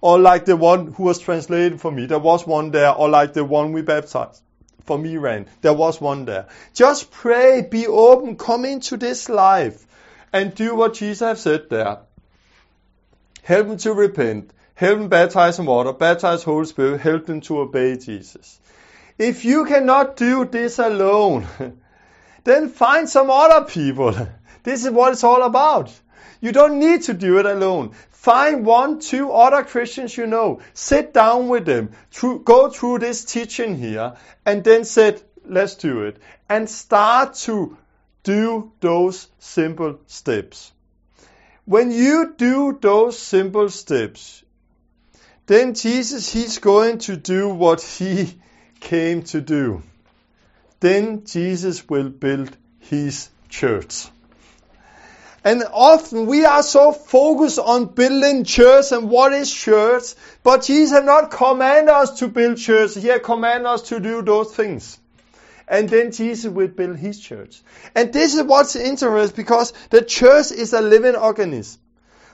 or 0.00 0.18
like 0.18 0.44
the 0.44 0.56
one 0.56 0.92
who 0.92 1.04
was 1.04 1.18
translated 1.18 1.80
for 1.80 1.90
me, 1.90 2.06
there 2.06 2.18
was 2.18 2.46
one 2.46 2.70
there, 2.70 2.92
or 2.92 3.08
like 3.08 3.32
the 3.32 3.44
one 3.44 3.72
we 3.72 3.82
baptized 3.82 4.42
for 4.88 4.98
me 4.98 5.18
ran, 5.18 5.46
there 5.60 5.74
was 5.74 6.00
one 6.00 6.24
there. 6.24 6.46
Just 6.72 7.10
pray, 7.10 7.60
be 7.60 7.86
open, 7.86 8.36
come 8.36 8.64
into 8.64 8.96
this 8.96 9.28
life, 9.28 9.86
and 10.32 10.54
do 10.54 10.74
what 10.74 10.94
Jesus 10.94 11.20
have 11.20 11.38
said 11.38 11.68
there. 11.68 11.98
Help 13.42 13.68
them 13.68 13.76
to 13.76 13.92
repent, 13.92 14.50
help 14.74 14.98
them 14.98 15.08
baptize 15.10 15.58
in 15.58 15.66
water, 15.66 15.92
baptize 15.92 16.42
Holy 16.42 16.64
Spirit, 16.64 17.02
help 17.02 17.26
them 17.26 17.42
to 17.42 17.58
obey 17.60 17.98
Jesus. 17.98 18.58
If 19.18 19.44
you 19.44 19.66
cannot 19.66 20.16
do 20.16 20.46
this 20.46 20.78
alone, 20.78 21.46
then 22.44 22.70
find 22.70 23.08
some 23.08 23.30
other 23.30 23.66
people. 23.66 24.14
This 24.64 24.84
is 24.84 24.90
what 24.90 25.12
it's 25.12 25.24
all 25.24 25.44
about. 25.44 25.90
You 26.42 26.52
don't 26.52 26.78
need 26.78 27.02
to 27.04 27.14
do 27.14 27.38
it 27.38 27.46
alone. 27.46 27.94
Find 28.18 28.66
one, 28.66 28.98
two 28.98 29.30
other 29.30 29.62
Christians 29.62 30.16
you 30.16 30.26
know. 30.26 30.60
Sit 30.74 31.14
down 31.14 31.46
with 31.46 31.66
them. 31.66 31.92
Through, 32.10 32.40
go 32.40 32.68
through 32.68 32.98
this 32.98 33.24
teaching 33.24 33.76
here 33.78 34.16
and 34.44 34.64
then 34.64 34.84
say, 34.84 35.18
let's 35.44 35.76
do 35.76 36.02
it. 36.02 36.16
And 36.48 36.68
start 36.68 37.34
to 37.46 37.76
do 38.24 38.72
those 38.80 39.28
simple 39.38 40.00
steps. 40.08 40.72
When 41.64 41.92
you 41.92 42.34
do 42.36 42.76
those 42.80 43.16
simple 43.16 43.70
steps, 43.70 44.42
then 45.46 45.74
Jesus, 45.74 46.32
He's 46.32 46.58
going 46.58 46.98
to 47.06 47.16
do 47.16 47.48
what 47.48 47.80
He 47.80 48.34
came 48.80 49.22
to 49.34 49.40
do. 49.40 49.84
Then 50.80 51.24
Jesus 51.24 51.88
will 51.88 52.08
build 52.08 52.50
His 52.80 53.28
church. 53.48 54.08
And 55.44 55.62
often 55.72 56.26
we 56.26 56.44
are 56.44 56.62
so 56.62 56.92
focused 56.92 57.58
on 57.58 57.86
building 57.86 58.44
church 58.44 58.92
and 58.92 59.08
what 59.08 59.32
is 59.32 59.52
church, 59.52 60.14
but 60.42 60.64
Jesus 60.64 60.92
has 60.92 61.04
not 61.04 61.30
commanded 61.30 61.92
us 61.92 62.18
to 62.18 62.28
build 62.28 62.58
church. 62.58 62.94
He 62.96 63.06
has 63.08 63.20
commanded 63.22 63.66
us 63.66 63.82
to 63.82 64.00
do 64.00 64.22
those 64.22 64.54
things. 64.54 64.98
And 65.68 65.88
then 65.88 66.12
Jesus 66.12 66.50
will 66.50 66.68
build 66.68 66.96
his 66.96 67.20
church. 67.20 67.60
And 67.94 68.12
this 68.12 68.34
is 68.34 68.42
what's 68.42 68.74
interesting 68.74 69.36
because 69.36 69.72
the 69.90 70.02
church 70.02 70.50
is 70.50 70.72
a 70.72 70.80
living 70.80 71.14
organism. 71.14 71.80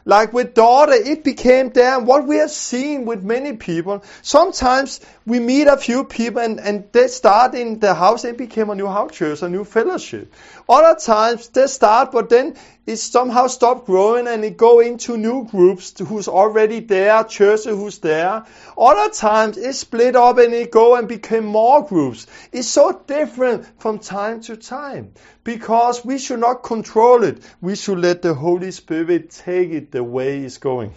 Like 0.06 0.32
with 0.32 0.54
Dorte, 0.54 1.06
it 1.06 1.24
became 1.24 1.70
there. 1.70 1.98
What 1.98 2.26
we 2.26 2.36
have 2.36 2.50
seen 2.50 3.06
with 3.06 3.22
many 3.24 3.54
people, 3.56 4.04
sometimes 4.20 5.00
we 5.26 5.40
meet 5.40 5.66
a 5.66 5.78
few 5.78 6.04
people 6.04 6.42
and, 6.42 6.60
and 6.60 6.84
they 6.92 7.08
start 7.08 7.54
in 7.54 7.78
the 7.78 7.94
house, 7.94 8.24
it 8.24 8.36
became 8.36 8.68
a 8.68 8.74
new 8.74 8.86
house 8.86 9.12
church, 9.12 9.40
a 9.42 9.48
new 9.48 9.64
fellowship. 9.64 10.30
Other 10.68 10.98
times 11.00 11.48
they 11.48 11.66
start, 11.66 12.12
but 12.12 12.28
then 12.28 12.56
it 12.86 12.96
somehow 12.96 13.46
stop 13.46 13.86
growing 13.86 14.28
and 14.28 14.44
it 14.44 14.58
go 14.58 14.80
into 14.80 15.16
new 15.16 15.46
groups 15.46 15.98
who's 15.98 16.28
already 16.28 16.80
there, 16.80 17.24
churches 17.24 17.64
who's 17.64 17.98
there. 17.98 18.44
Other 18.76 19.12
times 19.14 19.56
it 19.56 19.72
split 19.72 20.14
up 20.14 20.36
and 20.36 20.52
it 20.52 20.70
go 20.70 20.94
and 20.94 21.08
became 21.08 21.46
more 21.46 21.82
groups. 21.82 22.26
It's 22.52 22.68
so 22.68 23.02
different 23.06 23.66
from 23.80 24.00
time 24.00 24.42
to 24.42 24.56
time 24.56 25.12
because 25.42 26.04
we 26.04 26.18
should 26.18 26.40
not 26.40 26.62
control 26.62 27.24
it. 27.24 27.42
We 27.62 27.76
should 27.76 27.98
let 27.98 28.20
the 28.20 28.34
Holy 28.34 28.72
Spirit 28.72 29.30
take 29.30 29.70
it 29.70 29.90
the 29.90 30.04
way 30.04 30.40
it's 30.40 30.58
going. 30.58 30.92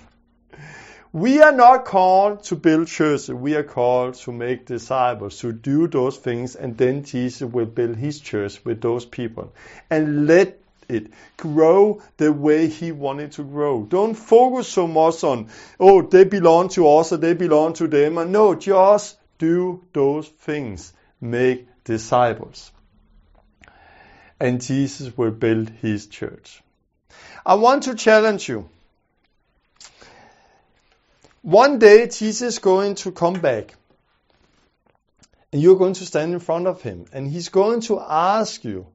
We 1.18 1.42
are 1.42 1.52
not 1.52 1.86
called 1.86 2.44
to 2.44 2.56
build 2.56 2.90
churches. 2.90 3.28
We 3.28 3.56
are 3.56 3.64
called 3.64 4.14
to 4.26 4.32
make 4.32 4.68
disciples, 4.68 5.40
to 5.40 5.52
do 5.52 5.88
those 5.88 6.16
things, 6.16 6.56
and 6.56 6.78
then 6.78 7.06
Jesus 7.06 7.42
will 7.42 7.66
build 7.66 7.96
his 7.96 8.20
church 8.20 8.64
with 8.64 8.82
those 8.82 9.04
people. 9.04 9.52
And 9.90 10.28
let 10.28 10.60
it 10.88 11.08
grow 11.36 12.04
the 12.18 12.32
way 12.32 12.68
he 12.68 12.92
wanted 12.92 13.32
to 13.32 13.44
grow. 13.44 13.82
Don't 13.82 14.14
focus 14.14 14.68
so 14.68 14.86
much 14.86 15.24
on, 15.24 15.50
oh, 15.80 16.04
they 16.04 16.24
belong 16.24 16.70
to 16.70 16.88
us 16.88 17.12
or 17.12 17.18
they 17.18 17.34
belong 17.34 17.74
to 17.74 17.88
them. 17.88 18.32
No, 18.32 18.54
just 18.54 19.18
do 19.40 19.84
those 19.94 20.28
things. 20.28 20.94
Make 21.20 21.68
disciples. 21.84 22.72
And 24.40 24.62
Jesus 24.62 25.18
will 25.18 25.32
build 25.32 25.72
his 25.82 26.06
church. 26.06 26.62
I 27.44 27.56
want 27.56 27.84
to 27.84 27.96
challenge 27.96 28.48
you. 28.48 28.70
One 31.48 31.80
day 31.80 32.08
Jesus 32.08 32.56
is 32.56 32.60
going 32.60 32.96
to 32.96 33.14
come 33.14 33.36
back. 33.40 33.74
And 35.54 35.62
you're 35.62 35.78
going 35.78 35.94
to 35.94 36.06
stand 36.06 36.34
in 36.34 36.42
front 36.42 36.68
of 36.68 36.82
him. 36.82 37.06
And 37.14 37.26
he's 37.26 37.48
going 37.48 37.80
to 37.84 38.02
ask 38.02 38.66
you 38.66 38.88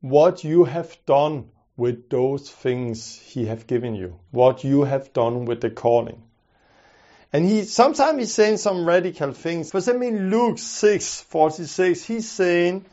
what 0.00 0.44
you 0.44 0.62
have 0.62 0.96
done 1.04 1.48
with 1.76 2.08
those 2.08 2.48
things 2.48 3.18
he 3.18 3.46
have 3.46 3.66
given 3.66 3.96
you. 3.96 4.20
What 4.30 4.62
you 4.62 4.84
have 4.84 5.12
done 5.12 5.46
with 5.46 5.62
the 5.62 5.70
calling. 5.70 6.22
And 7.32 7.44
he 7.44 7.64
sometimes 7.64 8.20
he's 8.20 8.34
saying 8.34 8.58
some 8.58 8.86
radical 8.86 9.32
things. 9.32 9.72
For 9.72 9.78
example, 9.78 10.12
mean 10.12 10.30
Luke 10.30 10.60
6, 10.60 11.22
46, 11.22 12.04
he's 12.04 12.30
saying, 12.30 12.86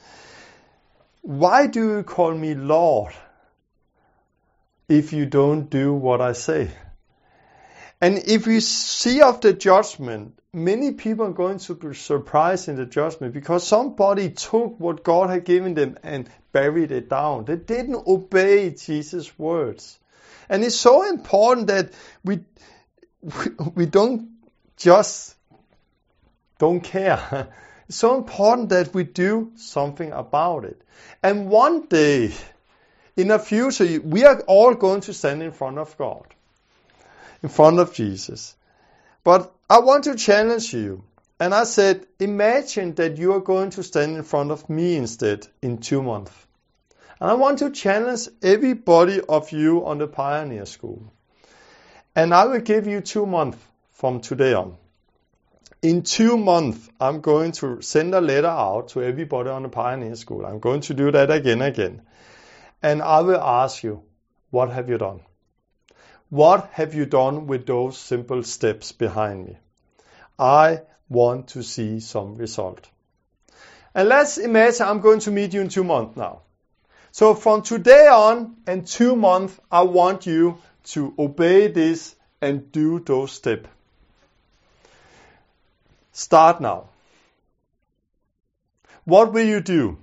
Why 1.21 1.67
do 1.67 1.97
you 1.97 2.01
call 2.01 2.33
me 2.33 2.55
Lord 2.55 3.13
if 4.89 5.13
you 5.13 5.27
don't 5.27 5.69
do 5.69 5.93
what 5.93 6.19
I 6.19 6.33
say? 6.33 6.71
And 7.99 8.17
if 8.27 8.45
we 8.45 8.59
see 8.59 9.21
of 9.21 9.41
the 9.41 9.53
judgment, 9.53 10.39
many 10.53 10.91
people 10.91 11.25
are 11.25 11.31
going 11.31 11.59
to 11.59 11.75
be 11.75 11.95
surprised 11.95 12.69
in 12.69 12.75
the 12.75 12.85
judgment 12.85 13.33
because 13.33 13.65
somebody 13.65 14.29
took 14.29 14.79
what 14.79 15.03
God 15.03 15.29
had 15.29 15.45
given 15.45 15.73
them 15.73 15.97
and 16.03 16.29
buried 16.51 16.91
it 16.91 17.09
down. 17.09 17.45
They 17.45 17.55
didn't 17.55 18.07
obey 18.07 18.69
Jesus' 18.71 19.37
words. 19.37 19.99
And 20.49 20.63
it's 20.63 20.75
so 20.75 21.07
important 21.09 21.67
that 21.67 21.91
we, 22.23 22.39
we 23.75 23.85
don't 23.85 24.29
just 24.77 25.35
don't 26.59 26.81
care. 26.81 27.49
It's 27.89 27.99
so 27.99 28.17
important 28.17 28.67
that 28.69 28.93
we 28.93 29.05
do 29.05 29.53
something 29.55 30.11
about 30.11 30.65
it. 30.65 30.81
And 31.23 31.47
one 31.47 31.85
day, 31.85 32.33
in 33.15 33.29
the 33.29 33.39
future, 33.39 34.01
we 34.01 34.25
are 34.25 34.41
all 34.41 34.73
going 34.73 34.99
to 35.01 35.13
stand 35.13 35.41
in 35.41 35.53
front 35.53 35.77
of 35.77 35.97
God, 35.97 36.25
in 37.43 37.49
front 37.49 37.79
of 37.79 37.93
Jesus. 37.93 38.55
But 39.23 39.53
I 39.69 39.79
want 39.79 40.05
to 40.05 40.15
challenge 40.15 40.73
you. 40.73 41.03
And 41.39 41.53
I 41.53 41.65
said, 41.65 42.07
imagine 42.19 42.95
that 42.95 43.17
you 43.17 43.33
are 43.33 43.41
going 43.41 43.69
to 43.71 43.83
stand 43.83 44.17
in 44.17 44.23
front 44.23 44.51
of 44.51 44.69
me 44.69 44.95
instead 44.95 45.47
in 45.61 45.77
two 45.77 46.01
months. 46.01 46.31
And 47.19 47.29
I 47.29 47.33
want 47.35 47.59
to 47.59 47.71
challenge 47.71 48.27
everybody 48.41 49.21
of 49.21 49.51
you 49.51 49.85
on 49.85 49.97
the 49.97 50.07
Pioneer 50.07 50.65
School. 50.65 51.11
And 52.15 52.33
I 52.33 52.45
will 52.45 52.61
give 52.61 52.87
you 52.87 53.01
two 53.01 53.25
months 53.25 53.59
from 53.91 54.21
today 54.21 54.53
on. 54.53 54.77
In 55.83 56.01
two 56.01 56.37
months, 56.37 56.89
I'm 56.99 57.21
going 57.21 57.51
to 57.53 57.81
send 57.81 58.15
a 58.15 58.21
letter 58.21 58.47
out 58.47 58.89
to 58.89 59.03
everybody 59.03 59.49
on 59.49 59.63
the 59.63 59.69
Pioneer 59.69 60.15
School. 60.15 60.45
I'm 60.45 60.59
going 60.59 60.81
to 60.81 60.93
do 60.95 61.11
that 61.11 61.29
again 61.29 61.61
and 61.61 61.63
again. 61.63 62.01
And 62.81 63.01
I 63.01 63.21
will 63.21 63.39
ask 63.39 63.83
you, 63.83 64.01
what 64.49 64.71
have 64.71 64.89
you 64.89 64.97
done? 64.97 65.21
What 66.29 66.69
have 66.73 66.93
you 66.93 67.05
done 67.05 67.47
with 67.47 67.65
those 67.65 67.97
simple 67.97 68.43
steps 68.43 68.91
behind 68.91 69.45
me? 69.45 69.57
I 70.37 70.81
want 71.09 71.49
to 71.49 71.63
see 71.63 71.99
some 71.99 72.35
result. 72.35 72.89
And 73.95 74.09
let's 74.09 74.37
imagine 74.37 74.85
I'm 74.85 74.99
going 74.99 75.21
to 75.21 75.31
meet 75.31 75.53
you 75.53 75.61
in 75.61 75.69
two 75.69 75.83
months 75.83 76.17
now. 76.17 76.41
So 77.11 77.33
from 77.33 77.61
today 77.61 78.07
on 78.07 78.57
and 78.67 78.85
two 78.85 79.15
months, 79.15 79.57
I 79.71 79.83
want 79.83 80.27
you 80.27 80.59
to 80.91 81.13
obey 81.17 81.67
this 81.67 82.15
and 82.41 82.71
do 82.71 82.99
those 82.99 83.31
steps. 83.31 83.69
Start 86.11 86.61
now. 86.61 86.89
What 89.05 89.33
will 89.33 89.45
you 89.45 89.61
do? 89.61 89.97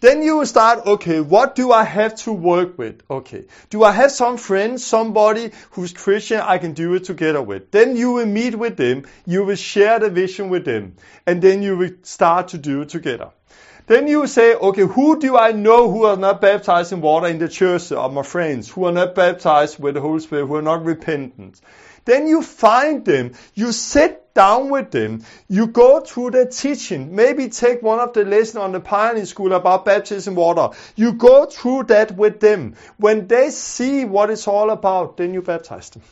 Then 0.00 0.22
you 0.22 0.38
will 0.38 0.46
start, 0.46 0.86
okay, 0.86 1.20
what 1.20 1.54
do 1.54 1.72
I 1.72 1.84
have 1.84 2.14
to 2.24 2.32
work 2.32 2.78
with? 2.78 3.02
Okay. 3.10 3.44
Do 3.68 3.84
I 3.84 3.92
have 3.92 4.10
some 4.10 4.36
friends, 4.36 4.84
somebody 4.84 5.50
who's 5.72 5.92
Christian 5.92 6.40
I 6.40 6.58
can 6.58 6.72
do 6.72 6.94
it 6.94 7.04
together 7.04 7.42
with? 7.42 7.70
Then 7.70 7.96
you 7.96 8.12
will 8.12 8.26
meet 8.26 8.54
with 8.54 8.76
them, 8.76 9.06
you 9.26 9.44
will 9.44 9.56
share 9.56 9.98
the 9.98 10.10
vision 10.10 10.48
with 10.48 10.64
them, 10.64 10.96
and 11.26 11.42
then 11.42 11.62
you 11.62 11.76
will 11.76 11.92
start 12.02 12.48
to 12.48 12.58
do 12.58 12.82
it 12.82 12.88
together. 12.88 13.30
Then 13.86 14.06
you 14.06 14.26
say, 14.28 14.54
okay, 14.54 14.82
who 14.82 15.18
do 15.18 15.36
I 15.36 15.52
know 15.52 15.90
who 15.90 16.04
are 16.04 16.16
not 16.16 16.40
baptized 16.40 16.92
in 16.92 17.00
water 17.00 17.26
in 17.26 17.38
the 17.38 17.48
church 17.48 17.90
or 17.90 18.08
my 18.08 18.22
friends, 18.22 18.70
who 18.70 18.84
are 18.84 18.92
not 18.92 19.16
baptized 19.16 19.80
with 19.80 19.94
the 19.94 20.00
Holy 20.00 20.20
Spirit, 20.20 20.46
who 20.46 20.54
are 20.54 20.62
not 20.62 20.84
repentant? 20.84 21.60
Then 22.04 22.28
you 22.28 22.40
find 22.40 23.04
them, 23.04 23.32
you 23.54 23.72
sit 23.72 24.19
down 24.34 24.70
with 24.70 24.90
them, 24.90 25.24
you 25.48 25.66
go 25.66 26.00
through 26.00 26.32
the 26.32 26.46
teaching, 26.46 27.14
maybe 27.14 27.48
take 27.48 27.82
one 27.82 28.00
of 28.00 28.12
the 28.12 28.24
lessons 28.24 28.56
on 28.56 28.72
the 28.72 28.80
Pioneer 28.80 29.26
School 29.26 29.52
about 29.52 29.84
baptism 29.84 30.34
water. 30.34 30.76
You 30.96 31.12
go 31.12 31.46
through 31.46 31.84
that 31.84 32.16
with 32.16 32.40
them. 32.40 32.74
When 32.96 33.26
they 33.26 33.50
see 33.50 34.04
what 34.04 34.30
it's 34.30 34.48
all 34.48 34.70
about, 34.70 35.16
then 35.16 35.34
you 35.34 35.42
baptize 35.42 35.90
them. 35.90 36.02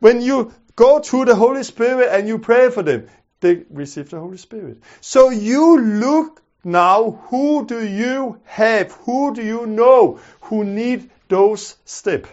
When 0.00 0.20
you 0.20 0.52
go 0.76 1.00
through 1.00 1.26
the 1.26 1.34
Holy 1.34 1.62
Spirit 1.62 2.08
and 2.10 2.28
you 2.28 2.38
pray 2.38 2.70
for 2.70 2.82
them, 2.82 3.08
they 3.40 3.64
receive 3.70 4.10
the 4.10 4.20
Holy 4.20 4.38
Spirit. 4.38 4.82
So 5.00 5.30
you 5.30 5.80
look 5.80 6.42
now, 6.64 7.20
who 7.28 7.66
do 7.66 7.86
you 7.86 8.40
have? 8.44 8.92
Who 9.04 9.34
do 9.34 9.42
you 9.42 9.66
know 9.66 10.18
who 10.40 10.64
need 10.64 11.10
those 11.28 11.76
steps? 11.84 12.30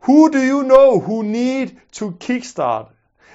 Who 0.00 0.30
do 0.30 0.40
you 0.40 0.62
know 0.62 1.00
who 1.00 1.22
need 1.22 1.80
to 1.92 2.12
kickstart? 2.12 2.90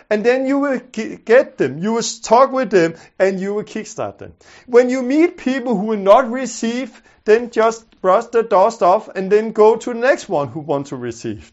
And 0.09 0.23
then 0.23 0.47
you 0.47 0.57
will 0.57 0.79
get 0.79 1.57
them, 1.57 1.77
you 1.77 1.93
will 1.93 2.03
talk 2.23 2.51
with 2.51 2.71
them, 2.71 2.95
and 3.19 3.39
you 3.39 3.53
will 3.53 3.63
kickstart 3.63 4.17
them. 4.17 4.33
When 4.65 4.89
you 4.89 5.03
meet 5.03 5.37
people 5.37 5.77
who 5.77 5.85
will 5.85 5.97
not 5.97 6.31
receive, 6.31 7.01
then 7.25 7.51
just 7.51 8.01
brush 8.01 8.25
the 8.25 8.41
dust 8.41 8.81
off 8.81 9.07
and 9.09 9.31
then 9.31 9.51
go 9.51 9.75
to 9.75 9.93
the 9.93 9.99
next 9.99 10.27
one 10.27 10.47
who 10.47 10.61
want 10.61 10.87
to 10.87 10.95
receive. 10.95 11.51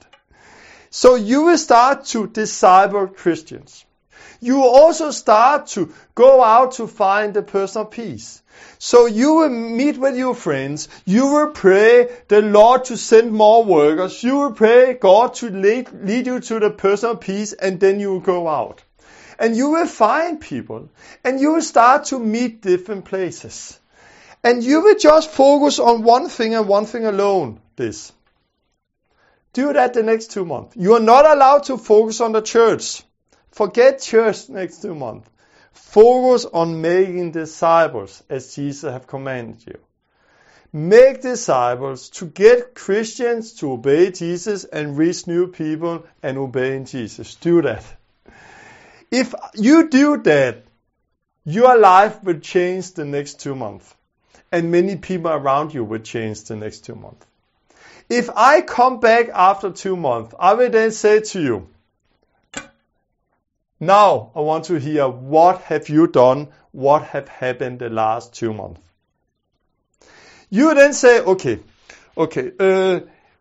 So 0.89 1.17
you 1.17 1.43
will 1.43 1.59
start 1.59 2.07
to 2.07 2.27
disciple 2.27 3.09
Christians. 3.09 3.85
You 4.41 4.57
will 4.57 4.75
also 4.75 5.11
start 5.11 5.67
to 5.69 5.93
go 6.15 6.43
out 6.43 6.73
to 6.73 6.87
find 6.87 7.35
the 7.35 7.43
personal 7.43 7.85
peace. 7.85 8.43
So 8.79 9.07
you 9.07 9.35
will 9.35 9.49
meet 9.49 9.99
with 9.99 10.17
your 10.17 10.35
friends. 10.35 10.89
You 11.05 11.27
will 11.27 11.51
pray 11.51 12.09
the 12.29 12.43
Lord 12.43 12.85
to 12.87 12.97
send 12.97 13.33
more 13.33 13.65
workers. 13.65 14.23
You 14.23 14.37
will 14.37 14.53
pray 14.53 14.95
God 14.95 15.35
to 15.35 15.51
lead, 15.51 15.91
lead 15.93 16.27
you 16.27 16.41
to 16.41 16.61
the 16.61 16.71
personal 16.71 17.17
peace 17.17 17.53
and 17.53 17.81
then 17.81 18.01
you 18.01 18.13
will 18.13 18.21
go 18.21 18.49
out. 18.49 18.83
And 19.39 19.57
you 19.57 19.71
will 19.71 19.87
find 19.87 20.41
people 20.41 20.89
and 21.25 21.41
you 21.41 21.55
will 21.55 21.63
start 21.63 22.07
to 22.07 22.19
meet 22.19 22.63
different 22.63 23.05
places. 23.05 23.79
And 24.43 24.63
you 24.63 24.83
will 24.83 24.99
just 24.99 25.31
focus 25.31 25.79
on 25.79 26.03
one 26.03 26.29
thing 26.29 26.55
and 26.55 26.69
one 26.69 26.87
thing 26.87 27.05
alone. 27.05 27.61
This. 27.77 28.13
Do 29.53 29.73
that 29.73 29.95
the 29.95 30.03
next 30.03 30.33
two 30.33 30.45
months. 30.45 30.77
You 30.77 30.95
are 30.95 31.01
not 31.01 31.27
allowed 31.27 31.65
to 31.65 31.79
focus 31.79 32.21
on 32.21 32.33
the 32.33 32.43
church. 32.43 33.03
Forget 33.51 34.03
church 34.03 34.51
next 34.51 34.83
two 34.83 34.95
months. 34.95 35.29
Focus 35.77 36.47
on 36.47 36.81
making 36.81 37.33
disciples 37.33 38.23
as 38.31 38.55
Jesus 38.55 38.91
have 38.91 39.07
commanded 39.07 39.67
you. 39.67 39.79
Make 40.73 41.21
disciples 41.21 42.09
to 42.11 42.27
get 42.27 42.75
Christians 42.75 43.53
to 43.55 43.73
obey 43.73 44.11
Jesus 44.11 44.65
and 44.65 44.97
reach 44.97 45.27
new 45.27 45.47
people 45.47 46.07
and 46.23 46.39
obey 46.39 46.83
Jesus. 46.85 47.35
Do 47.37 47.61
that. 47.63 47.85
If 49.11 49.35
you 49.55 49.89
do 49.89 50.17
that, 50.23 50.65
your 51.45 51.79
life 51.79 52.23
will 52.25 52.41
change 52.41 52.93
the 52.93 53.05
next 53.05 53.41
two 53.41 53.55
months. 53.55 53.95
And 54.51 54.71
many 54.71 54.97
people 54.97 55.31
around 55.31 55.75
you 55.75 55.85
will 55.85 56.01
change 56.01 56.45
the 56.45 56.57
next 56.57 56.87
two 56.87 56.95
months. 56.95 57.25
If 58.09 58.31
I 58.35 58.63
come 58.63 59.01
back 59.01 59.29
after 59.29 59.71
two 59.71 59.97
months, 59.97 60.35
I 60.39 60.55
will 60.55 60.71
then 60.71 60.91
say 60.91 61.21
to 61.21 61.41
you, 61.41 61.69
now 63.81 64.31
I 64.35 64.41
want 64.41 64.65
to 64.67 64.79
hear 64.79 65.09
what 65.09 65.63
have 65.63 65.89
you 65.89 66.07
done? 66.07 66.49
What 66.73 67.03
have 67.05 67.29
happened 67.29 67.79
the 67.79 67.91
last 67.91 68.35
two 68.35 68.53
months? 68.53 68.81
You 70.49 70.75
then 70.75 70.93
say, 70.93 71.21
okay, 71.21 71.59
okay, 72.17 72.53
uh, 72.59 73.01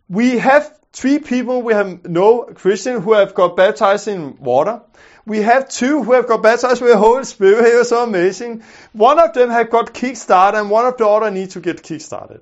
we 0.10 0.38
have 0.38 0.78
three 0.92 1.20
people 1.20 1.62
we 1.62 1.74
have 1.74 2.06
no 2.06 2.44
Christian 2.44 3.02
who 3.02 3.14
have 3.14 3.34
got 3.34 3.56
baptized 3.56 4.08
in 4.08 4.38
water. 4.38 4.82
We 5.26 5.42
have 5.42 5.68
two 5.70 6.04
who 6.04 6.14
have 6.14 6.28
got 6.28 6.44
baptized 6.44 6.82
with 6.82 6.92
the 6.92 6.98
Holy 6.98 7.26
Spirit. 7.26 7.66
It 7.66 7.78
was 7.78 7.90
so 7.90 8.04
amazing. 8.04 8.64
One 8.94 9.20
of 9.20 9.34
them 9.34 9.50
have 9.50 9.70
got 9.70 9.94
kickstarted 9.94 10.60
and 10.60 10.70
one 10.70 10.86
of 10.86 10.98
the 10.98 11.08
other 11.08 11.32
need 11.32 11.52
to 11.52 11.60
get 11.60 11.84
kickstarted. 11.84 12.42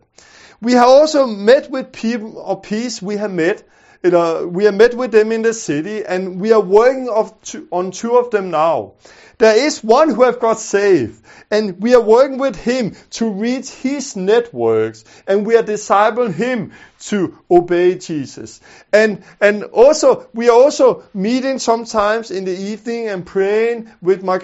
We 0.61 0.73
have 0.73 0.87
also 0.87 1.25
met 1.25 1.71
with 1.71 1.91
people 1.91 2.43
of 2.45 2.61
peace. 2.63 3.01
We 3.01 3.17
have 3.17 3.31
met 3.31 3.63
you 4.03 4.11
know, 4.11 4.45
we 4.45 4.65
have 4.65 4.75
met 4.75 4.93
with 4.95 5.11
them 5.11 5.31
in 5.31 5.43
the 5.43 5.53
city 5.53 6.03
and 6.03 6.41
we 6.41 6.51
are 6.51 6.59
working 6.59 7.07
on 7.07 7.91
two 7.91 8.17
of 8.17 8.31
them 8.31 8.51
now. 8.51 8.93
There 9.37 9.55
is 9.55 9.83
one 9.83 10.09
who 10.09 10.23
have 10.23 10.39
got 10.39 10.59
saved 10.59 11.23
and 11.49 11.81
we 11.81 11.95
are 11.95 12.01
working 12.01 12.37
with 12.37 12.55
him 12.55 12.95
to 13.11 13.29
reach 13.29 13.69
his 13.69 14.15
networks 14.15 15.05
and 15.25 15.45
we 15.45 15.55
are 15.55 15.63
discipling 15.63 16.33
him 16.33 16.73
to 17.05 17.39
obey 17.49 17.95
Jesus. 17.95 18.59
And, 18.91 19.23
and 19.39 19.63
also, 19.63 20.27
we 20.33 20.49
are 20.49 20.57
also 20.57 21.03
meeting 21.13 21.59
sometimes 21.59 22.29
in 22.29 22.43
the 22.43 22.55
evening 22.55 23.07
and 23.07 23.25
praying 23.25 23.89
with 24.01 24.21
my 24.21 24.39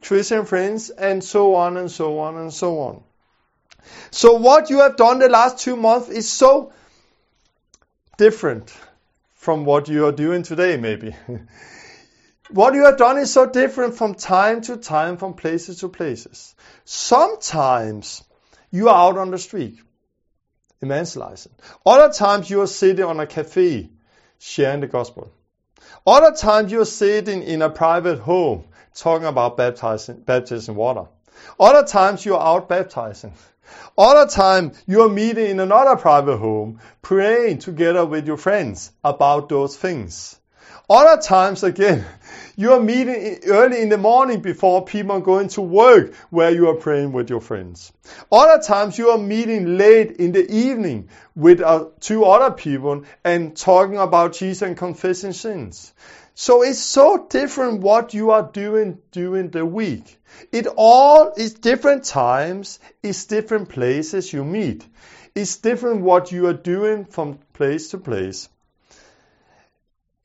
Christian 0.00 0.46
friends 0.46 0.88
and 0.90 1.22
so 1.22 1.54
on 1.54 1.76
and 1.76 1.90
so 1.90 2.18
on 2.18 2.36
and 2.36 2.52
so 2.52 2.80
on. 2.80 3.02
So 4.10 4.34
what 4.34 4.70
you 4.70 4.80
have 4.80 4.96
done 4.96 5.18
the 5.18 5.28
last 5.28 5.58
two 5.58 5.76
months 5.76 6.08
is 6.08 6.28
so 6.28 6.72
different 8.16 8.72
from 9.42 9.64
what 9.64 9.88
you 9.88 10.06
are 10.06 10.12
doing 10.12 10.44
today, 10.44 10.76
maybe. 10.76 11.16
what 12.50 12.74
you 12.74 12.84
have 12.84 12.96
done 12.96 13.18
is 13.18 13.32
so 13.32 13.44
different 13.44 13.96
from 13.96 14.14
time 14.14 14.60
to 14.60 14.76
time, 14.76 15.16
from 15.16 15.34
places 15.34 15.80
to 15.80 15.88
places. 15.88 16.54
Sometimes 16.84 18.22
you 18.70 18.88
are 18.88 19.08
out 19.08 19.18
on 19.18 19.32
the 19.32 19.38
street 19.38 19.80
evangelizing. 20.80 21.52
Other 21.84 22.12
times 22.12 22.50
you 22.50 22.60
are 22.60 22.68
sitting 22.68 23.04
on 23.04 23.18
a 23.18 23.26
cafe 23.26 23.90
sharing 24.38 24.80
the 24.80 24.86
gospel. 24.86 25.32
Other 26.06 26.36
times 26.36 26.70
you 26.70 26.80
are 26.80 26.92
sitting 26.92 27.42
in 27.42 27.62
a 27.62 27.70
private 27.70 28.20
home 28.20 28.64
talking 28.94 29.26
about 29.26 29.56
baptizing, 29.56 30.20
baptism 30.20 30.76
water. 30.76 31.06
Other 31.58 31.84
times 31.84 32.24
you 32.24 32.36
are 32.36 32.46
out 32.54 32.68
baptizing. 32.68 33.34
Other 33.96 34.30
time, 34.30 34.72
you 34.86 35.02
are 35.02 35.08
meeting 35.08 35.50
in 35.50 35.60
another 35.60 35.96
private 35.96 36.38
home, 36.38 36.80
praying 37.02 37.58
together 37.58 38.06
with 38.06 38.26
your 38.26 38.36
friends 38.36 38.90
about 39.04 39.48
those 39.48 39.76
things. 39.76 40.38
Other 40.88 41.20
times 41.22 41.62
again, 41.62 42.04
you 42.56 42.72
are 42.72 42.80
meeting 42.80 43.40
early 43.46 43.80
in 43.80 43.88
the 43.88 43.98
morning 43.98 44.40
before 44.40 44.84
people 44.84 45.12
are 45.12 45.20
going 45.20 45.48
to 45.48 45.62
work 45.62 46.14
where 46.30 46.50
you 46.50 46.68
are 46.68 46.74
praying 46.74 47.12
with 47.12 47.30
your 47.30 47.40
friends. 47.40 47.92
Other 48.30 48.62
times 48.62 48.98
you 48.98 49.10
are 49.10 49.18
meeting 49.18 49.78
late 49.78 50.12
in 50.12 50.32
the 50.32 50.50
evening 50.50 51.08
with 51.34 51.60
uh, 51.60 51.86
two 52.00 52.24
other 52.24 52.54
people 52.54 53.04
and 53.24 53.56
talking 53.56 53.96
about 53.96 54.34
Jesus 54.34 54.62
and 54.62 54.76
confessing 54.76 55.32
sins. 55.32 55.92
So 56.34 56.62
it's 56.62 56.78
so 56.78 57.26
different 57.28 57.80
what 57.80 58.14
you 58.14 58.30
are 58.30 58.42
doing 58.42 58.98
during 59.10 59.50
the 59.50 59.66
week. 59.66 60.18
It 60.50 60.66
all 60.76 61.32
is 61.36 61.54
different 61.54 62.04
times, 62.04 62.78
it's 63.02 63.26
different 63.26 63.68
places 63.68 64.32
you 64.32 64.44
meet. 64.44 64.86
It's 65.34 65.56
different 65.56 66.02
what 66.02 66.32
you 66.32 66.46
are 66.46 66.54
doing 66.54 67.04
from 67.04 67.38
place 67.52 67.90
to 67.90 67.98
place. 67.98 68.48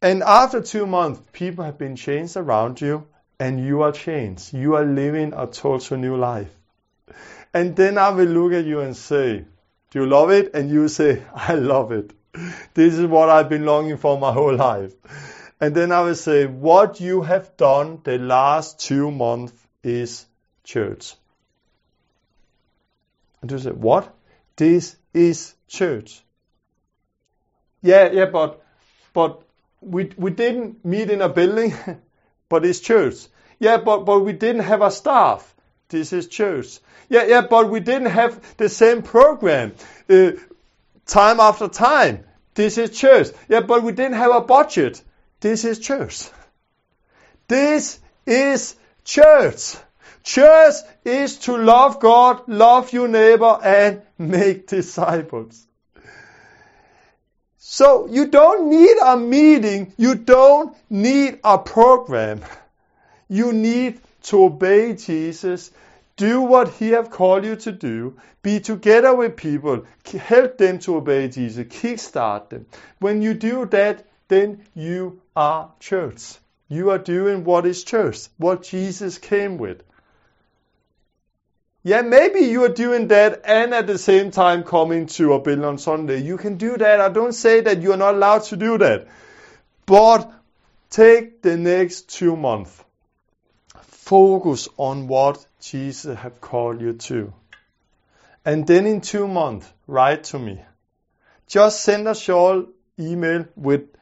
And 0.01 0.21
after 0.21 0.61
two 0.61 0.85
months, 0.85 1.21
people 1.33 1.63
have 1.65 1.77
been 1.77 1.95
changed 1.95 2.37
around 2.37 2.81
you, 2.81 3.07
and 3.39 3.59
you 3.59 3.81
are 3.81 3.91
changed. 3.91 4.53
You 4.53 4.75
are 4.75 4.85
living 4.85 5.33
a 5.35 5.47
total 5.47 5.97
new 5.97 6.15
life. 6.17 6.53
And 7.53 7.75
then 7.75 7.97
I 7.97 8.09
will 8.09 8.25
look 8.25 8.53
at 8.53 8.65
you 8.65 8.81
and 8.81 8.95
say, 8.95 9.45
Do 9.91 9.99
you 9.99 10.05
love 10.05 10.29
it? 10.29 10.51
And 10.53 10.69
you 10.69 10.87
say, 10.87 11.23
I 11.33 11.55
love 11.55 11.91
it. 11.91 12.11
This 12.73 12.93
is 12.93 13.05
what 13.07 13.29
I've 13.29 13.49
been 13.49 13.65
longing 13.65 13.97
for 13.97 14.19
my 14.19 14.31
whole 14.31 14.55
life. 14.55 14.93
And 15.59 15.73
then 15.75 15.91
I 15.91 16.01
will 16.01 16.15
say, 16.15 16.45
What 16.45 16.99
you 16.99 17.21
have 17.21 17.57
done 17.57 18.01
the 18.03 18.17
last 18.17 18.79
two 18.79 19.11
months 19.11 19.53
is 19.83 20.25
church. 20.63 21.15
And 23.41 23.51
you 23.51 23.59
say, 23.59 23.71
What? 23.71 24.13
This 24.55 24.95
is 25.13 25.55
church. 25.67 26.21
Yeah, 27.81 28.11
yeah, 28.11 28.25
but 28.25 28.61
but 29.13 29.41
we 29.81 30.11
we 30.17 30.31
didn't 30.31 30.83
meet 30.83 31.09
in 31.09 31.21
a 31.21 31.29
building, 31.29 31.73
but 32.49 32.65
it's 32.65 32.79
church. 32.79 33.27
Yeah, 33.59 33.77
but 33.77 34.05
but 34.05 34.19
we 34.19 34.33
didn't 34.33 34.63
have 34.63 34.81
a 34.81 34.91
staff. 34.91 35.55
This 35.89 36.11
is 36.13 36.27
church. 36.27 36.79
Yeah, 37.09 37.25
yeah, 37.25 37.41
but 37.41 37.69
we 37.69 37.79
didn't 37.79 38.11
have 38.11 38.57
the 38.57 38.67
same 38.69 39.01
program 39.01 39.73
uh, 40.09 40.31
time 41.05 41.39
after 41.39 41.67
time. 41.67 42.25
This 42.55 42.77
is 42.77 42.89
church. 42.89 43.27
Yeah, 43.47 43.61
but 43.61 43.83
we 43.83 43.91
didn't 43.91 44.17
have 44.17 44.31
a 44.31 44.41
budget. 44.41 45.01
This 45.39 45.65
is 45.65 45.79
church. 45.79 46.29
This 47.47 47.99
is 48.25 48.75
church. 49.03 49.75
Church 50.23 50.75
is 51.05 51.37
to 51.39 51.57
love 51.57 51.99
God, 51.99 52.47
love 52.47 52.91
your 52.91 53.07
neighbor, 53.07 53.57
and 53.63 54.01
make 54.17 54.67
disciples. 54.67 55.65
So 57.57 58.07
you 58.07 58.27
don't 58.27 58.69
need 58.69 58.97
a 59.05 59.17
meeting, 59.17 59.93
you 59.97 60.15
don't 60.15 60.75
need 60.89 61.39
a 61.43 61.57
program. 61.57 62.41
You 63.29 63.53
need 63.53 63.99
to 64.23 64.45
obey 64.45 64.95
Jesus, 64.95 65.71
do 66.15 66.41
what 66.41 66.69
he 66.69 66.89
have 66.89 67.09
called 67.09 67.45
you 67.45 67.55
to 67.57 67.71
do, 67.71 68.17
be 68.41 68.59
together 68.59 69.13
with 69.15 69.37
people, 69.37 69.85
help 70.05 70.57
them 70.57 70.79
to 70.79 70.95
obey 70.95 71.27
Jesus, 71.27 71.67
kickstart 71.67 72.49
them. 72.49 72.65
When 72.99 73.21
you 73.21 73.33
do 73.33 73.65
that, 73.67 74.05
then 74.27 74.65
you 74.75 75.21
are 75.35 75.71
church. 75.79 76.35
You 76.69 76.89
are 76.89 76.97
doing 76.97 77.43
what 77.43 77.65
is 77.65 77.83
church, 77.83 78.27
what 78.37 78.63
Jesus 78.63 79.17
came 79.17 79.57
with. 79.57 79.83
Yeah, 81.83 82.01
maybe 82.01 82.41
you 82.41 82.65
are 82.65 82.69
doing 82.69 83.07
that 83.07 83.43
and 83.45 83.73
at 83.73 83.87
the 83.87 83.97
same 83.97 84.31
time 84.31 84.63
coming 84.63 85.05
to 85.07 85.33
a 85.33 85.39
building 85.39 85.63
on 85.63 85.77
Sunday. 85.77 86.21
You 86.21 86.35
can 86.37 86.57
do 86.57 86.75
that. 86.75 86.99
I 86.99 87.07
don't 87.07 87.31
say 87.31 87.61
that 87.61 87.81
you 87.81 87.93
are 87.93 87.97
not 87.97 88.15
allowed 88.15 88.43
to 88.45 88.57
do 88.57 88.77
that. 88.79 89.07
But 89.85 90.29
take 90.89 91.41
the 91.41 91.55
next 91.55 92.09
two 92.09 92.35
months. 92.35 92.83
Focus 93.83 94.67
on 94.75 95.07
what 95.07 95.45
Jesus 95.61 96.17
have 96.17 96.41
called 96.41 96.81
you 96.81 96.93
to. 96.93 97.33
And 98.43 98.67
then 98.67 98.85
in 98.85 98.99
two 98.99 99.27
months, 99.27 99.71
write 99.87 100.25
to 100.25 100.39
me. 100.39 100.61
Just 101.47 101.83
send 101.83 102.07
a 102.09 102.15
short 102.15 102.67
email 102.99 103.45
with 103.55 103.96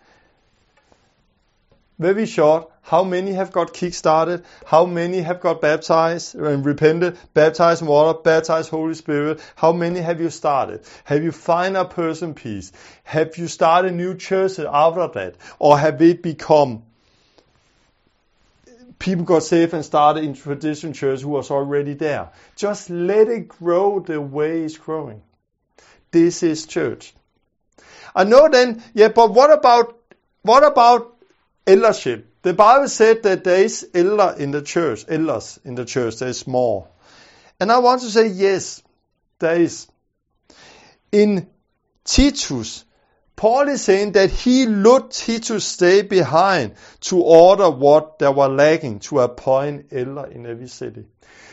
very 1.97 2.25
short. 2.25 2.71
How 2.81 3.03
many 3.03 3.33
have 3.33 3.51
got 3.51 3.73
kick-started? 3.73 4.43
How 4.65 4.85
many 4.85 5.21
have 5.21 5.39
got 5.39 5.61
baptized 5.61 6.35
and 6.35 6.65
repented, 6.65 7.17
baptized 7.33 7.81
in 7.81 7.87
water, 7.87 8.19
baptized 8.19 8.69
Holy 8.69 8.93
Spirit? 8.93 9.41
How 9.55 9.71
many 9.71 10.01
have 10.01 10.21
you 10.21 10.29
started? 10.29 10.81
Have 11.05 11.23
you 11.23 11.31
find 11.31 11.75
a 11.77 11.85
person 11.85 12.33
peace? 12.33 12.71
Have 13.03 13.37
you 13.37 13.47
started 13.47 13.93
new 13.93 14.15
churches 14.15 14.59
after 14.59 15.07
that? 15.19 15.35
Or 15.57 15.79
have 15.79 16.01
it 16.01 16.21
become 16.21 16.83
people 18.99 19.25
got 19.25 19.43
saved 19.43 19.73
and 19.73 19.83
started 19.83 20.23
in 20.23 20.33
tradition 20.33 20.93
church 20.93 21.21
who 21.21 21.29
was 21.29 21.49
already 21.49 21.93
there? 21.93 22.29
Just 22.55 22.89
let 22.89 23.27
it 23.29 23.47
grow 23.47 23.99
the 23.99 24.21
way 24.21 24.61
it's 24.61 24.77
growing. 24.77 25.21
This 26.11 26.43
is 26.43 26.65
church. 26.65 27.13
I 28.15 28.25
know 28.25 28.47
then, 28.49 28.83
yeah, 28.93 29.09
but 29.09 29.33
what 29.33 29.51
about 29.51 29.97
what 30.43 30.63
about 30.63 31.14
eldership. 31.65 32.19
Øh, 32.19 32.23
the 32.43 32.53
Bible 32.53 32.87
said 32.87 33.23
that 33.23 33.43
there 33.43 33.63
is 33.63 33.87
elder 33.93 34.35
in 34.37 34.51
the 34.51 34.61
church, 34.61 35.05
elders 35.07 35.59
in 35.65 35.75
the 35.75 35.85
church, 35.85 36.17
there 36.17 36.29
is 36.29 36.47
more. 36.47 36.87
And 37.59 37.71
I 37.71 37.79
want 37.79 38.01
to 38.01 38.09
say 38.09 38.27
yes, 38.27 38.83
there 39.39 39.61
is. 39.61 39.87
In 41.11 41.47
Titus, 42.03 42.85
Paul 43.35 43.69
is 43.69 43.81
saying 43.81 44.13
that 44.13 44.29
he 44.29 44.65
let 44.65 45.11
Titus 45.11 45.65
stay 45.65 46.01
behind 46.03 46.75
to 47.01 47.21
order 47.21 47.69
what 47.69 48.19
they 48.19 48.29
were 48.29 48.47
lacking 48.47 48.99
to 48.99 49.21
appoint 49.21 49.87
elder 49.91 50.25
in 50.25 50.45
every 50.45 50.67
city. 50.67 51.05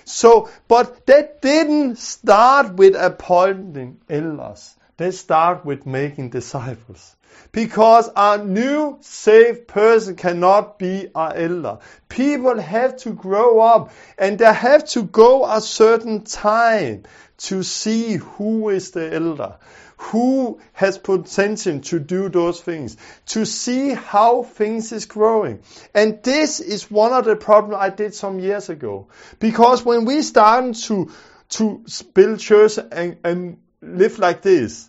So, 0.05 0.49
but 0.69 1.07
that 1.07 1.41
didn't 1.43 1.97
start 1.97 2.75
with 2.75 2.95
appointing 2.97 3.99
elders. 4.09 4.75
They 4.97 5.11
start 5.11 5.65
with 5.65 5.87
making 5.87 6.31
disciples. 6.31 7.17
Because 7.53 8.09
a 8.17 8.39
new 8.39 8.99
saved 9.01 9.69
person 9.69 10.17
cannot 10.17 10.79
be 10.79 11.09
an 11.15 11.33
elder. 11.37 11.79
People 12.09 12.59
have 12.61 12.97
to 12.99 13.13
grow 13.13 13.61
up 13.61 13.93
and 14.17 14.39
they 14.39 14.53
have 14.53 14.89
to 14.91 15.03
go 15.03 15.45
a 15.45 15.61
certain 15.61 16.23
time 16.25 17.05
to 17.39 17.63
see 17.63 18.17
who 18.17 18.69
is 18.69 18.93
the 18.93 19.13
elder, 19.13 19.57
who 19.97 20.61
has 20.73 20.97
potential 20.99 21.81
to 21.81 21.99
do 21.99 22.29
those 22.29 22.61
things, 22.61 22.97
to 23.27 23.45
see 23.45 23.91
how 23.91 24.45
things 24.45 24.93
is 24.93 25.07
growing. 25.07 25.61
And 25.95 26.23
this 26.23 26.61
is 26.61 26.91
one 26.91 27.13
of 27.13 27.25
the 27.25 27.37
problems 27.37 27.79
I 27.81 27.91
did 27.91 28.15
some 28.15 28.39
years 28.39 28.69
ago. 28.69 29.09
Because 29.41 29.85
when 29.85 30.05
we 30.05 30.23
started 30.23 30.75
to, 30.87 31.11
to 31.51 31.85
build 32.15 32.39
church 32.41 32.79
and, 32.91 33.19
and 33.25 33.59
live 33.81 34.19
like 34.19 34.43
this, 34.43 34.89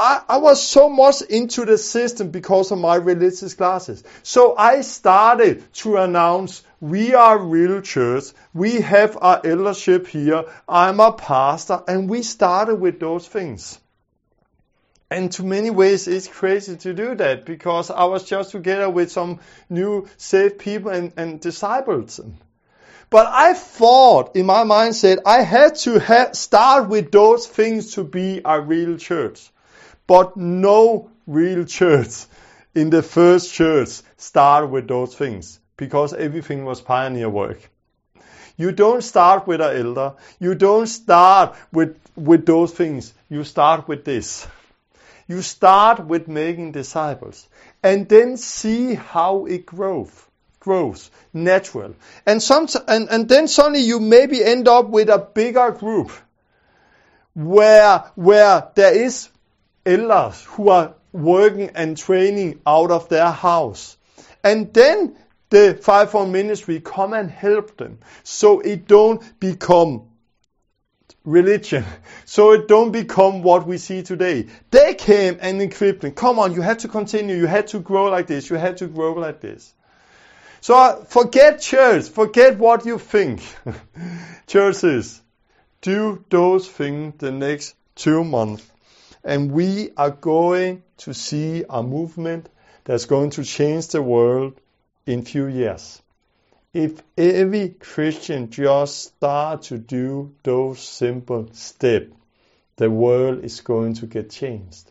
I, 0.00 0.22
I 0.30 0.36
was 0.38 0.66
so 0.66 0.88
much 0.88 1.20
into 1.20 1.66
the 1.66 1.76
system 1.76 2.30
because 2.30 2.72
of 2.72 2.78
my 2.78 2.94
religious 2.94 3.52
classes. 3.52 4.02
So 4.22 4.56
I 4.56 4.80
started 4.80 5.70
to 5.74 5.98
announce 5.98 6.62
we 6.80 7.12
are 7.12 7.38
real 7.38 7.82
church. 7.82 8.32
We 8.54 8.80
have 8.80 9.18
our 9.20 9.42
eldership 9.44 10.06
here. 10.06 10.44
I'm 10.66 11.00
a 11.00 11.12
pastor. 11.12 11.82
And 11.86 12.08
we 12.08 12.22
started 12.22 12.76
with 12.76 12.98
those 12.98 13.28
things. 13.28 13.78
And 15.10 15.30
to 15.32 15.42
many 15.42 15.68
ways, 15.68 16.08
it's 16.08 16.28
crazy 16.28 16.76
to 16.76 16.94
do 16.94 17.14
that 17.16 17.44
because 17.44 17.90
I 17.90 18.04
was 18.04 18.24
just 18.24 18.52
together 18.52 18.88
with 18.88 19.12
some 19.12 19.40
new 19.68 20.08
saved 20.16 20.58
people 20.58 20.92
and, 20.92 21.12
and 21.18 21.40
disciples. 21.40 22.20
But 23.10 23.26
I 23.26 23.52
thought 23.52 24.34
in 24.34 24.46
my 24.46 24.64
mindset, 24.64 25.18
I 25.26 25.42
had 25.42 25.74
to 25.80 25.98
ha- 26.00 26.32
start 26.32 26.88
with 26.88 27.12
those 27.12 27.46
things 27.46 27.94
to 27.96 28.04
be 28.04 28.40
a 28.42 28.60
real 28.62 28.96
church. 28.96 29.50
But 30.10 30.36
no 30.36 31.08
real 31.28 31.64
church 31.66 32.24
in 32.74 32.90
the 32.90 33.00
first 33.00 33.54
church 33.54 34.00
started 34.16 34.66
with 34.66 34.88
those 34.88 35.14
things 35.14 35.60
because 35.76 36.12
everything 36.12 36.64
was 36.64 36.80
pioneer 36.80 37.28
work. 37.28 37.70
You 38.56 38.72
don't 38.72 39.02
start 39.02 39.46
with 39.46 39.60
an 39.60 39.76
elder. 39.76 40.14
You 40.40 40.56
don't 40.56 40.88
start 40.88 41.54
with, 41.72 41.96
with 42.16 42.44
those 42.44 42.72
things. 42.72 43.14
You 43.28 43.44
start 43.44 43.86
with 43.86 44.04
this. 44.04 44.48
You 45.28 45.42
start 45.42 46.04
with 46.04 46.26
making 46.26 46.72
disciples 46.72 47.46
and 47.80 48.08
then 48.08 48.36
see 48.36 48.94
how 48.94 49.46
it 49.46 49.64
grows 49.64 50.10
grows 50.58 51.08
natural. 51.32 51.94
And 52.26 52.42
some 52.42 52.66
and, 52.88 53.08
and 53.08 53.28
then 53.28 53.46
suddenly 53.46 53.82
you 53.82 54.00
maybe 54.00 54.42
end 54.44 54.66
up 54.66 54.88
with 54.88 55.08
a 55.08 55.18
bigger 55.18 55.70
group 55.70 56.10
where 57.32 58.10
where 58.16 58.70
there 58.74 58.92
is 58.92 59.28
elders 59.90 60.42
who 60.44 60.68
are 60.68 60.94
working 61.12 61.70
and 61.74 61.96
training 61.96 62.60
out 62.66 62.90
of 62.90 63.08
their 63.08 63.30
house. 63.30 63.96
And 64.44 64.72
then 64.72 65.16
the 65.50 65.78
fivefold 65.80 66.30
ministry 66.30 66.80
come 66.80 67.12
and 67.12 67.30
help 67.30 67.76
them 67.76 67.98
so 68.22 68.60
it 68.60 68.86
don't 68.86 69.40
become 69.40 70.04
religion 71.24 71.84
so 72.24 72.52
it 72.52 72.68
don't 72.68 72.92
become 72.92 73.42
what 73.42 73.66
we 73.66 73.78
see 73.78 74.02
today. 74.02 74.46
They 74.70 74.94
came 74.94 75.38
and 75.40 75.60
equipped 75.60 76.02
them. 76.02 76.12
Come 76.12 76.38
on, 76.38 76.54
you 76.54 76.62
have 76.62 76.78
to 76.78 76.88
continue. 76.88 77.36
You 77.36 77.46
had 77.46 77.66
to 77.68 77.80
grow 77.80 78.04
like 78.04 78.28
this. 78.28 78.48
You 78.48 78.56
had 78.56 78.78
to 78.78 78.86
grow 78.86 79.14
like 79.14 79.40
this. 79.40 79.74
So 80.60 80.74
uh, 80.76 81.04
forget 81.04 81.60
church. 81.60 82.08
Forget 82.08 82.58
what 82.58 82.84
you 82.84 82.98
think. 82.98 83.42
Churches, 84.46 85.22
do 85.80 86.22
those 86.28 86.68
things 86.68 87.14
the 87.18 87.32
next 87.32 87.74
two 87.94 88.24
months. 88.24 88.69
And 89.22 89.52
we 89.52 89.90
are 89.96 90.10
going 90.10 90.82
to 90.98 91.14
see 91.14 91.64
a 91.68 91.82
movement 91.82 92.48
that's 92.84 93.04
going 93.04 93.30
to 93.30 93.44
change 93.44 93.88
the 93.88 94.02
world 94.02 94.60
in 95.06 95.24
few 95.24 95.46
years. 95.46 96.00
If 96.72 97.02
every 97.18 97.70
Christian 97.70 98.50
just 98.50 99.02
start 99.02 99.62
to 99.64 99.78
do 99.78 100.34
those 100.42 100.80
simple 100.80 101.48
steps, 101.52 102.12
the 102.76 102.90
world 102.90 103.44
is 103.44 103.60
going 103.60 103.94
to 103.94 104.06
get 104.06 104.30
changed. 104.30 104.90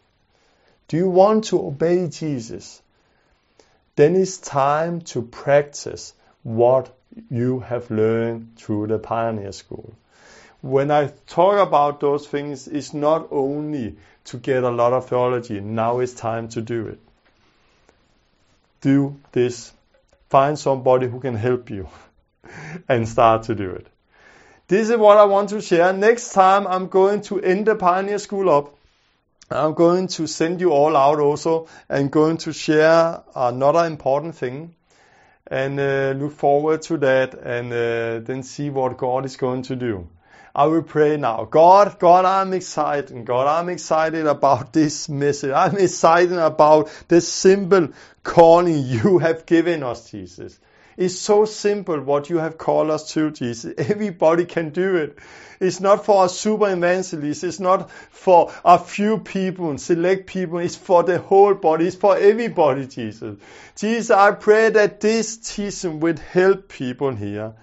Do 0.90 0.98
you 0.98 1.10
want 1.10 1.46
to 1.46 1.60
obey 1.60 2.08
Jesus? 2.08 2.82
Then 3.96 4.16
it's 4.16 4.38
time 4.38 5.02
to 5.14 5.22
practice 5.22 6.14
what 6.44 6.96
you 7.30 7.60
have 7.60 7.90
learned 7.92 8.58
through 8.58 8.88
the 8.88 9.00
Pioneer 9.00 9.52
School. 9.52 9.94
When 10.62 10.92
I 10.92 11.08
talk 11.28 11.66
about 11.66 12.00
those 12.00 12.28
things, 12.28 12.68
it's 12.68 12.94
not 12.94 13.28
only 13.32 13.96
to 14.26 14.38
get 14.38 14.64
a 14.64 14.70
lot 14.70 14.94
of 14.94 15.08
theology, 15.08 15.62
now 15.62 16.00
it's 16.00 16.14
time 16.14 16.50
to 16.50 16.62
do 16.62 16.88
it. 16.88 17.00
Do 18.82 19.20
this. 19.32 19.72
Find 20.30 20.60
somebody 20.60 21.08
who 21.08 21.20
can 21.20 21.36
help 21.36 21.70
you 21.70 21.88
and 22.90 23.08
start 23.08 23.44
to 23.44 23.56
do 23.56 23.72
it. 23.72 23.88
This 24.68 24.90
is 24.90 24.98
what 24.98 25.18
I 25.18 25.26
want 25.26 25.50
to 25.50 25.62
share. 25.62 25.94
Next 25.94 26.34
time 26.34 26.68
I'm 26.68 26.88
going 26.88 27.22
to 27.24 27.42
end 27.42 27.66
the 27.66 27.76
Pioneer 27.76 28.20
School 28.20 28.50
up. 28.50 28.76
I'm 29.50 29.74
going 29.74 30.08
to 30.10 30.28
send 30.28 30.62
you 30.62 30.72
all 30.72 30.96
out 30.96 31.20
also 31.20 31.68
and 31.90 32.12
going 32.12 32.38
to 32.38 32.54
share 32.54 33.24
another 33.36 33.86
important 33.86 34.36
thing 34.36 34.76
and 35.48 35.80
uh, 35.80 36.14
look 36.16 36.34
forward 36.34 36.84
to 36.84 36.98
that 36.98 37.34
and 37.34 37.74
uh, 37.74 38.20
then 38.20 38.44
see 38.44 38.70
what 38.70 38.98
God 38.98 39.26
is 39.26 39.38
going 39.38 39.64
to 39.64 39.76
do. 39.76 40.08
I 40.56 40.66
will 40.66 40.84
pray 40.84 41.18
now. 41.18 41.46
God, 41.46 42.00
God, 42.00 42.26
I'm 42.26 42.54
excited. 42.54 43.26
God, 43.26 43.48
I'm 43.48 43.70
excited 43.70 44.26
about 44.26 44.74
this 44.74 45.08
message. 45.08 45.52
I'm 45.52 45.78
excited 45.78 46.38
about 46.38 46.90
this 47.08 47.32
simple 47.32 47.90
calling 48.24 48.84
you 48.84 49.20
have 49.20 49.46
given 49.46 49.84
us, 49.84 50.10
Jesus. 50.10 50.60
It's 50.98 51.18
so 51.18 51.46
simple 51.46 52.02
what 52.02 52.30
you 52.30 52.40
have 52.40 52.58
called 52.58 52.90
us 52.90 53.14
to, 53.14 53.32
Jesus. 53.32 53.74
Everybody 53.78 54.44
can 54.44 54.72
do 54.72 54.98
it. 54.98 55.18
It's 55.62 55.80
not 55.80 56.06
for 56.06 56.26
a 56.26 56.30
super 56.30 56.70
evangelist. 56.70 57.44
It's 57.44 57.60
not 57.60 57.90
for 57.92 58.52
a 58.66 58.78
few 58.78 59.20
people, 59.20 59.78
select 59.78 60.28
people. 60.28 60.60
It's 60.60 60.76
for 60.76 61.04
the 61.04 61.20
whole 61.20 61.54
body. 61.54 61.88
It's 61.88 61.96
for 61.96 62.18
everybody, 62.18 62.88
Jesus. 62.88 63.38
Jesus, 63.78 64.12
I 64.12 64.32
pray 64.32 64.72
that 64.72 65.00
this 65.00 65.38
teaching 65.38 66.02
would 66.02 66.20
help 66.20 66.68
people 66.68 67.16
here 67.16 67.54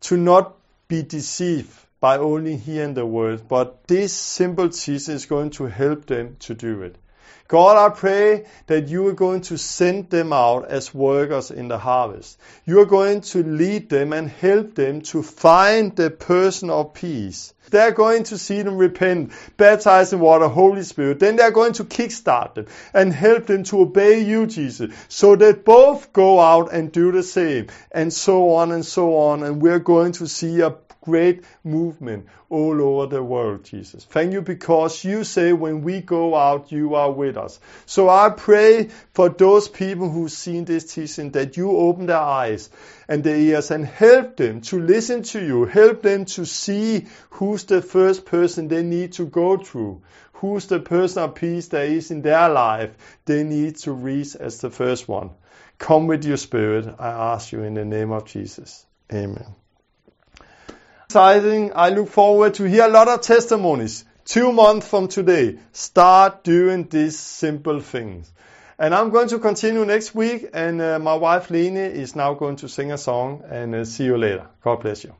to 0.00 0.16
not 0.16 0.56
be 0.92 1.02
deceived 1.02 1.74
by 2.00 2.18
only 2.18 2.54
hearing 2.54 2.92
the 2.92 3.06
word, 3.06 3.48
but 3.48 3.86
this 3.88 4.12
simple 4.12 4.68
teaching 4.68 5.14
is 5.14 5.24
going 5.24 5.48
to 5.48 5.64
help 5.64 6.04
them 6.04 6.36
to 6.38 6.52
do 6.54 6.82
it. 6.82 6.96
God, 7.48 7.78
I 7.78 7.94
pray 7.94 8.44
that 8.66 8.88
you 8.88 9.08
are 9.08 9.14
going 9.14 9.40
to 9.42 9.56
send 9.56 10.10
them 10.10 10.34
out 10.34 10.66
as 10.66 10.92
workers 10.92 11.50
in 11.50 11.68
the 11.68 11.78
harvest. 11.78 12.38
You 12.66 12.80
are 12.80 12.90
going 12.98 13.22
to 13.32 13.42
lead 13.42 13.88
them 13.88 14.12
and 14.12 14.28
help 14.28 14.74
them 14.74 15.00
to 15.12 15.22
find 15.22 15.96
the 15.96 16.10
person 16.10 16.68
of 16.68 16.92
peace. 16.92 17.54
They're 17.72 17.90
going 17.90 18.22
to 18.24 18.38
see 18.38 18.62
them 18.62 18.76
repent, 18.76 19.32
baptize 19.56 20.12
in 20.12 20.20
water, 20.20 20.46
Holy 20.46 20.84
Spirit. 20.84 21.18
Then 21.18 21.36
they're 21.36 21.50
going 21.50 21.72
to 21.74 21.84
kickstart 21.84 22.54
them 22.54 22.66
and 22.94 23.12
help 23.12 23.46
them 23.46 23.64
to 23.64 23.80
obey 23.80 24.20
you, 24.20 24.46
Jesus, 24.46 24.94
so 25.08 25.34
that 25.36 25.64
both 25.64 26.12
go 26.12 26.38
out 26.38 26.72
and 26.72 26.92
do 26.92 27.10
the 27.10 27.24
same, 27.24 27.66
and 27.90 28.12
so 28.12 28.50
on 28.54 28.70
and 28.70 28.86
so 28.86 29.16
on. 29.16 29.42
And 29.42 29.60
we're 29.60 29.80
going 29.80 30.12
to 30.12 30.28
see 30.28 30.60
a 30.60 30.76
great 31.02 31.44
movement 31.64 32.26
all 32.48 32.80
over 32.80 33.06
the 33.06 33.22
world, 33.22 33.64
Jesus. 33.64 34.04
Thank 34.04 34.32
you 34.32 34.40
because 34.40 35.04
you 35.04 35.24
say 35.24 35.52
when 35.52 35.82
we 35.82 36.00
go 36.00 36.36
out, 36.36 36.70
you 36.70 36.94
are 36.94 37.10
with 37.10 37.36
us. 37.36 37.58
So 37.86 38.08
I 38.08 38.30
pray 38.30 38.90
for 39.12 39.28
those 39.28 39.68
people 39.68 40.08
who've 40.10 40.30
seen 40.30 40.64
this 40.64 40.92
teaching 40.94 41.30
that 41.32 41.56
you 41.56 41.70
open 41.70 42.06
their 42.06 42.18
eyes 42.18 42.70
and 43.08 43.24
their 43.24 43.36
ears 43.36 43.70
and 43.70 43.84
help 43.84 44.36
them 44.36 44.60
to 44.62 44.80
listen 44.80 45.22
to 45.24 45.44
you. 45.44 45.64
Help 45.64 46.02
them 46.02 46.24
to 46.26 46.44
see 46.44 47.06
who's 47.62 47.82
the 47.82 47.82
first 47.82 48.26
person 48.26 48.68
they 48.68 48.82
need 48.82 49.12
to 49.12 49.26
go 49.26 49.56
through. 49.56 50.02
Who's 50.34 50.66
the 50.66 50.80
person 50.80 51.22
of 51.22 51.34
peace 51.36 51.68
that 51.68 51.86
is 51.86 52.10
in 52.10 52.22
their 52.22 52.48
life 52.48 52.90
they 53.24 53.44
need 53.44 53.76
to 53.76 53.92
reach 53.92 54.34
as 54.36 54.60
the 54.60 54.70
first 54.70 55.08
one. 55.08 55.30
Come 55.78 56.08
with 56.08 56.24
your 56.24 56.36
spirit, 56.36 56.94
I 56.98 57.08
ask 57.34 57.52
you 57.52 57.62
in 57.62 57.74
the 57.74 57.84
name 57.84 58.12
of 58.12 58.24
Jesus. 58.24 58.86
Amen 59.12 59.54
exciting. 61.12 61.72
I 61.74 61.90
look 61.90 62.08
forward 62.08 62.54
to 62.54 62.64
hear 62.64 62.86
a 62.86 62.88
lot 62.88 63.06
of 63.06 63.20
testimonies. 63.20 64.06
Two 64.24 64.50
months 64.50 64.88
from 64.88 65.08
today, 65.08 65.58
start 65.72 66.42
doing 66.42 66.88
these 66.88 67.18
simple 67.18 67.80
things. 67.80 68.32
And 68.78 68.94
I'm 68.94 69.10
going 69.10 69.28
to 69.28 69.38
continue 69.38 69.84
next 69.84 70.14
week, 70.14 70.48
and 70.54 70.80
uh, 70.80 70.98
my 70.98 71.14
wife 71.14 71.50
Lene 71.50 71.76
is 71.76 72.16
now 72.16 72.32
going 72.32 72.56
to 72.56 72.68
sing 72.68 72.92
a 72.92 72.96
song, 72.96 73.42
and 73.46 73.74
uh, 73.74 73.84
see 73.84 74.04
you 74.04 74.16
later. 74.16 74.46
God 74.62 74.80
bless 74.80 75.04
you. 75.04 75.14